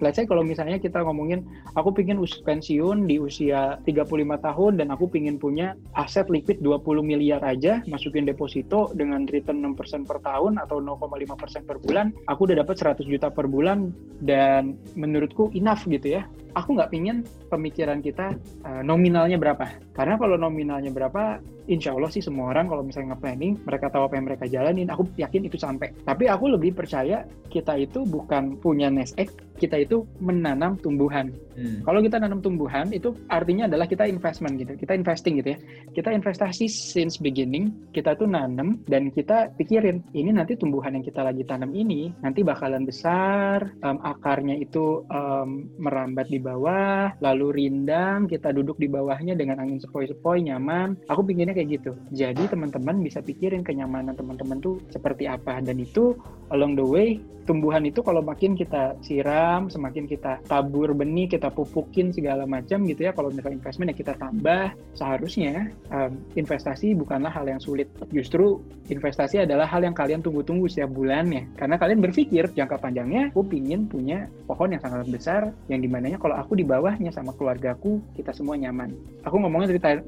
let's 0.03 0.17
say 0.17 0.25
kalau 0.25 0.41
misalnya 0.45 0.77
kita 0.77 1.01
ngomongin 1.01 1.45
aku 1.73 1.93
pingin 1.93 2.17
us 2.21 2.38
pensiun 2.43 3.05
di 3.10 3.17
usia 3.17 3.79
35 3.86 4.07
tahun 4.41 4.71
dan 4.79 4.88
aku 4.93 5.10
pingin 5.10 5.38
punya 5.41 5.73
aset 5.97 6.29
liquid 6.29 6.62
20 6.62 6.83
miliar 7.01 7.41
aja 7.43 7.81
masukin 7.89 8.25
deposito 8.25 8.93
dengan 8.93 9.25
return 9.29 9.63
6% 9.63 10.05
per 10.05 10.21
tahun 10.21 10.62
atau 10.62 10.79
0,5% 10.79 11.69
per 11.69 11.77
bulan 11.81 12.13
aku 12.29 12.49
udah 12.49 12.62
dapat 12.62 12.75
100 12.77 13.07
juta 13.07 13.27
per 13.33 13.49
bulan 13.49 13.89
dan 14.21 14.77
menurutku 14.97 15.53
enough 15.53 15.86
gitu 15.86 16.19
ya. 16.19 16.25
Aku 16.57 16.73
nggak 16.73 16.89
pingin 16.89 17.21
pemikiran 17.53 18.01
kita 18.01 18.33
uh, 18.65 18.81
nominalnya 18.81 19.38
berapa. 19.38 19.77
Karena 19.93 20.17
kalau 20.17 20.36
nominalnya 20.41 20.89
berapa 20.89 21.38
insya 21.67 21.91
Allah 21.91 22.08
sih 22.08 22.23
semua 22.23 22.56
orang 22.56 22.71
kalau 22.71 22.88
misalnya 22.88 23.13
nge-planning, 23.13 23.60
mereka 23.67 23.91
tahu 23.91 24.08
apa 24.08 24.15
yang 24.15 24.25
mereka 24.32 24.45
jalanin, 24.47 24.88
aku 24.88 25.03
yakin 25.19 25.51
itu 25.51 25.60
sampai. 25.60 25.91
Tapi 26.08 26.32
aku 26.32 26.56
lebih 26.56 26.71
percaya 26.71 27.27
kita 27.51 27.75
itu 27.75 28.08
bukan 28.08 28.56
punya 28.63 28.88
nest 28.88 29.19
egg, 29.19 29.27
kita 29.60 29.84
itu 29.84 30.08
menanam 30.23 30.80
tumbuhan. 30.80 31.34
Hmm. 31.58 31.84
Kalau 31.84 31.99
kita 31.99 32.23
nanam 32.23 32.39
tumbuhan, 32.39 32.88
itu 32.95 33.12
artinya 33.27 33.67
adalah 33.67 33.89
kita 33.89 34.08
investment 34.08 34.56
gitu, 34.62 34.73
kita 34.80 34.95
investing 34.95 35.43
gitu 35.43 35.58
ya. 35.58 35.60
Kita 35.91 36.15
investasi 36.15 36.72
since 36.72 37.20
beginning, 37.20 37.91
kita 37.91 38.15
tuh 38.15 38.30
nanam 38.30 38.80
dan 38.88 39.11
kita 39.11 39.51
pikirin, 39.59 39.99
ini 40.15 40.32
nanti 40.32 40.55
tumbuhan 40.55 40.95
yang 40.95 41.03
kita 41.03 41.26
lagi 41.26 41.43
tanam 41.43 41.76
ini, 41.76 42.13
nanti 42.24 42.45
bakalan 42.45 42.88
besar, 42.88 43.76
um, 43.84 43.99
akarnya 43.99 44.55
itu 44.55 45.03
um, 45.11 45.68
merambat 45.82 46.30
di 46.30 46.38
di 46.38 46.45
bawah, 46.45 47.18
lalu 47.18 47.65
rindang, 47.65 48.30
kita 48.30 48.53
duduk 48.53 48.78
di 48.78 48.86
bawahnya 48.86 49.34
dengan 49.34 49.57
angin 49.57 49.82
sepoi-sepoi, 49.82 50.45
nyaman. 50.45 50.93
Aku 51.09 51.26
pinginnya 51.26 51.57
kayak 51.58 51.82
gitu. 51.82 51.91
Jadi 52.14 52.45
teman-teman 52.45 53.01
bisa 53.01 53.26
pikirin 53.26 53.66
kenyamanan 53.66 54.14
teman-teman 54.14 54.62
tuh 54.62 54.78
seperti 54.93 55.26
apa. 55.26 55.58
Dan 55.66 55.82
itu 55.82 56.14
along 56.53 56.78
the 56.78 56.86
way, 56.86 57.18
tumbuhan 57.47 57.88
itu 57.88 58.03
kalau 58.03 58.20
makin 58.20 58.53
kita 58.53 58.93
siram, 58.99 59.72
semakin 59.72 60.03
kita 60.03 60.43
tabur 60.51 60.91
benih, 60.91 61.32
kita 61.32 61.47
pupukin 61.47 62.12
segala 62.12 62.43
macam 62.43 62.84
gitu 62.84 63.08
ya. 63.08 63.12
Kalau 63.16 63.32
misalnya 63.32 63.58
investment 63.64 63.88
ya 63.95 63.95
kita 63.95 64.14
tambah. 64.20 64.76
Seharusnya 64.93 65.72
um, 65.89 66.20
investasi 66.36 66.93
bukanlah 66.93 67.32
hal 67.32 67.47
yang 67.47 67.64
sulit. 67.64 67.88
Justru 68.12 68.60
investasi 68.91 69.47
adalah 69.47 69.64
hal 69.66 69.88
yang 69.88 69.95
kalian 69.95 70.20
tunggu-tunggu 70.20 70.68
setiap 70.68 70.91
bulannya. 70.91 71.47
Karena 71.55 71.80
kalian 71.80 72.03
berpikir 72.03 72.51
jangka 72.51 72.78
panjangnya, 72.84 73.32
aku 73.32 73.47
pingin 73.47 73.88
punya 73.88 74.28
pohon 74.43 74.76
yang 74.76 74.84
sangat 74.84 75.08
besar, 75.08 75.41
yang 75.72 75.80
di 75.80 75.88
mananya 75.88 76.20
kalau 76.20 76.36
aku 76.36 76.60
di 76.60 76.68
bawahnya 76.68 77.16
sama 77.16 77.32
keluargaku, 77.39 78.03
kita 78.20 78.36
semua 78.36 78.60
nyaman. 78.60 78.91
Aku 79.24 79.39
ngomongin 79.39 79.72
retire, 79.72 80.03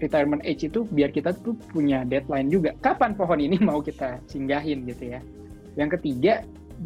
retirement 0.00 0.40
age 0.48 0.71
itu 0.71 0.71
biar 0.80 1.12
kita 1.12 1.36
tuh 1.44 1.52
punya 1.70 2.08
deadline 2.08 2.48
juga. 2.48 2.72
Kapan 2.80 3.12
pohon 3.12 3.36
ini 3.36 3.60
mau 3.60 3.84
kita 3.84 4.24
singgahin 4.24 4.88
gitu 4.88 5.12
ya. 5.12 5.20
Yang 5.76 6.00
ketiga, 6.00 6.40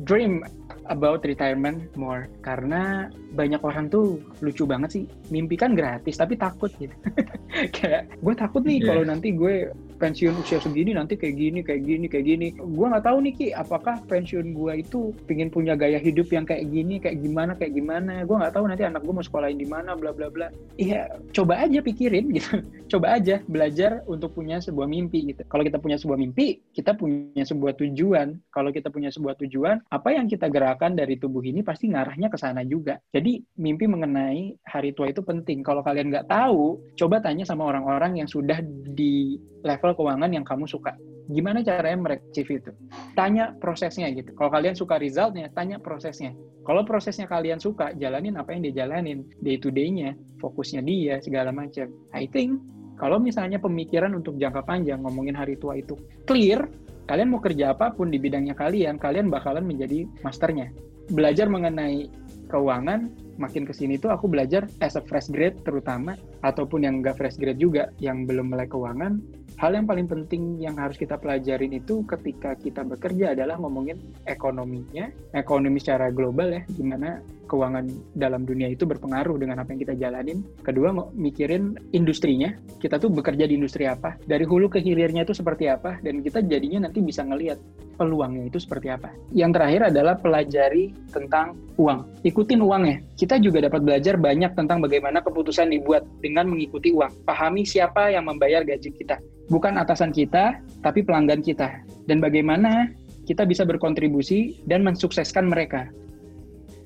dream 0.05 0.43
about 0.91 1.25
retirement 1.25 1.89
more 1.97 2.29
karena 2.45 3.09
banyak 3.33 3.59
orang 3.65 3.89
tuh 3.89 4.21
lucu 4.45 4.69
banget 4.69 4.91
sih 4.93 5.05
mimpi 5.33 5.57
kan 5.57 5.73
gratis 5.73 6.21
tapi 6.21 6.37
takut 6.37 6.71
gitu 6.77 6.93
kayak 7.77 8.13
gue 8.21 8.35
takut 8.37 8.63
nih 8.63 8.79
yeah. 8.79 8.87
kalau 8.93 9.03
nanti 9.09 9.33
gue 9.33 9.73
pensiun 9.97 10.37
usia 10.41 10.61
segini 10.61 10.93
nanti 10.93 11.17
kayak 11.17 11.37
gini 11.37 11.61
kayak 11.65 11.83
gini 11.83 12.07
kayak 12.07 12.27
gini. 12.29 12.47
Gue 12.57 12.87
nggak 12.87 13.05
tahu 13.05 13.19
nih 13.25 13.33
ki 13.35 13.47
apakah 13.57 13.97
pensiun 14.07 14.53
gue 14.53 14.73
itu 14.85 15.13
pingin 15.25 15.49
punya 15.49 15.75
gaya 15.75 15.97
hidup 15.97 16.29
yang 16.31 16.45
kayak 16.45 16.69
gini 16.69 17.01
kayak 17.01 17.19
gimana 17.21 17.53
kayak 17.57 17.73
gimana. 17.75 18.23
Gue 18.29 18.37
nggak 18.37 18.55
tahu 18.55 18.65
nanti 18.69 18.85
anak 18.85 19.03
gue 19.03 19.15
mau 19.15 19.25
sekolahin 19.25 19.59
di 19.59 19.69
mana 19.69 19.97
bla 19.97 20.13
bla 20.13 20.29
bla. 20.29 20.53
Iya 20.77 21.09
coba 21.33 21.65
aja 21.65 21.81
pikirin 21.81 22.31
gitu. 22.33 22.61
Coba 22.87 23.19
aja 23.19 23.43
belajar 23.51 24.07
untuk 24.07 24.31
punya 24.39 24.63
sebuah 24.63 24.87
mimpi 24.87 25.35
gitu. 25.35 25.43
Kalau 25.51 25.67
kita 25.67 25.83
punya 25.83 25.99
sebuah 25.99 26.23
mimpi 26.23 26.63
kita 26.71 26.95
punya 26.95 27.43
sebuah 27.43 27.75
tujuan. 27.83 28.39
Kalau 28.55 28.71
kita 28.71 28.95
punya 28.95 29.11
sebuah 29.11 29.35
tujuan 29.43 29.83
apa 29.91 30.15
yang 30.15 30.31
kita 30.31 30.47
gerakan 30.47 30.95
dari 30.95 31.19
tubuh 31.19 31.43
ini 31.43 31.67
pasti 31.67 31.91
ngarahnya 31.91 32.31
ke 32.31 32.39
sana 32.39 32.63
juga. 32.63 33.03
Jadi 33.11 33.43
mimpi 33.59 33.91
mengenai 33.91 34.55
hari 34.63 34.95
tua 34.95 35.11
itu 35.11 35.27
penting. 35.27 35.67
Kalau 35.67 35.83
kalian 35.83 36.15
nggak 36.15 36.31
tahu 36.31 36.79
coba 36.95 37.19
tanya 37.19 37.43
sama 37.43 37.67
orang-orang 37.67 38.23
yang 38.23 38.29
sudah 38.31 38.63
di 38.95 39.39
level 39.67 39.86
keuangan 39.95 40.33
yang 40.33 40.43
kamu 40.43 40.67
suka. 40.67 40.97
Gimana 41.31 41.63
caranya 41.63 41.99
mereka 41.99 42.23
achieve 42.31 42.63
itu? 42.63 42.73
Tanya 43.15 43.55
prosesnya 43.59 44.11
gitu. 44.15 44.35
Kalau 44.35 44.51
kalian 44.51 44.75
suka 44.79 44.99
resultnya, 44.99 45.51
tanya 45.55 45.79
prosesnya. 45.79 46.35
Kalau 46.67 46.83
prosesnya 46.83 47.31
kalian 47.31 47.63
suka, 47.63 47.95
jalanin 47.95 48.39
apa 48.39 48.55
yang 48.55 48.67
dia 48.67 48.87
jalanin. 48.87 49.27
Day 49.43 49.59
to 49.59 49.71
day-nya, 49.71 50.15
fokusnya 50.43 50.83
dia, 50.87 51.19
segala 51.23 51.51
macam. 51.51 51.91
I 52.15 52.31
think, 52.31 52.59
kalau 52.97 53.21
misalnya 53.21 53.61
pemikiran 53.61 54.15
untuk 54.15 54.39
jangka 54.41 54.65
panjang, 54.65 55.03
ngomongin 55.03 55.35
hari 55.37 55.59
tua 55.59 55.79
itu 55.79 55.99
clear, 56.25 56.67
kalian 57.07 57.31
mau 57.31 57.43
kerja 57.43 57.75
apa 57.75 57.93
pun 57.95 58.11
di 58.11 58.19
bidangnya 58.19 58.55
kalian, 58.55 58.97
kalian 58.97 59.31
bakalan 59.31 59.67
menjadi 59.67 60.07
masternya. 60.23 60.71
Belajar 61.11 61.47
mengenai 61.47 62.11
keuangan 62.51 63.11
makin 63.37 63.67
ke 63.69 63.75
sini 63.75 64.01
tuh 64.01 64.15
aku 64.15 64.31
belajar 64.31 64.65
as 64.81 64.97
a 64.97 65.03
fresh 65.05 65.29
grade 65.29 65.61
terutama 65.67 66.17
ataupun 66.43 66.85
yang 66.85 67.01
enggak 67.01 67.17
fresh 67.21 67.39
grade 67.41 67.61
juga 67.61 67.93
yang 68.01 68.25
belum 68.25 68.53
melek 68.53 68.75
keuangan 68.75 69.21
hal 69.57 69.73
yang 69.73 69.89
paling 69.89 70.05
penting 70.05 70.61
yang 70.61 70.77
harus 70.77 71.01
kita 71.01 71.17
pelajarin 71.17 71.73
itu 71.73 72.05
ketika 72.05 72.53
kita 72.57 72.85
bekerja 72.85 73.33
adalah 73.33 73.57
ngomongin 73.57 73.97
ekonominya, 74.29 75.09
ekonomi 75.33 75.81
secara 75.81 76.13
global 76.13 76.53
ya, 76.53 76.63
gimana 76.77 77.25
keuangan 77.49 77.89
dalam 78.13 78.45
dunia 78.45 78.69
itu 78.69 78.85
berpengaruh 78.85 79.39
dengan 79.41 79.63
apa 79.63 79.73
yang 79.73 79.81
kita 79.81 79.95
jalanin. 79.97 80.45
Kedua, 80.61 80.93
mikirin 81.17 81.79
industrinya, 81.97 82.53
kita 82.83 83.01
tuh 83.01 83.09
bekerja 83.09 83.49
di 83.49 83.57
industri 83.57 83.89
apa, 83.89 84.21
dari 84.29 84.45
hulu 84.45 84.69
ke 84.69 84.83
hilirnya 84.83 85.25
itu 85.25 85.33
seperti 85.33 85.73
apa, 85.73 85.97
dan 86.05 86.21
kita 86.21 86.45
jadinya 86.45 86.91
nanti 86.91 87.01
bisa 87.01 87.25
ngelihat 87.25 87.57
peluangnya 87.97 88.53
itu 88.53 88.61
seperti 88.61 88.93
apa. 88.93 89.09
Yang 89.33 89.51
terakhir 89.57 89.81
adalah 89.89 90.15
pelajari 90.21 90.93
tentang 91.09 91.57
uang. 91.81 92.21
Ikutin 92.29 92.61
uangnya. 92.61 93.01
Kita 93.17 93.41
juga 93.41 93.65
dapat 93.65 93.81
belajar 93.81 94.21
banyak 94.21 94.53
tentang 94.53 94.85
bagaimana 94.85 95.25
keputusan 95.25 95.73
dibuat 95.73 96.05
dengan 96.27 96.51
mengikuti 96.51 96.91
uang. 96.91 97.23
Pahami 97.23 97.63
siapa 97.63 98.11
yang 98.11 98.27
membayar 98.27 98.67
gaji 98.67 98.91
kita 98.91 99.23
bukan 99.51 99.79
atasan 99.79 100.11
kita, 100.11 100.59
tapi 100.83 101.03
pelanggan 101.07 101.43
kita. 101.43 101.83
Dan 102.07 102.19
bagaimana 102.19 102.91
kita 103.27 103.47
bisa 103.47 103.67
berkontribusi 103.67 104.63
dan 104.67 104.87
mensukseskan 104.87 105.51
mereka. 105.51 105.91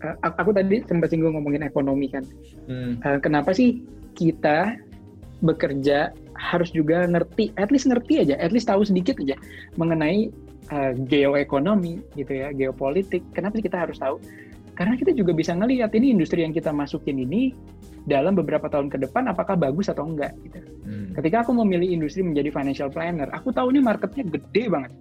Uh, 0.01 0.16
aku 0.24 0.57
tadi 0.57 0.80
sempat 0.88 1.12
singgung 1.12 1.36
ngomongin 1.36 1.64
ekonomi 1.64 2.09
kan. 2.09 2.24
Hmm. 2.68 2.97
Uh, 3.05 3.18
kenapa 3.20 3.53
sih 3.53 3.84
kita 4.16 4.76
bekerja 5.45 6.12
harus 6.36 6.72
juga 6.72 7.05
ngerti, 7.05 7.53
at 7.61 7.68
least 7.68 7.88
ngerti 7.88 8.24
aja, 8.24 8.36
at 8.41 8.53
least 8.53 8.68
tahu 8.68 8.80
sedikit 8.84 9.20
aja 9.20 9.36
mengenai 9.76 10.32
uh, 10.72 10.97
geoekonomi 11.05 12.01
gitu 12.16 12.32
ya, 12.32 12.49
geopolitik. 12.57 13.20
Kenapa 13.36 13.61
sih 13.61 13.64
kita 13.68 13.76
harus 13.76 14.01
tahu? 14.01 14.16
Karena 14.81 14.97
kita 14.97 15.12
juga 15.12 15.37
bisa 15.37 15.53
ngelihat 15.53 15.93
ini 15.93 16.16
industri 16.16 16.41
yang 16.41 16.57
kita 16.57 16.72
masukin 16.72 17.20
ini 17.20 17.53
dalam 18.09 18.33
beberapa 18.33 18.64
tahun 18.64 18.89
ke 18.89 19.05
depan 19.05 19.28
apakah 19.28 19.53
bagus 19.53 19.93
atau 19.93 20.09
enggak 20.09 20.33
gitu. 20.41 20.57
Hmm. 20.89 21.12
Ketika 21.12 21.45
aku 21.45 21.53
memilih 21.53 22.01
industri 22.01 22.24
menjadi 22.24 22.49
financial 22.49 22.89
planner, 22.89 23.28
aku 23.28 23.53
tahu 23.53 23.76
ini 23.76 23.85
marketnya 23.85 24.24
gede 24.24 24.72
banget. 24.72 24.93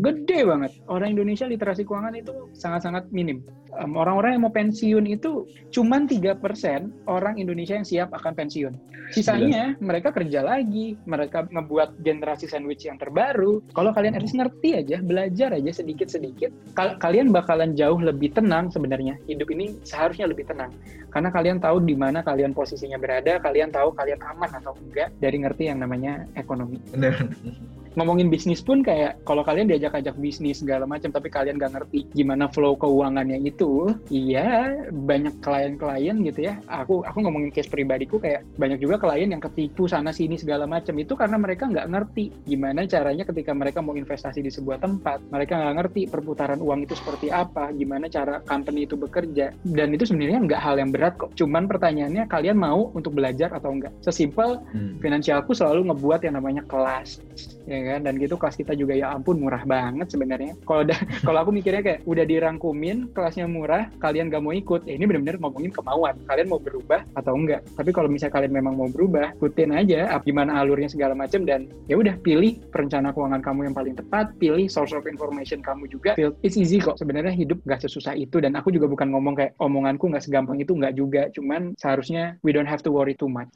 Gede 0.00 0.44
banget. 0.44 0.72
Orang 0.88 1.14
Indonesia 1.14 1.46
literasi 1.48 1.84
keuangan 1.84 2.14
itu 2.16 2.50
sangat-sangat 2.56 3.08
minim. 3.14 3.44
Orang-orang 3.74 4.38
yang 4.38 4.42
mau 4.46 4.54
pensiun 4.54 5.02
itu 5.10 5.50
cuma 5.74 5.98
tiga 6.06 6.38
persen 6.38 6.94
orang 7.10 7.42
Indonesia 7.42 7.74
yang 7.74 7.86
siap 7.86 8.14
akan 8.14 8.32
pensiun. 8.38 8.74
Sisanya 9.10 9.74
mereka 9.82 10.14
kerja 10.14 10.46
lagi, 10.46 10.94
mereka 11.04 11.44
ngebuat 11.50 12.00
generasi 12.06 12.46
sandwich 12.46 12.86
yang 12.86 12.96
terbaru. 13.02 13.60
Kalau 13.74 13.90
kalian 13.90 14.14
harus 14.14 14.30
ngerti 14.30 14.78
aja, 14.78 15.02
belajar 15.02 15.58
aja 15.58 15.70
sedikit-sedikit, 15.74 16.54
kalian 17.02 17.34
bakalan 17.34 17.74
jauh 17.74 17.98
lebih 17.98 18.30
tenang 18.30 18.70
sebenarnya. 18.70 19.18
Hidup 19.26 19.50
ini 19.50 19.74
seharusnya 19.82 20.30
lebih 20.30 20.46
tenang. 20.46 20.70
Karena 21.10 21.34
kalian 21.34 21.58
tahu 21.58 21.82
di 21.82 21.98
mana 21.98 22.22
kalian 22.22 22.54
posisinya 22.54 22.96
berada, 22.96 23.42
kalian 23.42 23.74
tahu 23.74 23.90
kalian 23.90 24.22
aman 24.22 24.50
atau 24.54 24.72
enggak 24.78 25.10
dari 25.18 25.42
ngerti 25.42 25.66
yang 25.66 25.82
namanya 25.82 26.26
ekonomi. 26.38 26.78
Benar 26.94 27.18
ngomongin 27.94 28.28
bisnis 28.30 28.60
pun 28.60 28.82
kayak 28.82 29.22
kalau 29.22 29.46
kalian 29.46 29.70
diajak-ajak 29.70 30.18
bisnis 30.18 30.60
segala 30.62 30.84
macam 30.84 31.14
tapi 31.14 31.30
kalian 31.30 31.58
gak 31.58 31.74
ngerti 31.78 32.10
gimana 32.14 32.50
flow 32.50 32.74
keuangannya 32.74 33.38
itu 33.46 33.94
iya 34.10 34.74
banyak 34.90 35.38
klien-klien 35.40 36.16
gitu 36.26 36.50
ya. 36.50 36.58
Aku 36.66 37.06
aku 37.06 37.18
ngomongin 37.22 37.54
case 37.54 37.70
pribadiku 37.70 38.18
kayak 38.18 38.42
banyak 38.58 38.82
juga 38.82 38.98
klien 38.98 39.30
yang 39.30 39.42
ketipu 39.42 39.86
sana 39.86 40.10
sini 40.10 40.34
segala 40.34 40.66
macam. 40.66 40.94
Itu 40.98 41.14
karena 41.14 41.38
mereka 41.38 41.70
nggak 41.70 41.88
ngerti 41.90 42.24
gimana 42.46 42.86
caranya 42.86 43.24
ketika 43.26 43.52
mereka 43.54 43.78
mau 43.80 43.94
investasi 43.94 44.42
di 44.42 44.50
sebuah 44.50 44.82
tempat 44.82 45.22
mereka 45.30 45.58
nggak 45.58 45.74
ngerti 45.82 46.00
perputaran 46.10 46.58
uang 46.58 46.86
itu 46.86 46.94
seperti 46.98 47.30
apa 47.30 47.70
gimana 47.74 48.10
cara 48.10 48.42
company 48.42 48.86
itu 48.86 48.98
bekerja. 48.98 49.54
Dan 49.62 49.94
itu 49.94 50.08
sebenarnya 50.08 50.42
nggak 50.44 50.60
hal 50.60 50.76
yang 50.82 50.90
berat 50.90 51.14
kok. 51.16 51.30
Cuman 51.38 51.70
pertanyaannya 51.70 52.26
kalian 52.26 52.58
mau 52.58 52.90
untuk 52.92 53.14
belajar 53.14 53.54
atau 53.54 53.70
enggak 53.70 53.94
sesimpel 54.02 54.58
hmm. 54.74 54.98
finansialku 54.98 55.54
selalu 55.54 55.90
ngebuat 55.92 56.26
yang 56.26 56.34
namanya 56.36 56.62
kelas 56.66 57.22
ya 57.64 57.78
kan? 57.84 58.00
Dan 58.04 58.16
gitu 58.18 58.34
kelas 58.40 58.56
kita 58.56 58.72
juga 58.74 58.96
ya 58.96 59.12
ampun 59.12 59.38
murah 59.38 59.62
banget 59.68 60.10
sebenarnya. 60.10 60.56
Kalau 60.64 60.82
kalau 61.26 61.38
aku 61.44 61.50
mikirnya 61.52 61.82
kayak 61.84 62.00
udah 62.08 62.24
dirangkumin 62.24 63.12
kelasnya 63.12 63.46
murah 63.46 63.92
kalian 64.00 64.32
gak 64.32 64.42
mau 64.42 64.56
ikut. 64.56 64.88
Ya 64.88 64.96
ini 64.96 65.04
benar-benar 65.04 65.36
ngomongin 65.40 65.70
kemauan. 65.70 66.14
Kalian 66.26 66.48
mau 66.48 66.60
berubah 66.60 67.04
atau 67.14 67.36
enggak? 67.36 67.62
Tapi 67.76 67.90
kalau 67.92 68.08
misalnya 68.08 68.34
kalian 68.40 68.52
memang 68.52 68.74
mau 68.74 68.88
berubah 68.88 69.36
ikutin 69.38 69.76
aja 69.76 70.10
gimana 70.24 70.56
alurnya 70.64 70.88
segala 70.88 71.12
macam 71.12 71.44
dan 71.44 71.68
ya 71.84 72.00
udah 72.00 72.16
pilih 72.24 72.56
perencana 72.72 73.12
keuangan 73.12 73.44
kamu 73.44 73.68
yang 73.68 73.76
paling 73.76 73.92
tepat 73.92 74.32
pilih 74.40 74.64
source 74.72 74.96
of 74.96 75.04
information 75.04 75.60
kamu 75.60 75.84
juga. 75.92 76.16
It's 76.40 76.56
easy 76.56 76.80
kok. 76.80 76.96
Sebenarnya 76.96 77.36
hidup 77.36 77.60
gak 77.68 77.84
sesusah 77.84 78.16
itu 78.16 78.40
dan 78.40 78.56
aku 78.56 78.72
juga 78.72 78.88
bukan 78.88 79.12
ngomong 79.12 79.36
kayak 79.36 79.52
omonganku 79.60 80.08
nggak 80.08 80.24
segampang 80.24 80.56
itu 80.56 80.72
nggak 80.72 80.96
juga. 80.96 81.28
Cuman 81.36 81.76
seharusnya 81.76 82.40
we 82.40 82.50
don't 82.56 82.68
have 82.68 82.80
to 82.80 82.88
worry 82.88 83.12
too 83.12 83.28
much 83.28 83.52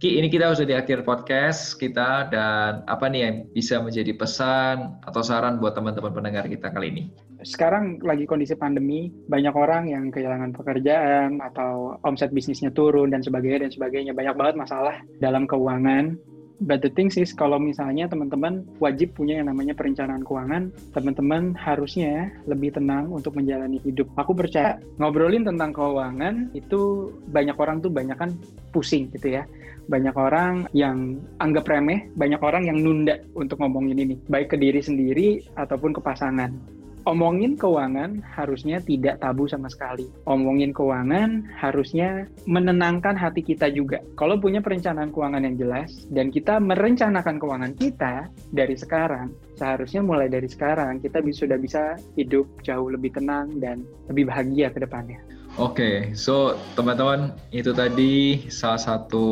Ki, 0.00 0.16
ini 0.16 0.32
kita 0.32 0.56
sudah 0.56 0.64
di 0.64 0.72
akhir 0.72 1.04
podcast 1.04 1.76
kita 1.76 2.32
dan 2.32 2.80
apa 2.88 3.04
nih 3.12 3.20
yang 3.20 3.36
bisa 3.52 3.84
menjadi 3.84 4.16
pesan 4.16 4.96
atau 5.04 5.20
saran 5.20 5.60
buat 5.60 5.76
teman-teman 5.76 6.08
pendengar 6.16 6.48
kita 6.48 6.72
kali 6.72 6.88
ini? 6.88 7.02
Sekarang 7.44 8.00
lagi 8.00 8.24
kondisi 8.24 8.56
pandemi, 8.56 9.12
banyak 9.28 9.52
orang 9.52 9.92
yang 9.92 10.08
kehilangan 10.08 10.56
pekerjaan 10.56 11.44
atau 11.44 12.00
omset 12.00 12.32
bisnisnya 12.32 12.72
turun 12.72 13.12
dan 13.12 13.20
sebagainya 13.20 13.68
dan 13.68 13.72
sebagainya. 13.76 14.16
Banyak 14.16 14.40
banget 14.40 14.56
masalah 14.56 15.04
dalam 15.20 15.44
keuangan. 15.44 16.16
But 16.64 16.80
the 16.80 16.92
thing 16.92 17.12
is, 17.12 17.36
kalau 17.36 17.60
misalnya 17.60 18.08
teman-teman 18.08 18.64
wajib 18.80 19.16
punya 19.16 19.40
yang 19.40 19.52
namanya 19.52 19.76
perencanaan 19.76 20.24
keuangan, 20.24 20.72
teman-teman 20.96 21.52
harusnya 21.60 22.32
lebih 22.48 22.72
tenang 22.72 23.12
untuk 23.12 23.36
menjalani 23.36 23.76
hidup. 23.84 24.08
Aku 24.16 24.32
percaya 24.32 24.80
ngobrolin 24.96 25.44
tentang 25.44 25.76
keuangan 25.76 26.52
itu 26.56 27.12
banyak 27.32 27.56
orang 27.60 27.84
tuh 27.84 27.92
banyak 27.92 28.16
kan 28.16 28.32
pusing 28.72 29.12
gitu 29.12 29.40
ya 29.40 29.44
banyak 29.90 30.14
orang 30.14 30.70
yang 30.70 31.18
anggap 31.42 31.66
remeh, 31.66 32.06
banyak 32.14 32.38
orang 32.38 32.70
yang 32.70 32.78
nunda 32.78 33.18
untuk 33.34 33.58
ngomongin 33.58 33.98
ini, 33.98 34.16
baik 34.30 34.54
ke 34.54 34.56
diri 34.56 34.78
sendiri 34.78 35.42
ataupun 35.58 35.90
ke 35.90 36.00
pasangan. 36.00 36.78
Omongin 37.08 37.56
keuangan 37.56 38.20
harusnya 38.36 38.76
tidak 38.84 39.24
tabu 39.24 39.48
sama 39.48 39.72
sekali. 39.72 40.04
Omongin 40.28 40.76
keuangan 40.76 41.48
harusnya 41.56 42.28
menenangkan 42.44 43.16
hati 43.16 43.40
kita 43.40 43.72
juga. 43.72 44.04
Kalau 44.20 44.36
punya 44.36 44.60
perencanaan 44.60 45.08
keuangan 45.08 45.40
yang 45.48 45.56
jelas 45.56 45.88
dan 46.12 46.28
kita 46.28 46.60
merencanakan 46.60 47.40
keuangan 47.40 47.72
kita 47.72 48.28
dari 48.52 48.76
sekarang, 48.76 49.32
seharusnya 49.56 50.04
mulai 50.04 50.28
dari 50.28 50.44
sekarang 50.44 51.00
kita 51.00 51.24
sudah 51.32 51.56
bisa 51.56 51.96
hidup 52.20 52.44
jauh 52.60 52.92
lebih 52.92 53.16
tenang 53.16 53.48
dan 53.56 53.80
lebih 54.12 54.28
bahagia 54.28 54.68
ke 54.68 54.84
depannya. 54.84 55.39
Oke, 55.58 55.82
okay, 55.82 55.96
so 56.14 56.54
teman-teman 56.78 57.34
itu 57.50 57.74
tadi 57.74 58.46
salah 58.46 58.78
satu 58.78 59.26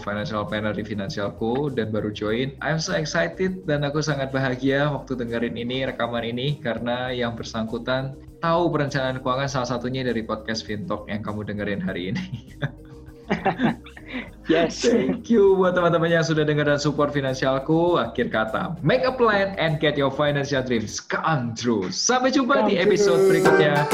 financial 0.00 0.48
planner 0.48 0.72
di 0.72 0.80
Finansialku 0.80 1.68
dan 1.76 1.92
baru 1.92 2.08
join. 2.08 2.56
I'm 2.64 2.80
so 2.80 2.96
excited 2.96 3.68
dan 3.68 3.84
aku 3.84 4.00
sangat 4.00 4.32
bahagia 4.32 4.88
waktu 4.88 5.20
dengerin 5.20 5.60
ini 5.60 5.84
rekaman 5.84 6.24
ini 6.24 6.56
karena 6.64 7.12
yang 7.12 7.36
bersangkutan 7.36 8.16
tahu 8.40 8.72
perencanaan 8.72 9.20
keuangan 9.20 9.52
salah 9.52 9.68
satunya 9.76 10.00
dari 10.00 10.24
podcast 10.24 10.64
Fintalk 10.64 11.04
yang 11.12 11.20
kamu 11.20 11.44
dengerin 11.44 11.84
hari 11.84 12.16
ini. 12.16 12.56
yes. 14.48 14.80
Thank 14.80 15.28
you 15.28 15.60
buat 15.60 15.76
teman-teman 15.76 16.08
yang 16.08 16.24
sudah 16.24 16.48
dengar 16.48 16.72
dan 16.72 16.80
support 16.80 17.12
finansialku. 17.12 18.00
Akhir 18.00 18.32
kata, 18.32 18.80
make 18.80 19.04
a 19.04 19.12
plan 19.12 19.52
and 19.60 19.76
get 19.76 20.00
your 20.00 20.08
financial 20.08 20.64
dreams 20.64 21.04
come 21.04 21.52
true. 21.52 21.92
Sampai 21.92 22.32
jumpa 22.32 22.64
come 22.64 22.72
di 22.72 22.74
episode 22.80 23.28
true. 23.28 23.28
berikutnya. 23.28 23.84